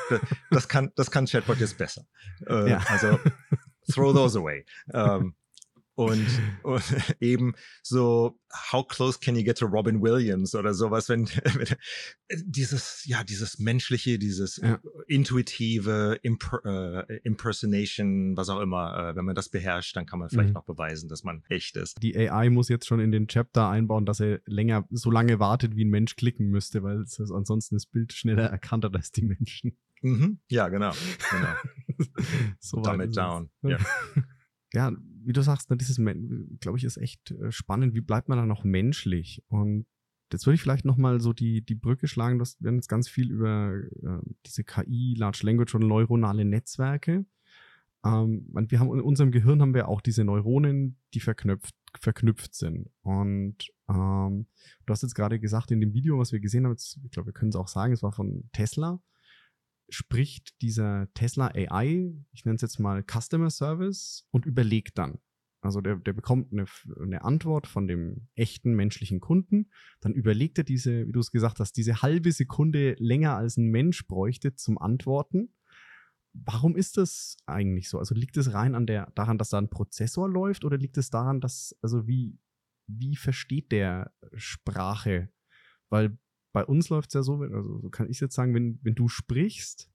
Ja. 0.09 0.19
Das, 0.49 0.67
kann, 0.67 0.91
das 0.95 1.11
kann 1.11 1.25
Chatbot 1.25 1.59
jetzt 1.59 1.77
besser. 1.77 2.07
Äh, 2.47 2.71
ja. 2.71 2.77
Also 2.87 3.19
throw 3.91 4.13
those 4.13 4.39
away. 4.39 4.65
Ähm, 4.93 5.35
und, 6.05 6.25
und, 6.63 6.83
eben 7.19 7.53
so, 7.83 8.39
how 8.71 8.87
close 8.87 9.19
can 9.19 9.35
you 9.35 9.43
get 9.43 9.57
to 9.57 9.65
Robin 9.65 10.01
Williams 10.01 10.55
oder 10.55 10.73
sowas, 10.73 11.09
wenn, 11.09 11.27
wenn 11.53 11.67
dieses, 12.45 13.03
ja, 13.05 13.23
dieses 13.23 13.59
menschliche, 13.59 14.19
dieses 14.19 14.57
ja. 14.57 14.79
intuitive 15.07 16.19
Imper, 16.21 17.05
äh, 17.09 17.17
Impersonation, 17.23 18.35
was 18.35 18.49
auch 18.49 18.59
immer, 18.59 19.11
äh, 19.11 19.15
wenn 19.15 19.25
man 19.25 19.35
das 19.35 19.49
beherrscht, 19.49 19.95
dann 19.95 20.05
kann 20.05 20.19
man 20.19 20.29
vielleicht 20.29 20.49
mhm. 20.49 20.55
noch 20.55 20.65
beweisen, 20.65 21.09
dass 21.09 21.23
man 21.23 21.43
echt 21.49 21.77
ist. 21.77 22.01
Die 22.01 22.17
AI 22.17 22.49
muss 22.49 22.69
jetzt 22.69 22.87
schon 22.87 22.99
in 22.99 23.11
den 23.11 23.27
Chapter 23.27 23.69
einbauen, 23.69 24.05
dass 24.05 24.19
er 24.19 24.41
länger, 24.45 24.87
so 24.91 25.11
lange 25.11 25.39
wartet, 25.39 25.75
wie 25.75 25.85
ein 25.85 25.89
Mensch 25.89 26.15
klicken 26.15 26.49
müsste, 26.49 26.83
weil 26.83 27.01
es 27.01 27.19
ansonsten 27.19 27.75
das 27.75 27.85
Bild 27.85 28.13
schneller 28.13 28.45
erkannt 28.45 28.85
hat 28.85 28.95
als 28.95 29.11
die 29.11 29.23
Menschen. 29.23 29.77
Mhm. 30.01 30.39
Ja, 30.49 30.69
genau. 30.69 30.91
genau. 31.29 32.09
so 32.59 32.81
Dumb 32.81 33.01
it 33.01 33.15
down. 33.15 33.49
Ja. 33.61 33.77
ja, 34.73 34.91
wie 35.23 35.33
du 35.33 35.41
sagst, 35.41 35.69
ne, 35.69 35.77
dieses, 35.77 35.97
glaube 36.59 36.77
ich, 36.77 36.83
ist 36.83 36.97
echt 36.97 37.31
äh, 37.31 37.51
spannend. 37.51 37.93
Wie 37.93 38.01
bleibt 38.01 38.29
man 38.29 38.37
da 38.37 38.45
noch 38.45 38.63
menschlich? 38.63 39.43
Und 39.47 39.85
jetzt 40.31 40.45
würde 40.45 40.55
ich 40.55 40.61
vielleicht 40.61 40.85
nochmal 40.85 41.19
so 41.19 41.33
die, 41.33 41.61
die 41.61 41.75
Brücke 41.75 42.07
schlagen, 42.07 42.39
dass 42.39 42.59
wir 42.59 42.69
haben 42.69 42.75
jetzt 42.75 42.87
ganz 42.87 43.07
viel 43.07 43.31
über 43.31 43.73
äh, 44.03 44.19
diese 44.45 44.63
KI, 44.63 45.15
Large 45.17 45.41
Language 45.43 45.75
und 45.75 45.87
neuronale 45.87 46.45
Netzwerke. 46.45 47.25
Ähm, 48.03 48.47
wir 48.51 48.79
haben 48.79 48.93
in 48.93 49.01
unserem 49.01 49.31
Gehirn 49.31 49.61
haben 49.61 49.73
wir 49.73 49.87
auch 49.87 50.01
diese 50.01 50.23
Neuronen, 50.23 50.97
die 51.13 51.19
verknüpft, 51.19 51.75
verknüpft 51.99 52.55
sind. 52.55 52.89
Und 53.01 53.57
ähm, 53.89 54.47
du 54.85 54.91
hast 54.91 55.03
jetzt 55.03 55.15
gerade 55.15 55.39
gesagt, 55.39 55.71
in 55.71 55.81
dem 55.81 55.93
Video, 55.93 56.17
was 56.17 56.31
wir 56.31 56.39
gesehen 56.39 56.65
haben, 56.65 56.71
jetzt, 56.71 56.99
ich 57.03 57.11
glaube, 57.11 57.27
wir 57.27 57.33
können 57.33 57.49
es 57.49 57.55
auch 57.55 57.67
sagen, 57.67 57.93
es 57.93 58.01
war 58.01 58.11
von 58.11 58.49
Tesla, 58.53 58.99
spricht 59.93 60.61
dieser 60.61 61.07
Tesla 61.13 61.47
AI, 61.47 62.13
ich 62.31 62.45
nenne 62.45 62.55
es 62.55 62.61
jetzt 62.61 62.79
mal 62.79 63.03
Customer 63.03 63.49
Service, 63.49 64.27
und 64.31 64.45
überlegt 64.45 64.97
dann. 64.97 65.19
Also 65.61 65.79
der, 65.79 65.97
der 65.97 66.13
bekommt 66.13 66.51
eine, 66.51 66.65
eine 66.99 67.23
Antwort 67.23 67.67
von 67.67 67.87
dem 67.87 68.27
echten 68.33 68.73
menschlichen 68.73 69.19
Kunden. 69.19 69.69
Dann 69.99 70.13
überlegt 70.13 70.57
er 70.57 70.63
diese, 70.63 71.07
wie 71.07 71.11
du 71.11 71.19
es 71.19 71.31
gesagt 71.31 71.59
hast, 71.59 71.73
diese 71.77 72.01
halbe 72.01 72.31
Sekunde 72.31 72.95
länger 72.97 73.35
als 73.37 73.57
ein 73.57 73.69
Mensch 73.69 74.07
bräuchte 74.07 74.55
zum 74.55 74.79
Antworten. 74.79 75.53
Warum 76.33 76.75
ist 76.75 76.97
das 76.97 77.37
eigentlich 77.45 77.89
so? 77.89 77.99
Also 77.99 78.15
liegt 78.15 78.37
es 78.37 78.53
rein 78.53 78.73
an 78.73 78.87
der, 78.87 79.11
daran, 79.13 79.37
dass 79.37 79.49
da 79.49 79.59
ein 79.59 79.69
Prozessor 79.69 80.27
läuft 80.27 80.65
oder 80.65 80.77
liegt 80.77 80.97
es 80.97 81.11
daran, 81.11 81.41
dass, 81.41 81.77
also 81.81 82.07
wie, 82.07 82.39
wie 82.87 83.15
versteht 83.15 83.71
der 83.71 84.11
Sprache? 84.33 85.29
Weil 85.89 86.17
bei 86.53 86.65
uns 86.65 86.89
läuft 86.89 87.09
es 87.09 87.13
ja 87.13 87.23
so, 87.23 87.41
also 87.41 87.89
kann 87.91 88.09
ich 88.09 88.19
jetzt 88.19 88.35
sagen, 88.35 88.53
wenn, 88.53 88.79
wenn 88.83 88.95
du 88.95 89.07
sprichst, 89.07 89.89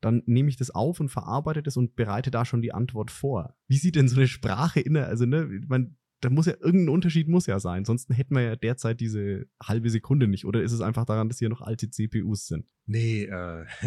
dann 0.00 0.22
nehme 0.26 0.48
ich 0.48 0.56
das 0.56 0.70
auf 0.70 1.00
und 1.00 1.10
verarbeite 1.10 1.62
das 1.62 1.76
und 1.76 1.94
bereite 1.94 2.30
da 2.30 2.44
schon 2.44 2.62
die 2.62 2.72
Antwort 2.72 3.10
vor. 3.10 3.54
Wie 3.68 3.76
sieht 3.76 3.96
denn 3.96 4.08
so 4.08 4.16
eine 4.16 4.28
Sprache 4.28 4.80
inne, 4.80 5.04
also 5.06 5.26
ne, 5.26 5.60
man, 5.68 5.96
da 6.20 6.30
muss 6.30 6.46
ja 6.46 6.54
irgendein 6.58 6.94
Unterschied 6.94 7.28
muss 7.28 7.46
ja 7.46 7.60
sein, 7.60 7.84
sonst 7.84 8.08
hätten 8.10 8.34
wir 8.34 8.42
ja 8.42 8.56
derzeit 8.56 9.00
diese 9.00 9.46
halbe 9.62 9.90
Sekunde 9.90 10.26
nicht. 10.26 10.44
Oder 10.44 10.62
ist 10.62 10.72
es 10.72 10.80
einfach 10.80 11.04
daran, 11.04 11.28
dass 11.28 11.38
hier 11.38 11.48
noch 11.48 11.62
alte 11.62 11.90
CPUs 11.90 12.46
sind? 12.46 12.66
Nee, 12.86 13.24
äh, 13.24 13.62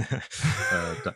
äh 1.05 1.11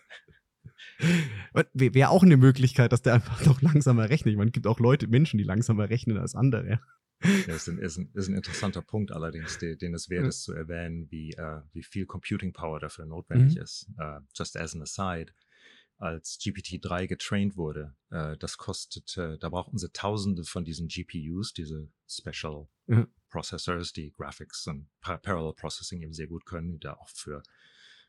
Wäre 1.74 2.10
auch 2.10 2.24
eine 2.24 2.38
Möglichkeit, 2.38 2.92
dass 2.92 3.04
der 3.04 3.14
einfach 3.16 3.46
noch 3.46 3.62
langsamer 3.62 4.10
rechnet. 4.10 4.32
Ich 4.32 4.38
meine, 4.38 4.50
es 4.50 4.54
gibt 4.54 4.68
auch 4.68 4.80
Leute, 4.80 5.08
Menschen, 5.08 5.38
die 5.38 5.44
langsamer 5.44 5.90
rechnen 5.90 6.18
als 6.18 6.36
andere. 6.36 6.80
Ja, 7.24 7.56
ist, 7.56 7.68
ein, 7.68 7.80
ist, 7.80 7.98
ein, 7.98 8.12
ist 8.14 8.28
ein 8.28 8.36
interessanter 8.36 8.82
Punkt 8.82 9.12
allerdings, 9.12 9.58
den, 9.58 9.78
den 9.78 9.94
es 9.94 10.10
wert 10.10 10.28
ist 10.28 10.44
zu 10.44 10.54
erwähnen, 10.54 11.10
wie, 11.10 11.36
uh, 11.40 11.62
wie 11.74 11.84
viel 11.84 12.06
Computing 12.06 12.54
Power 12.54 12.80
dafür 12.80 13.06
notwendig 13.06 13.56
mhm. 13.56 13.62
ist. 13.62 13.88
Uh, 14.00 14.20
just 14.36 14.56
as 14.56 14.76
an 14.76 14.82
aside, 14.84 15.34
als 15.98 16.40
GPT-3 16.40 17.08
getraint 17.08 17.58
wurde, 17.58 17.96
uh, 18.12 18.36
das 18.36 18.58
kostete, 18.58 19.38
da 19.40 19.50
brauchten 19.50 19.80
sie 19.80 19.92
tausende 19.92 20.44
von 20.44 20.64
diesen 20.64 20.88
GPUs, 20.88 21.54
diese 21.54 21.90
Special 22.08 22.68
mhm. 22.86 23.08
Processors, 23.30 23.94
die 23.94 24.14
Graphics 24.14 24.68
und 24.68 24.88
Parallel 25.02 25.54
Processing 25.54 26.04
eben 26.04 26.14
sehr 26.14 26.28
gut 26.28 26.46
können, 26.46 26.74
die 26.74 26.80
da 26.80 26.94
auch 26.94 27.10
für 27.10 27.42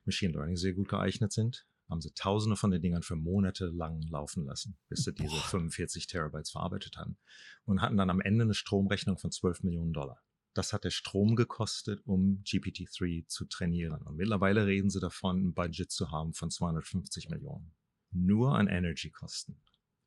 Machine 0.04 0.34
Learning 0.34 0.56
sehr 0.56 0.74
gut 0.74 0.88
geeignet 0.88 1.32
sind 1.32 1.66
haben 1.88 2.00
sie 2.00 2.12
tausende 2.12 2.56
von 2.56 2.70
den 2.70 2.82
Dingern 2.82 3.02
für 3.02 3.16
Monate 3.16 3.66
lang 3.66 4.02
laufen 4.08 4.44
lassen, 4.44 4.78
bis 4.88 5.04
sie 5.04 5.12
diese 5.14 5.30
Boah. 5.30 5.42
45 5.42 6.06
Terabytes 6.06 6.50
verarbeitet 6.50 6.96
hatten. 6.96 7.16
Und 7.64 7.80
hatten 7.80 7.96
dann 7.96 8.10
am 8.10 8.20
Ende 8.20 8.44
eine 8.44 8.54
Stromrechnung 8.54 9.18
von 9.18 9.30
12 9.30 9.62
Millionen 9.62 9.92
Dollar. 9.92 10.22
Das 10.54 10.72
hat 10.72 10.84
der 10.84 10.90
Strom 10.90 11.36
gekostet, 11.36 12.02
um 12.04 12.42
GPT-3 12.44 13.26
zu 13.26 13.44
trainieren. 13.46 14.02
Und 14.02 14.16
mittlerweile 14.16 14.66
reden 14.66 14.90
sie 14.90 15.00
davon, 15.00 15.48
ein 15.48 15.54
Budget 15.54 15.90
zu 15.90 16.10
haben 16.10 16.34
von 16.34 16.50
250 16.50 17.28
Millionen. 17.28 17.74
Nur 18.10 18.56
an 18.56 18.66
Energy-Kosten. 18.66 19.60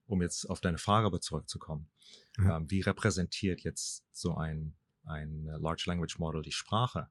Um 0.06 0.22
jetzt 0.22 0.50
auf 0.50 0.60
deine 0.60 0.78
Frage 0.78 1.08
aber 1.08 1.22
zurückzukommen. 1.22 1.90
Ja. 2.38 2.58
Ähm, 2.58 2.70
wie 2.70 2.82
repräsentiert 2.82 3.62
jetzt 3.62 4.04
so 4.12 4.36
ein, 4.36 4.76
ein 5.06 5.46
Large 5.46 5.84
Language 5.88 6.20
Model 6.20 6.42
die 6.42 6.52
Sprache? 6.52 7.10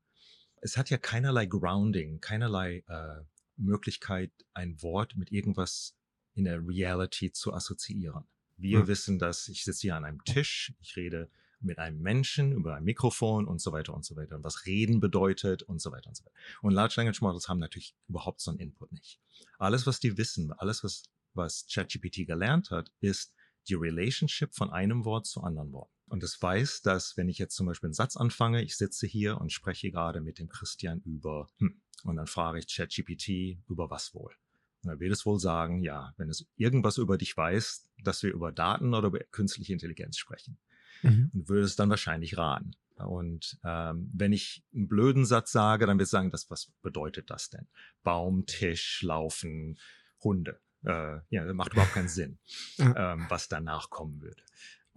Es 0.60 0.76
hat 0.76 0.90
ja 0.90 0.98
keinerlei 0.98 1.46
Grounding, 1.46 2.20
keinerlei 2.20 2.84
äh, 2.88 3.24
Möglichkeit, 3.62 4.32
ein 4.54 4.82
Wort 4.82 5.16
mit 5.16 5.32
irgendwas 5.32 5.96
in 6.34 6.44
der 6.44 6.66
Reality 6.66 7.32
zu 7.32 7.52
assoziieren. 7.52 8.24
Wir 8.56 8.80
hm. 8.80 8.86
wissen, 8.88 9.18
dass 9.18 9.48
ich 9.48 9.64
sitze 9.64 9.82
hier 9.82 9.96
an 9.96 10.04
einem 10.04 10.24
Tisch, 10.24 10.74
ich 10.80 10.96
rede 10.96 11.30
mit 11.60 11.78
einem 11.78 12.00
Menschen 12.00 12.52
über 12.52 12.74
ein 12.74 12.84
Mikrofon 12.84 13.46
und 13.46 13.60
so 13.60 13.72
weiter 13.72 13.94
und 13.94 14.04
so 14.04 14.16
weiter 14.16 14.36
und 14.36 14.44
was 14.44 14.66
reden 14.66 15.00
bedeutet 15.00 15.62
und 15.62 15.80
so 15.80 15.92
weiter 15.92 16.08
und 16.08 16.16
so 16.16 16.24
weiter. 16.24 16.34
Und 16.62 16.72
Large 16.72 16.94
Language 16.96 17.20
Models 17.20 17.48
haben 17.48 17.58
natürlich 17.58 17.94
überhaupt 18.08 18.40
so 18.40 18.50
einen 18.50 18.60
Input 18.60 18.92
nicht. 18.92 19.20
Alles, 19.58 19.86
was 19.86 20.00
die 20.00 20.16
wissen, 20.16 20.52
alles, 20.52 20.82
was, 20.82 21.04
was 21.34 21.66
ChatGPT 21.70 22.26
gelernt 22.26 22.70
hat, 22.70 22.90
ist 23.00 23.34
die 23.68 23.74
Relationship 23.74 24.54
von 24.54 24.70
einem 24.70 25.04
Wort 25.04 25.26
zu 25.26 25.42
anderen 25.42 25.72
Worten. 25.72 25.92
Und 26.10 26.24
es 26.24 26.42
weiß, 26.42 26.82
dass 26.82 27.16
wenn 27.16 27.28
ich 27.28 27.38
jetzt 27.38 27.54
zum 27.54 27.66
Beispiel 27.66 27.86
einen 27.86 27.94
Satz 27.94 28.16
anfange, 28.16 28.62
ich 28.62 28.76
sitze 28.76 29.06
hier 29.06 29.40
und 29.40 29.52
spreche 29.52 29.92
gerade 29.92 30.20
mit 30.20 30.40
dem 30.40 30.48
Christian 30.48 31.00
über 31.02 31.48
hm, 31.58 31.80
und 32.02 32.16
dann 32.16 32.26
frage 32.26 32.58
ich 32.58 32.66
ChatGPT, 32.66 33.62
über 33.68 33.90
was 33.90 34.12
wohl? 34.12 34.34
Und 34.82 34.90
er 34.90 34.98
wird 34.98 35.12
es 35.12 35.24
wohl 35.24 35.38
sagen, 35.38 35.82
ja, 35.82 36.12
wenn 36.16 36.28
es 36.28 36.46
irgendwas 36.56 36.98
über 36.98 37.16
dich 37.16 37.36
weiß, 37.36 37.90
dass 38.02 38.24
wir 38.24 38.32
über 38.32 38.50
Daten 38.50 38.92
oder 38.92 39.06
über 39.06 39.20
künstliche 39.30 39.72
Intelligenz 39.72 40.16
sprechen. 40.16 40.58
Mhm. 41.02 41.30
Und 41.32 41.48
würde 41.48 41.64
es 41.64 41.76
dann 41.76 41.90
wahrscheinlich 41.90 42.36
raten. 42.36 42.72
Und 42.96 43.58
ähm, 43.64 44.10
wenn 44.12 44.32
ich 44.32 44.64
einen 44.74 44.88
blöden 44.88 45.24
Satz 45.24 45.52
sage, 45.52 45.86
dann 45.86 45.98
wird 45.98 46.06
es 46.06 46.10
sagen, 46.10 46.32
das, 46.32 46.50
was 46.50 46.72
bedeutet 46.82 47.30
das 47.30 47.50
denn? 47.50 47.68
Baum, 48.02 48.46
Tisch, 48.46 49.02
Laufen, 49.02 49.78
Hunde. 50.24 50.60
Äh, 50.84 51.20
ja, 51.28 51.44
das 51.44 51.54
macht 51.54 51.72
überhaupt 51.72 51.92
keinen 51.92 52.08
Sinn, 52.08 52.38
ja. 52.78 53.12
ähm, 53.12 53.26
was 53.28 53.48
danach 53.48 53.90
kommen 53.90 54.20
würde. 54.20 54.42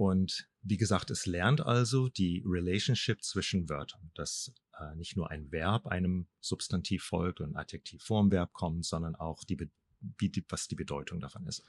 Und 0.04 0.50
wie 0.62 0.76
gesagt, 0.76 1.12
es 1.12 1.26
lernt 1.26 1.62
also 1.62 2.10
die 2.10 2.44
Relationship 2.46 3.24
zwischen 3.24 3.70
Wörtern, 3.70 4.12
dass 4.16 4.54
äh, 4.78 4.96
nicht 4.96 5.16
nur 5.16 5.32
ein 5.32 5.50
Verb 5.50 5.88
einem 5.88 6.28
Substantiv 6.42 7.04
folgt 7.04 7.40
und 7.40 7.56
Adjektiv 7.56 8.04
vorm 8.04 8.30
Verb 8.30 8.52
kommt, 8.52 8.86
sondern 8.86 9.16
auch 9.16 9.46
die, 9.46 9.58
wie 10.18 10.28
die, 10.28 10.44
was 10.50 10.68
die 10.68 10.76
Bedeutung 10.76 11.22
davon 11.22 11.48
ist. 11.48 11.64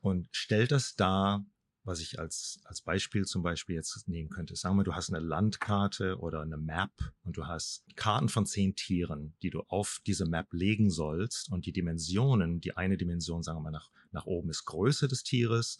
Und 0.00 0.28
stellt 0.32 0.72
das 0.72 0.96
dar, 0.96 1.46
was 1.84 2.00
ich 2.00 2.18
als, 2.18 2.60
als 2.64 2.80
Beispiel 2.80 3.26
zum 3.26 3.44
Beispiel 3.44 3.76
jetzt 3.76 4.08
nehmen 4.08 4.28
könnte. 4.28 4.56
Sagen 4.56 4.76
wir, 4.76 4.82
du 4.82 4.96
hast 4.96 5.12
eine 5.12 5.24
Landkarte 5.24 6.18
oder 6.18 6.40
eine 6.40 6.56
Map 6.56 6.90
und 7.22 7.36
du 7.36 7.46
hast 7.46 7.84
Karten 7.94 8.28
von 8.28 8.44
zehn 8.44 8.74
Tieren, 8.74 9.36
die 9.40 9.50
du 9.50 9.60
auf 9.68 10.00
diese 10.04 10.26
Map 10.26 10.52
legen 10.52 10.90
sollst 10.90 11.48
und 11.52 11.66
die 11.66 11.72
Dimensionen, 11.72 12.60
die 12.60 12.76
eine 12.76 12.96
Dimension, 12.96 13.44
sagen 13.44 13.58
wir 13.58 13.62
mal, 13.62 13.70
nach, 13.70 13.90
nach 14.10 14.26
oben 14.26 14.50
ist 14.50 14.64
Größe 14.64 15.06
des 15.06 15.22
Tieres 15.22 15.78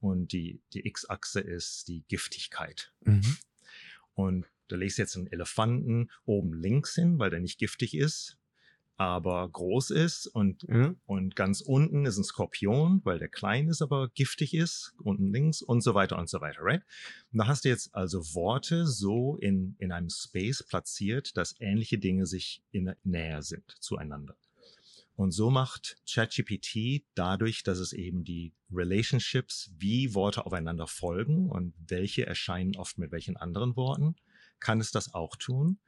und 0.00 0.32
die, 0.32 0.60
die 0.72 0.86
X-Achse 0.86 1.40
ist 1.40 1.88
die 1.88 2.04
Giftigkeit. 2.08 2.92
Mhm. 3.00 3.36
Und 4.14 4.46
du 4.68 4.76
legst 4.76 4.98
jetzt 4.98 5.16
einen 5.16 5.26
Elefanten 5.26 6.10
oben 6.24 6.54
links 6.54 6.94
hin, 6.94 7.18
weil 7.18 7.30
der 7.30 7.40
nicht 7.40 7.58
giftig 7.58 7.94
ist, 7.94 8.38
aber 8.96 9.48
groß 9.48 9.90
ist 9.90 10.26
und, 10.28 10.68
mhm. 10.68 11.00
und 11.06 11.34
ganz 11.34 11.60
unten 11.60 12.06
ist 12.06 12.16
ein 12.16 12.24
Skorpion, 12.24 13.00
weil 13.04 13.18
der 13.18 13.28
klein 13.28 13.68
ist, 13.68 13.82
aber 13.82 14.08
giftig 14.10 14.54
ist, 14.54 14.94
unten 15.02 15.32
links 15.32 15.62
und 15.62 15.80
so 15.80 15.94
weiter 15.94 16.16
und 16.18 16.28
so 16.28 16.40
weiter, 16.40 16.60
right? 16.60 16.82
Und 17.32 17.38
da 17.38 17.46
hast 17.46 17.64
du 17.64 17.68
jetzt 17.68 17.94
also 17.94 18.20
Worte 18.34 18.86
so 18.86 19.36
in, 19.36 19.74
in 19.78 19.90
einem 19.90 20.10
Space 20.10 20.62
platziert, 20.62 21.36
dass 21.36 21.56
ähnliche 21.58 21.98
Dinge 21.98 22.26
sich 22.26 22.62
in 22.70 22.94
näher 23.02 23.42
sind 23.42 23.76
zueinander. 23.80 24.36
Und 25.16 25.30
so 25.30 25.50
macht 25.50 25.96
ChatGPT 26.08 27.04
dadurch, 27.14 27.62
dass 27.62 27.78
es 27.78 27.92
eben 27.92 28.24
die 28.24 28.52
Relationships, 28.72 29.70
wie 29.78 30.14
Worte 30.14 30.44
aufeinander 30.44 30.88
folgen 30.88 31.50
und 31.50 31.74
welche 31.78 32.26
erscheinen 32.26 32.76
oft 32.76 32.98
mit 32.98 33.12
welchen 33.12 33.36
anderen 33.36 33.76
Worten, 33.76 34.16
kann 34.58 34.80
es 34.80 34.90
das 34.90 35.14
auch 35.14 35.36
tun. 35.36 35.78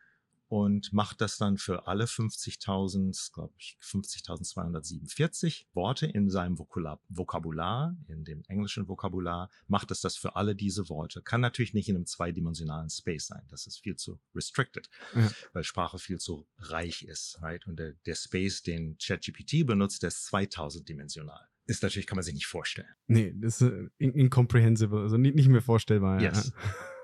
Und 0.49 0.92
macht 0.92 1.20
das 1.20 1.38
dann 1.38 1.59
für 1.59 1.86
alle 1.86 2.05
50.000, 2.05 3.32
glaube 3.32 3.55
ich, 3.59 3.76
50.247 3.82 5.64
Worte 5.72 6.07
in 6.07 6.30
seinem 6.30 6.59
Vokabular, 6.59 7.97
in 8.07 8.24
dem 8.24 8.42
englischen 8.49 8.88
Vokabular, 8.88 9.51
macht 9.66 9.90
es 9.90 10.01
das 10.01 10.16
für 10.16 10.36
alle 10.36 10.55
diese 10.55 10.88
Worte. 10.88 11.22
Kann 11.22 11.40
natürlich 11.40 11.74
nicht 11.74 11.88
in 11.88 11.97
einem 11.97 12.07
zweidimensionalen 12.07 12.90
Space 12.90 13.26
sein. 13.26 13.42
Das 13.49 13.66
ist 13.66 13.78
viel 13.78 13.97
zu 13.97 14.20
restricted, 14.34 14.88
ja. 15.14 15.30
weil 15.53 15.64
Sprache 15.64 15.99
viel 15.99 16.18
zu 16.18 16.47
reich 16.59 17.03
ist. 17.03 17.38
Right? 17.42 17.66
Und 17.66 17.78
der, 17.78 17.92
der 18.07 18.14
Space, 18.14 18.62
den 18.62 18.97
ChatGPT 18.99 19.66
benutzt, 19.66 20.03
der 20.03 20.09
ist 20.09 20.32
2000-dimensional 20.32 21.49
ist 21.68 21.82
natürlich, 21.82 22.07
kann 22.07 22.14
man 22.14 22.22
sich 22.22 22.34
nicht 22.34 22.47
vorstellen. 22.47 22.88
Nee, 23.09 23.34
das 23.36 23.61
ist 23.61 23.72
äh, 23.72 23.88
incomprehensible, 23.99 25.01
also 25.01 25.16
nicht, 25.16 25.34
nicht 25.34 25.49
mehr 25.49 25.62
vorstellbar. 25.62 26.20
Yes. 26.20 26.53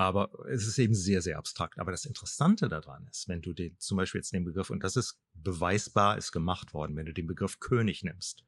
Aber 0.00 0.30
es 0.48 0.66
ist 0.66 0.78
eben 0.78 0.94
sehr, 0.94 1.20
sehr 1.20 1.36
abstrakt. 1.36 1.78
Aber 1.78 1.90
das 1.90 2.06
Interessante 2.06 2.70
daran 2.70 3.06
ist, 3.10 3.28
wenn 3.28 3.42
du 3.42 3.52
den, 3.52 3.78
zum 3.78 3.98
Beispiel 3.98 4.20
jetzt 4.20 4.32
den 4.32 4.46
Begriff, 4.46 4.70
und 4.70 4.82
das 4.82 4.96
ist 4.96 5.18
beweisbar, 5.34 6.16
ist 6.16 6.32
gemacht 6.32 6.72
worden, 6.72 6.96
wenn 6.96 7.04
du 7.04 7.12
den 7.12 7.26
Begriff 7.26 7.60
König 7.60 8.02
nimmst 8.02 8.42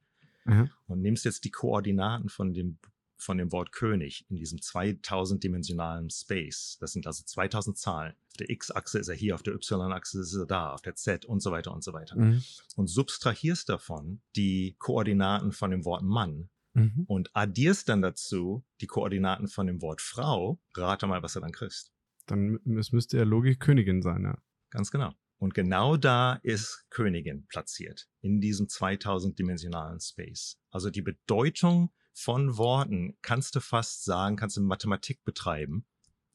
mhm. 0.45 0.71
und 0.87 1.03
nimmst 1.03 1.25
jetzt 1.25 1.43
die 1.43 1.51
Koordinaten 1.51 2.29
von 2.29 2.55
dem, 2.55 2.79
von 3.17 3.37
dem 3.37 3.51
Wort 3.51 3.71
König 3.71 4.25
in 4.31 4.37
diesem 4.37 4.57
2000-dimensionalen 4.57 6.09
Space, 6.09 6.79
das 6.79 6.93
sind 6.93 7.05
also 7.05 7.23
2000 7.23 7.77
Zahlen. 7.77 8.13
Auf 8.31 8.37
der 8.37 8.49
X-Achse 8.49 8.97
ist 8.97 9.09
er 9.09 9.15
hier, 9.15 9.35
auf 9.35 9.43
der 9.43 9.53
Y-Achse 9.53 10.21
ist 10.21 10.33
er 10.33 10.47
da, 10.47 10.71
auf 10.71 10.81
der 10.81 10.95
Z 10.95 11.25
und 11.25 11.39
so 11.39 11.51
weiter 11.51 11.71
und 11.71 11.83
so 11.83 11.93
weiter. 11.93 12.15
Mhm. 12.15 12.43
Und 12.77 12.87
subtrahierst 12.87 13.69
davon 13.69 14.21
die 14.35 14.75
Koordinaten 14.79 15.51
von 15.51 15.69
dem 15.69 15.85
Wort 15.85 16.01
Mann 16.01 16.49
mhm. 16.73 17.05
und 17.07 17.35
addierst 17.35 17.89
dann 17.89 18.01
dazu 18.01 18.65
die 18.81 18.87
Koordinaten 18.87 19.47
von 19.47 19.67
dem 19.67 19.81
Wort 19.81 20.01
Frau, 20.01 20.59
rate 20.75 21.07
mal, 21.07 21.23
was 21.23 21.33
du 21.33 21.39
dann 21.39 21.51
kriegst. 21.51 21.91
Dann 22.25 22.59
es 22.77 22.91
müsste 22.91 23.17
ja 23.17 23.23
Logik 23.23 23.59
Königin 23.59 24.01
sein, 24.01 24.23
ja. 24.23 24.37
Ganz 24.69 24.91
genau. 24.91 25.13
Und 25.37 25.53
genau 25.53 25.97
da 25.97 26.39
ist 26.43 26.85
Königin 26.89 27.45
platziert, 27.47 28.07
in 28.21 28.39
diesem 28.39 28.67
2000-dimensionalen 28.67 29.99
Space. 29.99 30.57
Also 30.69 30.89
die 30.89 31.01
Bedeutung 31.01 31.91
von 32.13 32.57
Worten 32.57 33.17
kannst 33.21 33.55
du 33.55 33.59
fast 33.59 34.05
sagen, 34.05 34.37
kannst 34.37 34.55
du 34.55 34.61
Mathematik 34.61 35.23
betreiben, 35.25 35.85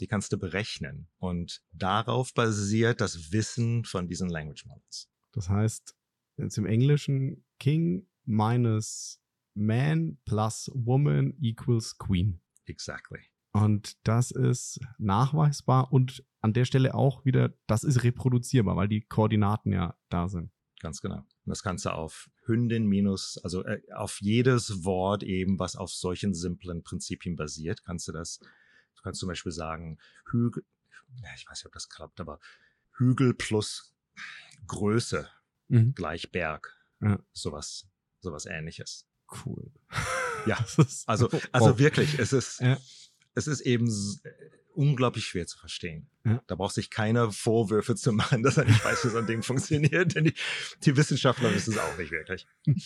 die 0.00 0.08
kannst 0.08 0.32
du 0.32 0.38
berechnen. 0.38 1.08
Und 1.18 1.62
darauf 1.72 2.34
basiert 2.34 3.00
das 3.00 3.32
Wissen 3.32 3.84
von 3.84 4.08
diesen 4.08 4.28
Language 4.28 4.66
Models. 4.66 5.08
Das 5.32 5.48
heißt, 5.48 5.96
jetzt 6.36 6.58
im 6.58 6.66
Englischen 6.66 7.44
King 7.58 8.06
minus 8.24 9.22
Man 9.58 10.18
plus 10.24 10.70
Woman 10.74 11.34
equals 11.40 11.98
Queen. 11.98 12.40
Exactly. 12.66 13.20
Und 13.52 13.96
das 14.06 14.30
ist 14.30 14.78
nachweisbar 14.98 15.92
und 15.92 16.24
an 16.40 16.52
der 16.52 16.64
Stelle 16.64 16.94
auch 16.94 17.24
wieder, 17.24 17.54
das 17.66 17.82
ist 17.82 18.04
reproduzierbar, 18.04 18.76
weil 18.76 18.88
die 18.88 19.00
Koordinaten 19.00 19.72
ja 19.72 19.98
da 20.10 20.28
sind. 20.28 20.52
Ganz 20.80 21.00
genau. 21.00 21.16
Und 21.18 21.26
das 21.46 21.62
kannst 21.62 21.86
du 21.86 21.90
auf 21.90 22.30
Hündin 22.44 22.86
minus, 22.86 23.38
also 23.42 23.64
äh, 23.64 23.80
auf 23.94 24.20
jedes 24.20 24.84
Wort 24.84 25.24
eben, 25.24 25.58
was 25.58 25.74
auf 25.74 25.90
solchen 25.90 26.34
simplen 26.34 26.84
Prinzipien 26.84 27.34
basiert, 27.34 27.84
kannst 27.84 28.06
du 28.06 28.12
das, 28.12 28.38
du 28.38 29.02
kannst 29.02 29.18
zum 29.18 29.28
Beispiel 29.28 29.50
sagen, 29.50 29.98
Hügel, 30.30 30.64
ich 31.34 31.48
weiß 31.48 31.58
nicht, 31.58 31.66
ob 31.66 31.72
das 31.72 31.88
klappt, 31.88 32.20
aber 32.20 32.38
Hügel 32.92 33.34
plus 33.34 33.92
Größe 34.66 35.28
mhm. 35.68 35.94
gleich 35.94 36.30
Berg. 36.30 36.76
Ja. 37.00 37.18
Sowas, 37.32 37.88
sowas 38.20 38.46
ähnliches. 38.46 39.07
Cool. 39.44 39.70
Ja, 40.46 40.56
also, 41.06 41.28
also 41.52 41.70
wow. 41.70 41.78
wirklich, 41.78 42.18
es 42.18 42.32
ist, 42.32 42.60
ja. 42.60 42.78
es 43.34 43.46
ist 43.46 43.60
eben 43.60 43.88
äh, 43.88 44.30
unglaublich 44.78 45.26
schwer 45.26 45.46
zu 45.46 45.58
verstehen. 45.58 46.08
Ja. 46.24 46.42
Da 46.46 46.54
braucht 46.54 46.74
sich 46.74 46.90
keiner 46.90 47.32
Vorwürfe 47.32 47.96
zu 47.96 48.12
machen, 48.12 48.42
dass 48.44 48.56
er 48.56 48.64
nicht 48.64 48.84
weiß, 48.84 49.04
wie 49.04 49.08
so 49.08 49.18
ein 49.18 49.26
Ding 49.26 49.42
funktioniert, 49.42 50.14
denn 50.14 50.24
die, 50.24 50.34
die 50.84 50.96
Wissenschaftler 50.96 51.52
wissen 51.52 51.72
es 51.74 51.78
auch 51.78 51.98
nicht 51.98 52.12
wirklich. 52.12 52.46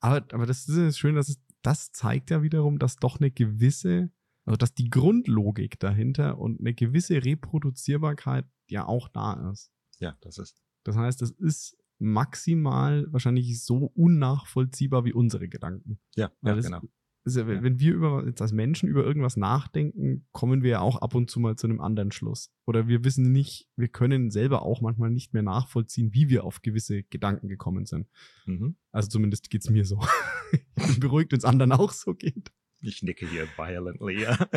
Aber, 0.00 0.24
aber 0.30 0.46
das 0.46 0.68
ist 0.68 0.98
schön, 0.98 1.16
dass 1.16 1.30
es, 1.30 1.40
das 1.62 1.90
zeigt 1.90 2.30
ja 2.30 2.42
wiederum, 2.42 2.78
dass 2.78 2.96
doch 2.96 3.18
eine 3.18 3.30
gewisse, 3.30 4.10
also 4.44 4.56
dass 4.56 4.74
die 4.74 4.88
Grundlogik 4.88 5.80
dahinter 5.80 6.38
und 6.38 6.60
eine 6.60 6.74
gewisse 6.74 7.24
Reproduzierbarkeit 7.24 8.44
ja 8.68 8.84
auch 8.84 9.08
da 9.08 9.50
ist. 9.50 9.72
Ja, 9.98 10.16
das 10.20 10.38
ist. 10.38 10.62
Das 10.84 10.96
heißt, 10.96 11.22
es 11.22 11.30
ist 11.32 11.76
maximal 11.98 13.06
wahrscheinlich 13.10 13.62
so 13.62 13.92
unnachvollziehbar 13.94 15.04
wie 15.04 15.12
unsere 15.12 15.48
Gedanken. 15.48 15.98
Ja, 16.14 16.30
ja 16.42 16.54
das, 16.54 16.66
genau. 16.66 16.80
Also, 17.26 17.40
ja. 17.40 17.62
Wenn 17.62 17.80
wir 17.80 17.92
über, 17.92 18.24
jetzt 18.24 18.40
als 18.40 18.52
Menschen 18.52 18.88
über 18.88 19.04
irgendwas 19.04 19.36
nachdenken, 19.36 20.28
kommen 20.30 20.62
wir 20.62 20.70
ja 20.70 20.80
auch 20.80 21.02
ab 21.02 21.14
und 21.16 21.28
zu 21.28 21.40
mal 21.40 21.56
zu 21.56 21.66
einem 21.66 21.80
anderen 21.80 22.12
Schluss. 22.12 22.52
Oder 22.66 22.86
wir 22.86 23.02
wissen 23.02 23.32
nicht, 23.32 23.68
wir 23.74 23.88
können 23.88 24.30
selber 24.30 24.62
auch 24.62 24.80
manchmal 24.80 25.10
nicht 25.10 25.34
mehr 25.34 25.42
nachvollziehen, 25.42 26.14
wie 26.14 26.28
wir 26.28 26.44
auf 26.44 26.62
gewisse 26.62 27.02
Gedanken 27.02 27.48
gekommen 27.48 27.84
sind. 27.84 28.08
Mhm. 28.46 28.76
Also 28.92 29.08
zumindest 29.08 29.50
geht 29.50 29.62
es 29.62 29.70
mir 29.70 29.84
so. 29.84 30.00
ich 30.52 30.86
bin 30.86 31.00
beruhigt, 31.00 31.32
wenn 31.32 31.38
es 31.38 31.44
anderen 31.44 31.72
auch 31.72 31.90
so 31.90 32.14
geht. 32.14 32.52
Ich 32.80 33.02
nicke 33.02 33.26
hier 33.26 33.48
violently, 33.56 34.22
ja. 34.22 34.36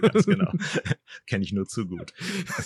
Ganz 0.00 0.24
genau. 0.24 0.52
Kenne 1.26 1.44
ich 1.44 1.52
nur 1.52 1.66
zu 1.66 1.86
gut. 1.86 2.14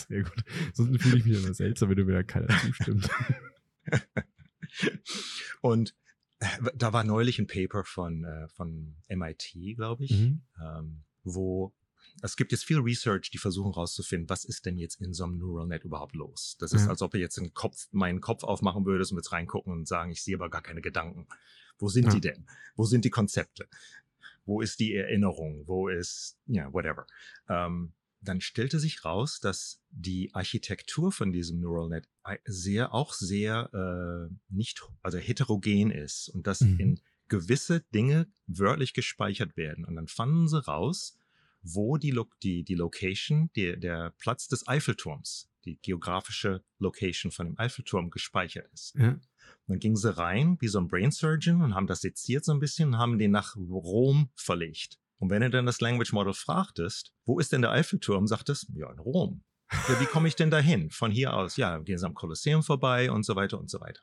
Sehr 0.09 0.23
gut. 0.23 0.45
Sonst 0.75 1.03
fühle 1.03 1.19
ich 1.19 1.25
mich 1.25 1.43
immer 1.43 1.55
seltsam, 1.55 1.89
wenn 1.89 1.97
du 1.97 2.05
mir 2.05 2.13
da 2.13 2.23
keiner 2.23 2.49
zustimmt. 2.61 3.09
und 5.61 5.95
äh, 6.39 6.47
da 6.75 6.93
war 6.93 7.05
neulich 7.05 7.39
ein 7.39 7.47
Paper 7.47 7.85
von, 7.85 8.25
äh, 8.25 8.49
von 8.49 8.97
MIT, 9.09 9.77
glaube 9.77 10.05
ich, 10.05 10.13
mhm. 10.13 10.43
ähm, 10.61 11.05
wo 11.23 11.75
es 12.23 12.37
gibt 12.37 12.53
jetzt 12.53 12.65
viel 12.65 12.79
Research, 12.79 13.31
die 13.31 13.39
versuchen 13.39 13.73
herauszufinden, 13.73 14.29
was 14.29 14.45
ist 14.45 14.67
denn 14.67 14.79
jetzt 14.79 15.01
in 15.01 15.15
so 15.15 15.25
einem 15.25 15.39
Neural 15.39 15.67
Net 15.67 15.85
überhaupt 15.85 16.15
los? 16.15 16.57
Das 16.59 16.73
ist, 16.73 16.85
ja. 16.85 16.89
als 16.89 17.03
ob 17.03 17.15
ihr 17.15 17.21
jetzt 17.21 17.39
einen 17.39 17.55
Kopf, 17.55 17.89
meinen 17.93 18.21
Kopf 18.21 18.45
aufmachen 18.45 18.85
würdest 18.85 19.13
und 19.13 19.19
jetzt 19.19 19.33
reingucken 19.33 19.73
und 19.73 19.89
sagen, 19.89 20.11
ich 20.11 20.23
sehe 20.23 20.37
aber 20.37 20.51
gar 20.51 20.63
keine 20.63 20.81
Gedanken. 20.81 21.27
Wo 21.79 21.89
sind 21.89 22.07
ja. 22.07 22.15
die 22.15 22.21
denn? 22.21 22.47
Wo 22.77 22.85
sind 22.85 23.05
die 23.05 23.11
Konzepte? 23.11 23.69
Wo 24.45 24.61
ist 24.61 24.81
die 24.81 24.95
Erinnerung? 24.95 25.67
Wo 25.67 25.89
ist, 25.89 26.39
ja, 26.47 26.65
yeah, 26.65 26.73
whatever. 26.73 27.07
Ähm, 27.49 27.93
dann 28.21 28.41
stellte 28.41 28.79
sich 28.79 29.05
raus, 29.05 29.41
dass 29.41 29.83
die 29.91 30.35
Architektur 30.35 31.11
von 31.11 31.33
diesem 31.33 31.61
Neural 31.61 31.89
Net 31.89 32.09
sehr, 32.45 32.93
auch 32.93 33.15
sehr 33.15 33.71
äh, 33.73 34.35
nicht, 34.49 34.83
also 35.03 35.19
heterogen 35.19 35.91
ist 35.91 36.29
und 36.29 36.47
dass 36.47 36.61
mhm. 36.61 36.79
in 36.79 37.01
gewisse 37.29 37.81
Dinge 37.95 38.27
wörtlich 38.47 38.93
gespeichert 38.93 39.57
werden. 39.57 39.85
Und 39.85 39.97
dann 39.97 40.09
fanden 40.09 40.49
sie 40.49 40.63
raus, 40.63 41.17
wo 41.63 41.97
die, 41.97 42.11
Lo 42.11 42.27
die, 42.43 42.65
die 42.65 42.75
Location, 42.75 43.51
die, 43.57 43.79
der 43.79 44.15
Platz 44.19 44.49
des 44.49 44.67
Eiffelturms, 44.67 45.51
die 45.65 45.79
geografische 45.81 46.63
Location 46.79 47.33
von 47.33 47.47
dem 47.47 47.59
Eiffelturm 47.59 48.11
gespeichert 48.11 48.71
ist. 48.73 48.95
Ja. 48.97 49.19
Dann 49.67 49.79
gingen 49.79 49.97
sie 49.97 50.17
rein, 50.17 50.57
wie 50.61 50.69
so 50.69 50.81
ein 50.81 50.89
Brain 50.89 51.11
Surgeon, 51.11 51.63
und 51.63 51.75
haben 51.75 51.87
das 51.87 52.01
seziert 52.01 52.45
so 52.45 52.53
ein 52.53 52.61
bisschen 52.61 52.91
und 52.91 52.99
haben 52.99 53.19
den 53.19 53.31
nach 53.31 53.57
Rom 53.57 54.31
verlegt. 54.35 54.99
Und 55.21 55.29
wenn 55.29 55.43
du 55.43 55.51
dann 55.51 55.67
das 55.67 55.81
Language 55.81 56.13
Model 56.13 56.33
fragtest, 56.33 57.13
wo 57.27 57.39
ist 57.39 57.53
denn 57.53 57.61
der 57.61 57.71
Eiffelturm, 57.71 58.27
sagt 58.27 58.49
es, 58.49 58.67
ja, 58.75 58.91
in 58.91 58.99
Rom. 58.99 59.45
Ja, 59.71 60.01
wie 60.01 60.07
komme 60.07 60.27
ich 60.27 60.35
denn 60.35 60.51
dahin? 60.51 60.91
Von 60.91 61.11
hier 61.11 61.35
aus, 61.35 61.57
ja, 61.57 61.79
gehen 61.79 61.99
sie 61.99 62.07
am 62.07 62.15
Kolosseum 62.15 62.63
vorbei 62.63 63.11
und 63.11 63.25
so 63.25 63.37
weiter 63.37 63.61
und 63.61 63.71
so 63.71 63.81
weiter. 63.81 64.01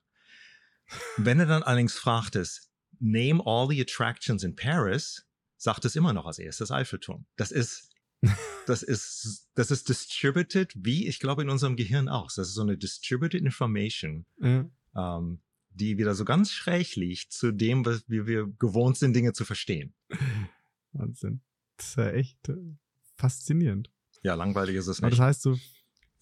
Wenn 1.17 1.39
du 1.39 1.47
dann 1.47 1.63
allerdings 1.63 1.97
fragtest, 1.97 2.71
name 2.99 3.41
all 3.43 3.67
the 3.67 3.81
attractions 3.81 4.43
in 4.43 4.55
Paris, 4.55 5.25
sagt 5.57 5.85
es 5.85 5.95
immer 5.95 6.13
noch 6.13 6.27
als 6.27 6.37
erstes 6.37 6.71
Eiffelturm. 6.71 7.25
Das 7.35 7.51
ist, 7.51 7.89
das 8.67 8.83
ist, 8.83 9.49
das 9.55 9.71
ist 9.71 9.89
distributed, 9.89 10.71
wie 10.75 11.07
ich 11.07 11.19
glaube 11.19 11.41
in 11.41 11.49
unserem 11.49 11.75
Gehirn 11.75 12.09
auch. 12.09 12.27
Das 12.27 12.47
ist 12.47 12.53
so 12.53 12.61
eine 12.61 12.77
distributed 12.77 13.41
information, 13.41 14.27
mhm. 14.37 14.71
ähm, 14.95 15.41
die 15.71 15.97
wieder 15.97 16.13
so 16.13 16.25
ganz 16.25 16.51
schräg 16.51 16.95
liegt 16.95 17.33
zu 17.33 17.51
dem, 17.51 17.83
wie 18.07 18.27
wir 18.27 18.47
gewohnt 18.59 18.97
sind, 18.97 19.15
Dinge 19.15 19.33
zu 19.33 19.45
verstehen. 19.45 19.95
Wahnsinn. 20.93 21.41
Das 21.77 21.89
ist 21.89 21.97
ja 21.97 22.09
echt 22.09 22.49
äh, 22.49 22.55
faszinierend. 23.15 23.91
Ja, 24.23 24.35
langweilig 24.35 24.75
ist 24.75 24.87
es 24.87 24.97
nicht. 24.97 25.03
Aber 25.03 25.11
das 25.11 25.19
heißt 25.19 25.41
so, 25.41 25.57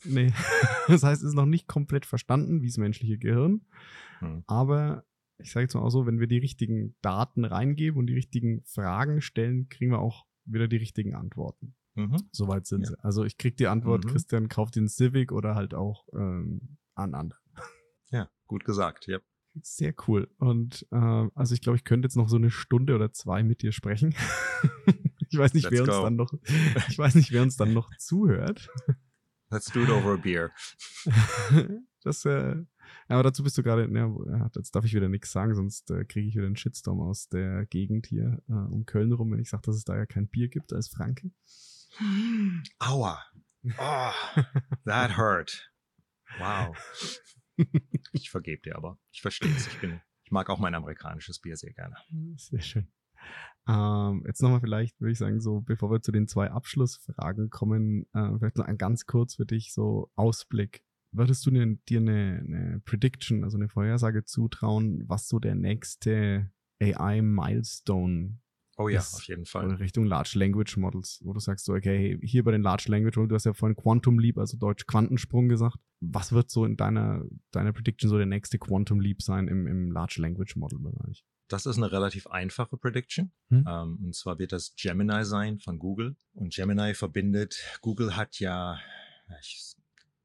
nee, 0.04 0.32
das 0.88 1.04
heißt, 1.04 1.22
es 1.22 1.30
ist 1.30 1.36
noch 1.36 1.46
nicht 1.46 1.68
komplett 1.68 2.06
verstanden, 2.06 2.62
wie 2.62 2.68
das 2.68 2.78
menschliche 2.78 3.18
Gehirn. 3.18 3.66
Hm. 4.20 4.44
Aber 4.48 5.06
ich 5.38 5.52
sage 5.52 5.66
jetzt 5.66 5.74
mal 5.74 5.82
auch 5.82 5.90
so, 5.90 6.06
wenn 6.06 6.20
wir 6.20 6.28
die 6.28 6.38
richtigen 6.38 6.96
Daten 7.02 7.46
reingeben 7.46 8.00
und 8.00 8.08
die 8.08 8.14
richtigen 8.14 8.64
Fragen 8.64 9.22
stellen, 9.22 9.70
kriegen 9.70 9.92
wir 9.92 10.00
auch 10.00 10.26
wieder 10.46 10.68
die 10.68 10.78
richtigen 10.78 11.16
Antworten. 11.16 11.76
Mhm. 11.96 12.18
Soweit 12.32 12.68
sind 12.68 12.82
ja. 12.82 12.88
sie. 12.90 13.04
Also 13.04 13.24
ich 13.24 13.38
kriege 13.38 13.56
die 13.56 13.68
Antwort, 13.68 14.06
mhm. 14.06 14.10
Christian 14.10 14.50
kauft 14.50 14.76
den 14.76 14.88
Civic 14.88 15.32
oder 15.32 15.56
halt 15.56 15.74
auch 15.74 16.08
ähm, 16.14 16.78
an 16.94 17.14
anderen. 17.14 17.42
Ja, 18.12 18.30
gut 18.48 18.66
gesagt, 18.66 19.08
ja. 19.08 19.20
Sehr 19.62 19.94
cool. 20.08 20.30
Und 20.38 20.86
äh, 20.92 21.28
also 21.34 21.54
ich 21.54 21.62
glaube, 21.62 21.78
ich 21.78 21.84
könnte 21.84 22.06
jetzt 22.06 22.18
noch 22.18 22.30
so 22.30 22.36
eine 22.36 22.52
Stunde 22.52 22.96
oder 22.96 23.14
zwei 23.14 23.44
mit 23.44 23.62
dir 23.62 23.72
sprechen. 23.72 24.14
ich 25.30 25.38
weiß 25.38 25.54
nicht, 25.54 25.64
Let's 25.64 25.74
wer 25.74 25.84
uns 25.84 25.92
dann 25.92 26.16
noch, 26.16 26.34
ich 26.90 26.98
weiß 26.98 27.16
nicht, 27.16 27.32
wer 27.32 27.42
uns 27.42 27.56
dann 27.56 27.74
noch 27.74 27.90
zuhört. 27.98 28.70
Let's 29.50 29.72
do 29.72 29.84
it 29.84 29.90
over 29.90 30.14
a 30.14 30.18
beer. 30.18 30.52
das, 32.04 32.26
äh, 32.26 32.58
aber 33.08 33.24
dazu 33.24 33.44
bist 33.44 33.58
du 33.58 33.64
gerade, 33.64 33.90
ja, 33.92 34.50
jetzt 34.56 34.76
darf 34.76 34.86
ich 34.86 34.94
wieder 34.94 35.10
nichts 35.10 35.32
sagen, 35.32 35.56
sonst 35.56 35.92
äh, 35.92 36.04
kriege 36.06 36.28
ich 36.28 36.36
wieder 36.36 36.48
einen 36.48 36.58
Shitstorm 36.58 37.00
aus 37.00 37.30
der 37.30 37.66
Gegend 37.68 38.08
hier 38.08 38.42
äh, 38.50 38.54
um 38.54 38.86
Köln 38.86 39.14
rum, 39.14 39.32
wenn 39.32 39.40
ich 39.40 39.50
sage, 39.50 39.64
dass 39.66 39.76
es 39.76 39.86
da 39.86 39.96
ja 39.96 40.06
kein 40.06 40.28
Bier 40.28 40.50
gibt 40.50 40.74
als 40.74 40.90
Franke. 40.90 41.32
Aua. 42.80 43.24
Oh, 43.78 44.12
that 44.86 45.18
hurt. 45.18 45.72
Wow. 46.40 46.76
Ich 48.12 48.30
vergebe 48.30 48.62
dir 48.62 48.76
aber. 48.76 49.00
Ich 49.12 49.22
verstehe 49.22 49.54
es. 49.56 49.68
Ich, 49.68 49.78
ich 50.24 50.32
mag 50.32 50.50
auch 50.50 50.60
mein 50.60 50.76
amerikanisches 50.76 51.40
Bier 51.40 51.58
sehr 51.58 51.74
gerne. 51.74 51.96
Sehr 52.38 52.62
schön. 52.62 52.88
Ähm, 53.68 54.24
jetzt 54.28 54.42
nochmal 54.42 54.62
vielleicht, 54.62 55.00
würde 55.00 55.12
ich 55.12 55.18
sagen, 55.18 55.40
so 55.40 55.62
bevor 55.62 55.92
wir 55.92 56.02
zu 56.02 56.12
den 56.12 56.28
zwei 56.28 56.52
Abschlussfragen 56.52 57.50
kommen, 57.50 58.06
äh, 58.14 58.38
vielleicht 58.38 58.58
noch 58.58 58.66
ein 58.66 58.78
ganz 58.78 59.06
kurz 59.06 59.36
für 59.36 59.46
dich 59.46 59.74
so 59.74 60.12
Ausblick. 60.16 60.84
Würdest 61.12 61.46
du 61.46 61.52
dir, 61.52 61.78
dir 61.88 62.00
eine, 62.00 62.44
eine 62.46 62.82
Prediction, 62.86 63.44
also 63.44 63.58
eine 63.58 63.70
Vorhersage 63.70 64.24
zutrauen, 64.26 65.04
was 65.08 65.28
so 65.28 65.40
der 65.40 65.56
nächste 65.56 66.52
AI-Milestone 66.82 68.38
Oh 68.78 68.90
ja, 68.90 69.00
auf 69.00 69.24
jeden 69.24 69.46
Fall. 69.46 69.74
Richtung 69.76 70.06
Large 70.06 70.38
Language 70.38 70.76
Models, 70.78 71.22
wo 71.24 71.32
du 71.32 71.40
sagst 71.40 71.66
so, 71.66 71.74
okay, 71.74 72.20
hier 72.22 72.44
bei 72.44 72.52
den 72.52 72.62
Large 72.62 72.86
Language 72.88 73.16
Models, 73.16 73.30
du 73.30 73.36
hast 73.36 73.46
ja 73.46 73.54
vorhin 73.54 73.76
Quantum 73.76 74.20
Leap, 74.20 74.38
also 74.38 74.58
Deutsch 74.58 74.86
Quantensprung 74.86 75.48
gesagt. 75.48 75.78
Was 76.02 76.34
wird 76.34 76.50
so 76.50 76.66
in 76.66 76.76
deiner, 76.76 77.24
deiner 77.52 77.72
Prediction 77.72 78.10
so 78.10 78.18
der 78.18 78.26
nächste 78.26 78.60
Quantum 78.60 79.00
Leap 79.00 79.22
sein 79.22 79.48
im, 79.48 79.66
im 79.66 79.92
Large 79.92 80.18
Language 80.20 80.58
Model 80.58 80.80
Bereich? 80.80 81.24
Das 81.48 81.66
ist 81.66 81.78
eine 81.78 81.92
relativ 81.92 82.28
einfache 82.28 82.76
Prediction. 82.76 83.32
Hm? 83.50 83.66
Ähm, 83.68 84.00
und 84.04 84.16
zwar 84.16 84.40
wird 84.40 84.52
das 84.52 84.74
Gemini 84.76 85.24
sein 85.24 85.60
von 85.60 85.80
Google. 85.80 86.18
Und 86.34 86.54
Gemini 86.54 86.94
verbindet, 86.96 87.58
Google 87.82 88.18
hat 88.18 88.40
ja, 88.40 88.80
ich 89.40 89.76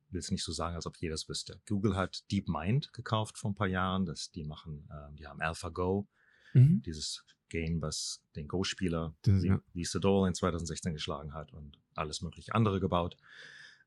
will 0.08 0.18
es 0.18 0.30
nicht 0.32 0.42
so 0.42 0.50
sagen, 0.50 0.74
als 0.74 0.86
ob 0.86 0.96
jeder 0.96 1.14
es 1.14 1.28
wüsste. 1.28 1.60
Google 1.68 1.94
hat 1.94 2.24
DeepMind 2.32 2.92
gekauft 2.92 3.38
vor 3.38 3.50
ein 3.50 3.54
paar 3.54 3.68
Jahren. 3.68 4.06
Das, 4.06 4.32
die 4.32 4.44
machen, 4.44 4.88
äh, 4.90 5.14
die 5.14 5.26
haben 5.26 5.40
AlphaGo, 5.40 6.08
mhm. 6.54 6.82
dieses 6.84 7.24
Game, 7.50 7.82
was 7.82 8.22
den 8.36 8.48
Go-Spieler 8.48 9.14
ja. 9.26 9.60
Lee 9.74 9.84
Sedol 9.84 10.28
in 10.28 10.34
2016 10.34 10.94
geschlagen 10.94 11.34
hat 11.34 11.52
und 11.52 11.78
alles 11.94 12.22
mögliche 12.22 12.54
andere 12.54 12.80
gebaut. 12.80 13.16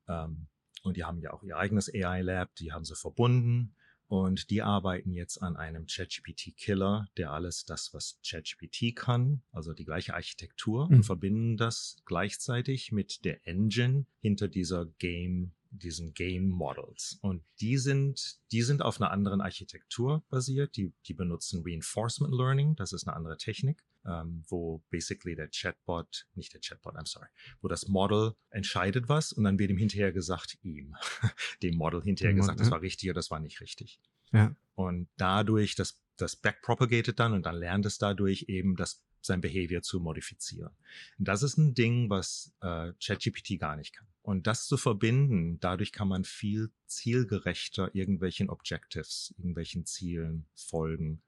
Ähm, 0.07 0.47
und 0.83 0.97
die 0.97 1.03
haben 1.03 1.19
ja 1.19 1.31
auch 1.31 1.43
ihr 1.43 1.57
eigenes 1.57 1.89
AI-Lab, 1.91 2.55
die 2.55 2.71
haben 2.71 2.85
sie 2.85 2.95
verbunden 2.95 3.73
und 4.07 4.51
die 4.51 4.61
arbeiten 4.61 5.11
jetzt 5.11 5.41
an 5.41 5.55
einem 5.55 5.87
ChatGPT-Killer, 5.87 7.07
der 7.17 7.31
alles 7.31 7.65
das, 7.65 7.93
was 7.93 8.19
ChatGPT 8.23 8.95
kann, 8.95 9.41
also 9.51 9.73
die 9.73 9.85
gleiche 9.85 10.13
Architektur, 10.13 10.87
mhm. 10.87 10.97
und 10.97 11.03
verbinden 11.03 11.57
das 11.57 11.97
gleichzeitig 12.05 12.91
mit 12.91 13.25
der 13.25 13.47
Engine 13.47 14.05
hinter 14.19 14.47
dieser 14.47 14.85
Game 14.99 15.53
diesen 15.77 16.13
Game 16.13 16.49
Models. 16.49 17.17
Und 17.21 17.43
die 17.59 17.77
sind, 17.77 18.37
die 18.51 18.61
sind 18.61 18.81
auf 18.81 18.99
einer 18.99 19.11
anderen 19.11 19.41
Architektur 19.41 20.23
basiert. 20.29 20.75
Die, 20.75 20.93
die 21.07 21.13
benutzen 21.13 21.63
Reinforcement 21.65 22.33
Learning. 22.33 22.75
Das 22.75 22.93
ist 22.93 23.07
eine 23.07 23.15
andere 23.15 23.37
Technik, 23.37 23.83
ähm, 24.05 24.43
wo 24.47 24.83
basically 24.89 25.35
der 25.35 25.49
Chatbot, 25.49 26.27
nicht 26.35 26.53
der 26.53 26.61
Chatbot, 26.61 26.95
I'm 26.95 27.07
sorry, 27.07 27.27
wo 27.61 27.67
das 27.67 27.87
Model 27.87 28.35
entscheidet 28.49 29.09
was 29.09 29.33
und 29.33 29.43
dann 29.43 29.57
wird 29.59 29.71
ihm 29.71 29.77
hinterher 29.77 30.11
gesagt, 30.11 30.57
ihm, 30.61 30.95
dem 31.63 31.75
Model 31.75 32.01
hinterher 32.01 32.33
gesagt, 32.33 32.59
das 32.59 32.71
war 32.71 32.81
richtig 32.81 33.09
oder 33.09 33.15
das 33.15 33.31
war 33.31 33.39
nicht 33.39 33.61
richtig. 33.61 33.99
Ja. 34.31 34.55
Und 34.75 35.07
dadurch, 35.17 35.75
das, 35.75 36.01
das 36.17 36.35
backpropagated 36.35 37.19
dann 37.19 37.33
und 37.33 37.45
dann 37.45 37.55
lernt 37.55 37.85
es 37.85 37.97
dadurch 37.97 38.45
eben, 38.47 38.75
das 38.75 39.03
sein 39.25 39.41
Behavior 39.41 39.81
zu 39.81 39.99
modifizieren. 39.99 40.71
Und 41.17 41.27
das 41.27 41.43
ist 41.43 41.57
ein 41.57 41.73
Ding, 41.73 42.09
was 42.09 42.53
äh, 42.61 42.93
ChatGPT 43.03 43.59
gar 43.59 43.75
nicht 43.75 43.93
kann. 43.93 44.07
Und 44.21 44.47
das 44.47 44.67
zu 44.67 44.77
verbinden, 44.77 45.59
dadurch 45.59 45.91
kann 45.91 46.07
man 46.07 46.23
viel 46.23 46.71
zielgerechter 46.85 47.93
irgendwelchen 47.93 48.49
Objectives, 48.49 49.33
irgendwelchen 49.37 49.85
Zielen 49.85 50.47
folgen. 50.55 51.21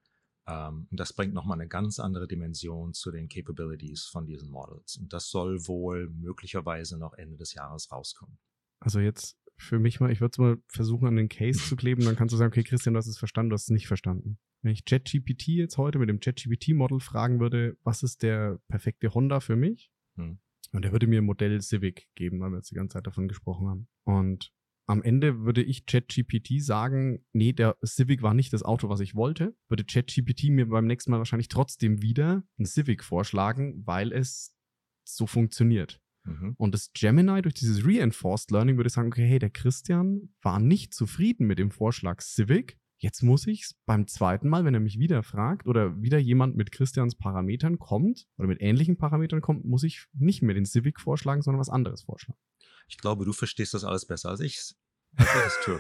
Ähm, 0.48 0.88
und 0.90 1.00
das 1.00 1.14
bringt 1.14 1.34
nochmal 1.34 1.60
eine 1.60 1.68
ganz 1.68 2.00
andere 2.00 2.28
Dimension 2.28 2.94
zu 2.94 3.12
den 3.12 3.28
Capabilities 3.28 4.06
von 4.06 4.26
diesen 4.26 4.50
Models. 4.50 4.98
Und 4.98 5.12
das 5.12 5.30
soll 5.30 5.68
wohl 5.68 6.10
möglicherweise 6.10 6.98
noch 6.98 7.14
Ende 7.14 7.38
des 7.38 7.54
Jahres 7.54 7.92
rauskommen. 7.92 8.38
Also 8.80 9.00
jetzt 9.00 9.38
für 9.58 9.80
mich 9.80 10.00
mal, 10.00 10.12
ich 10.12 10.22
würde 10.22 10.32
es 10.34 10.38
mal 10.38 10.58
versuchen, 10.68 11.08
an 11.08 11.16
den 11.16 11.30
Case 11.30 11.60
zu 11.60 11.76
kleben, 11.76 12.04
dann 12.06 12.16
kannst 12.16 12.34
du 12.34 12.38
sagen, 12.38 12.52
okay, 12.52 12.64
Christian, 12.64 12.94
du 12.94 12.98
hast 12.98 13.08
es 13.08 13.18
verstanden, 13.18 13.50
du 13.50 13.54
hast 13.56 13.64
es 13.64 13.70
nicht 13.70 13.88
verstanden. 13.88 14.38
Wenn 14.66 14.74
ich 14.74 14.84
ChatGPT 14.84 15.50
jetzt 15.50 15.78
heute 15.78 16.00
mit 16.00 16.10
dem 16.10 16.20
ChatGPT-Model 16.20 17.00
fragen 17.00 17.40
würde, 17.40 17.78
was 17.84 18.02
ist 18.02 18.24
der 18.24 18.60
perfekte 18.68 19.14
Honda 19.14 19.40
für 19.40 19.56
mich? 19.56 19.92
Hm. 20.16 20.40
Und 20.72 20.84
er 20.84 20.92
würde 20.92 21.06
mir 21.06 21.22
ein 21.22 21.26
Modell 21.26 21.62
Civic 21.62 22.08
geben, 22.16 22.40
weil 22.40 22.50
wir 22.50 22.58
jetzt 22.58 22.72
die 22.72 22.76
ganze 22.76 22.94
Zeit 22.94 23.06
davon 23.06 23.28
gesprochen 23.28 23.68
haben. 23.68 23.88
Und 24.06 24.52
am 24.88 25.04
Ende 25.04 25.42
würde 25.42 25.62
ich 25.62 25.86
ChatGPT 25.86 26.64
sagen, 26.64 27.24
nee, 27.32 27.54
der 27.54 27.78
Civic 27.86 28.24
war 28.24 28.34
nicht 28.34 28.54
das 28.54 28.64
Auto, 28.64 28.90
was 28.90 29.02
ich 29.02 29.14
wollte. 29.14 29.56
Würde 29.70 29.86
ChatGPT 29.86 30.50
mir 30.50 30.68
beim 30.68 30.88
nächsten 30.88 31.12
Mal 31.12 31.20
wahrscheinlich 31.20 31.50
trotzdem 31.50 32.02
wieder 32.02 32.44
ein 32.58 32.66
Civic 32.66 33.04
vorschlagen, 33.04 33.86
weil 33.86 34.12
es 34.12 34.58
so 35.04 35.28
funktioniert. 35.28 36.02
Mhm. 36.24 36.56
Und 36.58 36.74
das 36.74 36.92
Gemini 36.92 37.44
durch 37.44 37.54
dieses 37.54 37.86
Reinforced 37.86 38.50
Learning 38.50 38.78
würde 38.78 38.90
sagen, 38.90 39.10
okay, 39.10 39.28
hey, 39.28 39.38
der 39.38 39.52
Christian 39.52 40.34
war 40.42 40.60
nicht 40.60 40.96
zufrieden 40.96 41.46
mit 41.46 41.60
dem 41.60 41.70
Vorschlag 41.70 42.20
Civic, 42.22 42.80
Jetzt 42.98 43.24
muss 43.24 43.46
ich 43.46 43.64
es 43.64 43.76
beim 43.86 44.08
zweiten 44.08 44.48
Mal, 44.48 44.64
wenn 44.64 44.74
er 44.74 44.80
mich 44.80 44.98
wieder 45.00 45.22
fragt 45.22 45.68
oder 45.68 46.02
wieder 46.02 46.18
jemand 46.18 46.56
mit 46.56 46.72
Christians 46.72 47.16
Parametern 47.16 47.78
kommt 47.78 48.28
oder 48.38 48.48
mit 48.48 48.62
ähnlichen 48.62 48.98
Parametern 48.98 49.42
kommt, 49.42 49.66
muss 49.66 49.84
ich 49.84 50.06
nicht 50.14 50.42
mehr 50.42 50.56
den 50.56 50.66
Civic 50.66 51.00
vorschlagen, 51.00 51.42
sondern 51.42 51.60
was 51.60 51.70
anderes 51.70 52.04
vorschlagen. 52.04 52.40
Ich 52.88 52.98
glaube, 52.98 53.26
du 53.26 53.34
verstehst 53.34 53.74
das 53.74 53.84
alles 53.84 54.06
besser 54.06 54.30
als 54.30 54.40
ich. 54.42 54.76
Das 55.18 55.48
ist 55.48 55.64
true. 55.64 55.80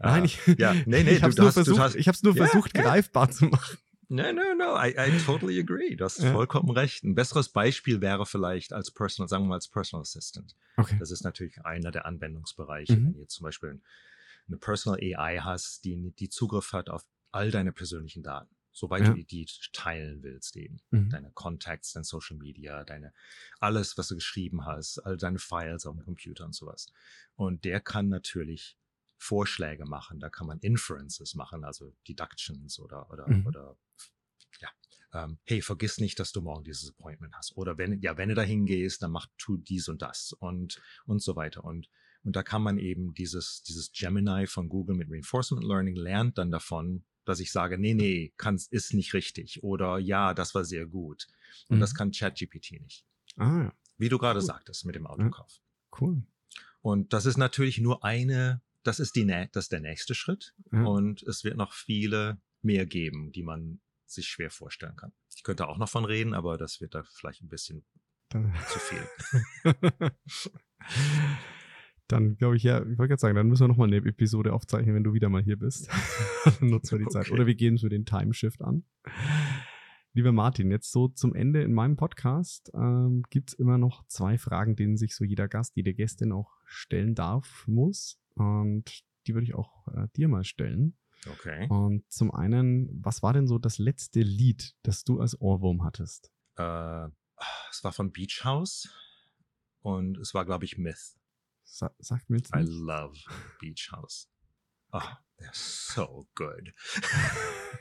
Nein, 0.00 0.24
ich, 0.24 0.38
ja, 0.56 0.72
nee, 0.86 1.02
nee, 1.02 1.10
ich 1.10 1.22
habe 1.22 1.32
es 1.32 1.36
nur, 1.36 1.52
versucht, 1.52 1.80
hast, 1.80 1.96
ich 1.96 2.06
hab's 2.06 2.22
nur 2.22 2.34
yeah, 2.34 2.46
versucht 2.46 2.74
yeah. 2.76 2.84
greifbar 2.84 3.30
zu 3.30 3.46
machen. 3.46 3.78
No, 4.08 4.32
no, 4.32 4.54
no, 4.56 4.76
I, 4.76 4.94
I 4.96 5.18
totally 5.26 5.58
agree. 5.58 5.94
Du 5.94 6.04
hast 6.04 6.20
ja. 6.20 6.32
vollkommen 6.32 6.70
recht. 6.70 7.04
Ein 7.04 7.14
besseres 7.14 7.50
Beispiel 7.50 8.00
wäre 8.00 8.24
vielleicht 8.24 8.72
als 8.72 8.90
Personal, 8.90 9.28
sagen 9.28 9.44
wir 9.44 9.48
mal 9.48 9.54
als 9.56 9.68
Personal 9.68 10.02
Assistant. 10.02 10.54
Okay. 10.76 10.96
Das 10.98 11.10
ist 11.10 11.24
natürlich 11.24 11.62
einer 11.64 11.90
der 11.90 12.06
Anwendungsbereiche. 12.06 12.96
Mhm. 12.96 13.06
Wenn 13.06 13.20
ihr 13.20 13.28
zum 13.28 13.44
Beispiel 13.44 13.80
eine 14.48 14.58
Personal 14.58 14.98
AI 15.00 15.38
hast, 15.38 15.84
die, 15.84 16.12
die 16.18 16.28
Zugriff 16.28 16.72
hat 16.72 16.90
auf 16.90 17.04
all 17.30 17.50
deine 17.50 17.72
persönlichen 17.72 18.22
Daten, 18.22 18.54
soweit 18.72 19.02
ja. 19.02 19.12
du 19.12 19.22
die, 19.22 19.46
teilen 19.72 20.22
willst 20.22 20.56
eben. 20.56 20.80
Mhm. 20.90 21.10
Deine 21.10 21.30
Contacts, 21.32 21.92
dein 21.92 22.04
Social 22.04 22.36
Media, 22.36 22.84
deine, 22.84 23.12
alles, 23.60 23.98
was 23.98 24.08
du 24.08 24.14
geschrieben 24.14 24.64
hast, 24.64 24.98
all 25.00 25.16
deine 25.16 25.38
Files 25.38 25.86
auf 25.86 25.94
dem 25.94 26.04
Computer 26.04 26.44
und 26.44 26.54
sowas. 26.54 26.86
Und 27.34 27.64
der 27.64 27.80
kann 27.80 28.08
natürlich 28.08 28.78
Vorschläge 29.18 29.84
machen, 29.84 30.20
da 30.20 30.30
kann 30.30 30.46
man 30.46 30.58
Inferences 30.60 31.34
machen, 31.34 31.64
also 31.64 31.92
Deductions 32.06 32.78
oder, 32.78 33.10
oder, 33.10 33.28
mhm. 33.28 33.46
oder 33.46 33.76
ja, 34.60 34.68
ähm, 35.12 35.38
hey, 35.44 35.60
vergiss 35.60 35.98
nicht, 35.98 36.18
dass 36.20 36.32
du 36.32 36.40
morgen 36.40 36.64
dieses 36.64 36.90
Appointment 36.90 37.34
hast. 37.34 37.56
Oder 37.56 37.78
wenn, 37.78 38.00
ja, 38.00 38.16
wenn 38.16 38.28
du 38.28 38.34
da 38.34 38.42
hingehst, 38.42 39.02
dann 39.02 39.10
mach, 39.10 39.26
tu 39.36 39.56
dies 39.56 39.88
und 39.88 40.02
das 40.02 40.32
und, 40.32 40.80
und 41.04 41.20
so 41.20 41.34
weiter. 41.36 41.64
Und 41.64 41.88
und 42.28 42.36
da 42.36 42.42
kann 42.42 42.60
man 42.60 42.76
eben 42.76 43.14
dieses, 43.14 43.62
dieses 43.62 43.90
Gemini 43.90 44.46
von 44.46 44.68
Google 44.68 44.94
mit 44.94 45.10
Reinforcement 45.10 45.64
Learning 45.64 45.96
lernt 45.96 46.36
dann 46.36 46.50
davon, 46.50 47.06
dass 47.24 47.40
ich 47.40 47.50
sage, 47.50 47.78
nee, 47.78 47.94
nee, 47.94 48.34
kann's, 48.36 48.66
ist 48.66 48.92
nicht 48.92 49.14
richtig. 49.14 49.62
Oder 49.62 49.96
ja, 49.96 50.34
das 50.34 50.54
war 50.54 50.66
sehr 50.66 50.84
gut. 50.84 51.26
Und 51.70 51.78
mhm. 51.78 51.80
das 51.80 51.94
kann 51.94 52.10
ChatGPT 52.10 52.82
nicht. 52.82 53.06
Ah, 53.36 53.62
ja. 53.62 53.72
Wie 53.96 54.10
du 54.10 54.18
gerade 54.18 54.40
cool. 54.40 54.44
sagtest 54.44 54.84
mit 54.84 54.94
dem 54.94 55.06
Autokauf. 55.06 55.54
Ja, 55.54 55.98
cool. 56.02 56.22
Und 56.82 57.14
das 57.14 57.24
ist 57.24 57.38
natürlich 57.38 57.78
nur 57.78 58.04
eine, 58.04 58.60
das 58.82 59.00
ist 59.00 59.16
die, 59.16 59.24
das 59.24 59.64
ist 59.64 59.72
der 59.72 59.80
nächste 59.80 60.14
Schritt. 60.14 60.54
Ja. 60.70 60.84
Und 60.84 61.22
es 61.22 61.44
wird 61.44 61.56
noch 61.56 61.72
viele 61.72 62.42
mehr 62.60 62.84
geben, 62.84 63.32
die 63.32 63.42
man 63.42 63.80
sich 64.04 64.28
schwer 64.28 64.50
vorstellen 64.50 64.96
kann. 64.96 65.14
Ich 65.34 65.44
könnte 65.44 65.66
auch 65.66 65.78
noch 65.78 65.88
von 65.88 66.04
reden, 66.04 66.34
aber 66.34 66.58
das 66.58 66.82
wird 66.82 66.94
da 66.94 67.04
vielleicht 67.04 67.40
ein 67.40 67.48
bisschen 67.48 67.86
zu 68.30 68.78
viel. 68.78 69.08
Dann 72.08 72.36
glaube 72.36 72.56
ich, 72.56 72.62
ja, 72.62 72.80
ich 72.80 72.98
wollte 72.98 73.08
gerade 73.08 73.20
sagen, 73.20 73.36
dann 73.36 73.48
müssen 73.48 73.64
wir 73.64 73.68
nochmal 73.68 73.88
eine 73.88 73.96
Episode 73.96 74.54
aufzeichnen, 74.54 74.94
wenn 74.94 75.04
du 75.04 75.12
wieder 75.12 75.28
mal 75.28 75.42
hier 75.42 75.58
bist. 75.58 75.90
Nutzen 76.60 76.98
wir 76.98 77.04
die 77.04 77.12
Zeit. 77.12 77.30
Oder 77.30 77.46
wir 77.46 77.54
gehen 77.54 77.76
für 77.78 77.90
den 77.90 78.06
Timeshift 78.06 78.62
an. 78.62 78.84
Lieber 80.14 80.32
Martin, 80.32 80.70
jetzt 80.70 80.90
so 80.90 81.08
zum 81.08 81.34
Ende 81.34 81.62
in 81.62 81.74
meinem 81.74 81.96
Podcast 81.96 82.72
ähm, 82.74 83.24
gibt 83.28 83.50
es 83.50 83.54
immer 83.54 83.76
noch 83.76 84.06
zwei 84.06 84.38
Fragen, 84.38 84.74
denen 84.74 84.96
sich 84.96 85.14
so 85.14 85.22
jeder 85.22 85.48
Gast, 85.48 85.76
jede 85.76 85.92
Gästin 85.92 86.32
auch 86.32 86.50
stellen 86.64 87.14
darf, 87.14 87.64
muss. 87.68 88.18
Und 88.34 89.04
die 89.26 89.34
würde 89.34 89.44
ich 89.44 89.54
auch 89.54 89.86
äh, 89.88 90.08
dir 90.16 90.28
mal 90.28 90.44
stellen. 90.44 90.96
Okay. 91.30 91.68
Und 91.68 92.10
zum 92.10 92.32
einen, 92.32 92.88
was 93.04 93.22
war 93.22 93.34
denn 93.34 93.46
so 93.46 93.58
das 93.58 93.78
letzte 93.78 94.20
Lied, 94.20 94.74
das 94.82 95.04
du 95.04 95.20
als 95.20 95.38
Ohrwurm 95.40 95.84
hattest? 95.84 96.32
Äh, 96.56 97.08
es 97.70 97.84
war 97.84 97.92
von 97.92 98.10
Beach 98.12 98.44
House 98.44 98.88
und 99.82 100.16
es 100.18 100.32
war, 100.32 100.46
glaube 100.46 100.64
ich, 100.64 100.78
Myth. 100.78 101.17
Sa 101.70 101.94
sagt 101.98 102.30
mir 102.30 102.38
jetzt 102.38 102.54
nicht. 102.54 102.68
I 102.68 102.72
love 102.72 103.16
Beach 103.60 103.90
House. 103.92 104.28
Oh, 104.90 105.00
they're 105.38 105.50
so 105.52 106.26
good. 106.34 106.72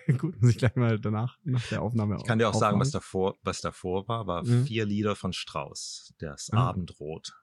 Gut, 0.19 0.41
muss 0.41 0.51
ich 0.51 0.57
gleich 0.57 0.75
mal 0.75 0.99
danach 0.99 1.37
nach 1.43 1.65
der 1.67 1.81
Aufnahme 1.81 2.17
Ich 2.17 2.25
kann 2.25 2.37
dir 2.37 2.49
auch 2.49 2.53
aufmachen. 2.53 2.71
sagen, 2.71 2.79
was 2.79 2.91
davor, 2.91 3.37
was 3.43 3.61
davor 3.61 4.07
war, 4.07 4.27
war 4.27 4.43
ja. 4.45 4.63
vier 4.63 4.85
Lieder 4.85 5.15
von 5.15 5.31
Strauss, 5.31 6.13
das 6.19 6.49
ah. 6.51 6.69
Abendrot. 6.69 7.33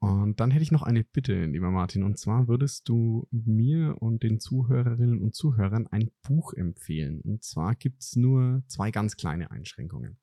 Und 0.00 0.40
dann 0.40 0.50
hätte 0.50 0.62
ich 0.62 0.72
noch 0.72 0.82
eine 0.82 1.04
Bitte, 1.04 1.44
lieber 1.44 1.70
Martin. 1.70 2.02
Und 2.02 2.18
zwar 2.18 2.48
würdest 2.48 2.88
du 2.88 3.28
mir 3.30 4.00
und 4.00 4.22
den 4.22 4.40
Zuhörerinnen 4.40 5.20
und 5.20 5.34
Zuhörern 5.34 5.86
ein 5.88 6.10
Buch 6.22 6.54
empfehlen. 6.54 7.20
Und 7.20 7.44
zwar 7.44 7.74
gibt 7.74 8.02
es 8.02 8.16
nur 8.16 8.62
zwei 8.66 8.90
ganz 8.90 9.16
kleine 9.16 9.50
Einschränkungen. 9.50 10.18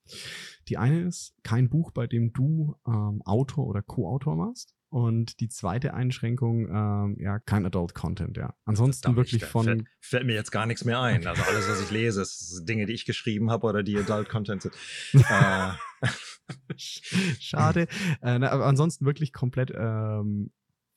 Die 0.67 0.77
eine 0.77 1.01
ist 1.01 1.35
kein 1.43 1.69
Buch, 1.69 1.91
bei 1.91 2.07
dem 2.07 2.33
du 2.33 2.75
ähm, 2.87 3.21
Autor 3.23 3.67
oder 3.67 3.83
Co-Autor 3.83 4.39
warst. 4.39 4.76
Und 4.89 5.41
die 5.41 5.49
zweite 5.49 5.93
Einschränkung, 5.93 6.69
ähm, 6.69 7.17
ja, 7.19 7.39
kein 7.39 7.65
Adult 7.65 7.93
Content, 7.93 8.37
ja. 8.37 8.55
Ansonsten 8.63 9.01
Verdammt, 9.03 9.17
wirklich 9.17 9.43
ich- 9.43 9.49
von. 9.49 9.65
Fällt, 9.65 9.85
fällt 9.99 10.25
mir 10.25 10.33
jetzt 10.33 10.51
gar 10.51 10.65
nichts 10.65 10.85
mehr 10.85 11.01
ein. 11.01 11.27
Also 11.27 11.43
alles, 11.43 11.67
was 11.69 11.81
ich 11.81 11.91
lese, 11.91 12.21
ist 12.21 12.63
Dinge, 12.63 12.85
die 12.85 12.93
ich 12.93 13.05
geschrieben 13.05 13.51
habe 13.51 13.67
oder 13.67 13.83
die 13.83 13.97
Adult 13.97 14.29
Content 14.29 14.61
sind. 14.61 14.73
äh, 15.13 15.71
Schade. 16.77 17.87
äh, 18.21 18.39
na, 18.39 18.49
aber 18.49 18.65
ansonsten 18.65 19.05
wirklich 19.05 19.33
komplett, 19.33 19.73
ähm, 19.75 20.51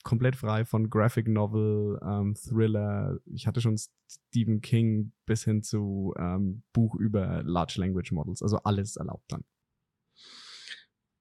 komplett 0.04 0.36
frei 0.36 0.64
von 0.64 0.88
Graphic 0.88 1.26
Novel, 1.26 1.98
ähm, 2.02 2.34
Thriller. 2.36 3.18
Ich 3.26 3.48
hatte 3.48 3.60
schon 3.60 3.76
Stephen 4.08 4.60
King 4.60 5.12
bis 5.26 5.42
hin 5.44 5.62
zu 5.64 6.14
ähm, 6.16 6.62
Buch 6.72 6.94
über 6.94 7.42
Large 7.42 7.74
Language 7.78 8.12
Models. 8.12 8.40
Also 8.40 8.58
alles 8.58 8.96
erlaubt 8.96 9.32
dann. 9.32 9.44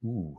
uh, 0.03 0.37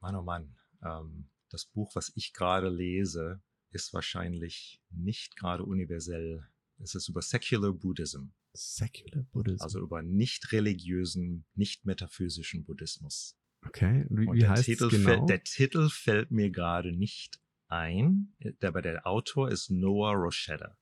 Mann, 0.00 0.14
oh 0.14 0.22
Mann. 0.22 0.54
Ähm, 0.82 1.28
das 1.50 1.64
Buch, 1.66 1.94
was 1.94 2.12
ich 2.14 2.32
gerade 2.32 2.68
lese, 2.68 3.40
ist 3.70 3.92
wahrscheinlich 3.94 4.80
nicht 4.90 5.36
gerade 5.36 5.64
universell. 5.64 6.46
Es 6.78 6.94
ist 6.94 7.08
über 7.08 7.22
Secular 7.22 7.72
Buddhism, 7.72 8.30
Secular 8.52 9.24
Buddhism. 9.32 9.62
also 9.62 9.80
über 9.80 10.02
nicht 10.02 10.52
religiösen, 10.52 11.44
nicht 11.54 11.84
metaphysischen 11.86 12.64
Buddhismus. 12.64 13.36
okay. 13.64 14.06
Wie, 14.10 14.26
Und 14.26 14.34
wie 14.36 14.40
der, 14.40 14.50
heißt 14.50 14.64
Titel 14.64 14.84
es 14.84 14.90
genau? 14.90 15.08
fällt, 15.08 15.28
der 15.28 15.42
Titel 15.44 15.88
fällt 15.88 16.30
mir 16.30 16.50
gerade 16.50 16.92
nicht 16.92 17.40
ein, 17.68 18.34
der- 18.40 18.68
aber 18.68 18.82
der 18.82 19.06
Autor 19.06 19.50
ist 19.50 19.70
Noah 19.70 20.12
Rochetta. 20.14 20.76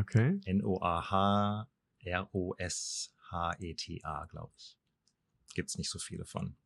okay. 0.00 0.40
N-O-A-H-R-O-S-H-E-T-A, 3.02 4.24
glaube 4.26 4.52
ich. 4.56 4.76
Gibt's 5.54 5.76
nicht 5.78 5.90
so 5.90 5.98
viele 5.98 6.24
von. 6.24 6.56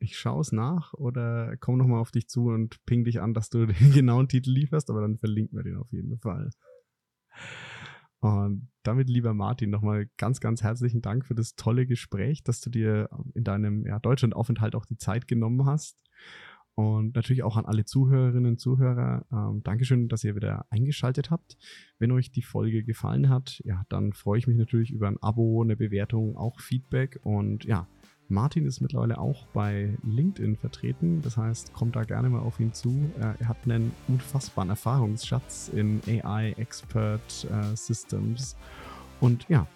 Ich 0.00 0.16
schaue 0.16 0.40
es 0.40 0.52
nach 0.52 0.94
oder 0.94 1.56
komm 1.58 1.78
nochmal 1.78 2.00
auf 2.00 2.10
dich 2.10 2.28
zu 2.28 2.46
und 2.48 2.84
ping 2.86 3.04
dich 3.04 3.20
an, 3.20 3.34
dass 3.34 3.50
du 3.50 3.66
den 3.66 3.92
genauen 3.92 4.28
Titel 4.28 4.50
lieferst, 4.50 4.90
aber 4.90 5.00
dann 5.00 5.18
verlinken 5.18 5.58
wir 5.58 5.64
den 5.64 5.76
auf 5.76 5.90
jeden 5.92 6.18
Fall. 6.18 6.50
Und 8.20 8.68
damit, 8.82 9.08
lieber 9.08 9.32
Martin, 9.32 9.70
nochmal 9.70 10.08
ganz, 10.16 10.40
ganz 10.40 10.62
herzlichen 10.62 11.02
Dank 11.02 11.24
für 11.24 11.34
das 11.34 11.54
tolle 11.54 11.86
Gespräch, 11.86 12.42
dass 12.42 12.60
du 12.60 12.70
dir 12.70 13.08
in 13.34 13.44
deinem 13.44 13.86
ja, 13.86 13.98
Deutschlandaufenthalt 14.00 14.74
auch 14.74 14.86
die 14.86 14.96
Zeit 14.96 15.28
genommen 15.28 15.66
hast. 15.66 15.96
Und 16.74 17.16
natürlich 17.16 17.42
auch 17.42 17.56
an 17.56 17.66
alle 17.66 17.84
Zuhörerinnen 17.84 18.52
und 18.52 18.60
Zuhörer. 18.60 19.26
Ähm, 19.32 19.62
Dankeschön, 19.64 20.08
dass 20.08 20.22
ihr 20.22 20.36
wieder 20.36 20.64
eingeschaltet 20.70 21.28
habt. 21.28 21.56
Wenn 21.98 22.12
euch 22.12 22.30
die 22.30 22.42
Folge 22.42 22.84
gefallen 22.84 23.28
hat, 23.28 23.60
ja, 23.64 23.82
dann 23.88 24.12
freue 24.12 24.38
ich 24.38 24.46
mich 24.46 24.56
natürlich 24.56 24.92
über 24.92 25.08
ein 25.08 25.20
Abo, 25.20 25.60
eine 25.60 25.76
Bewertung, 25.76 26.36
auch 26.36 26.60
Feedback. 26.60 27.18
Und 27.24 27.64
ja, 27.64 27.88
Martin 28.28 28.66
ist 28.66 28.80
mittlerweile 28.80 29.18
auch 29.18 29.46
bei 29.54 29.96
LinkedIn 30.04 30.56
vertreten. 30.56 31.22
Das 31.22 31.36
heißt, 31.36 31.72
kommt 31.72 31.96
da 31.96 32.04
gerne 32.04 32.28
mal 32.28 32.40
auf 32.40 32.60
ihn 32.60 32.72
zu. 32.74 33.10
Äh, 33.18 33.34
Er 33.40 33.48
hat 33.48 33.56
einen 33.64 33.92
unfassbaren 34.06 34.70
Erfahrungsschatz 34.70 35.70
in 35.74 36.02
AI, 36.06 36.52
Expert 36.58 37.46
äh, 37.50 37.74
Systems. 37.74 38.56
Und 39.20 39.46
ja, 39.48 39.66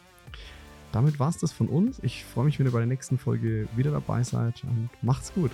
damit 0.93 1.19
war 1.19 1.31
es 1.31 1.39
das 1.39 1.53
von 1.53 1.69
uns. 1.69 1.99
Ich 2.03 2.25
freue 2.25 2.45
mich, 2.45 2.59
wenn 2.59 2.67
ihr 2.67 2.73
bei 2.73 2.79
der 2.81 2.87
nächsten 2.87 3.17
Folge 3.17 3.67
wieder 3.75 3.91
dabei 3.91 4.23
seid 4.23 4.63
und 4.65 4.91
macht's 5.03 5.33
gut. 5.33 5.51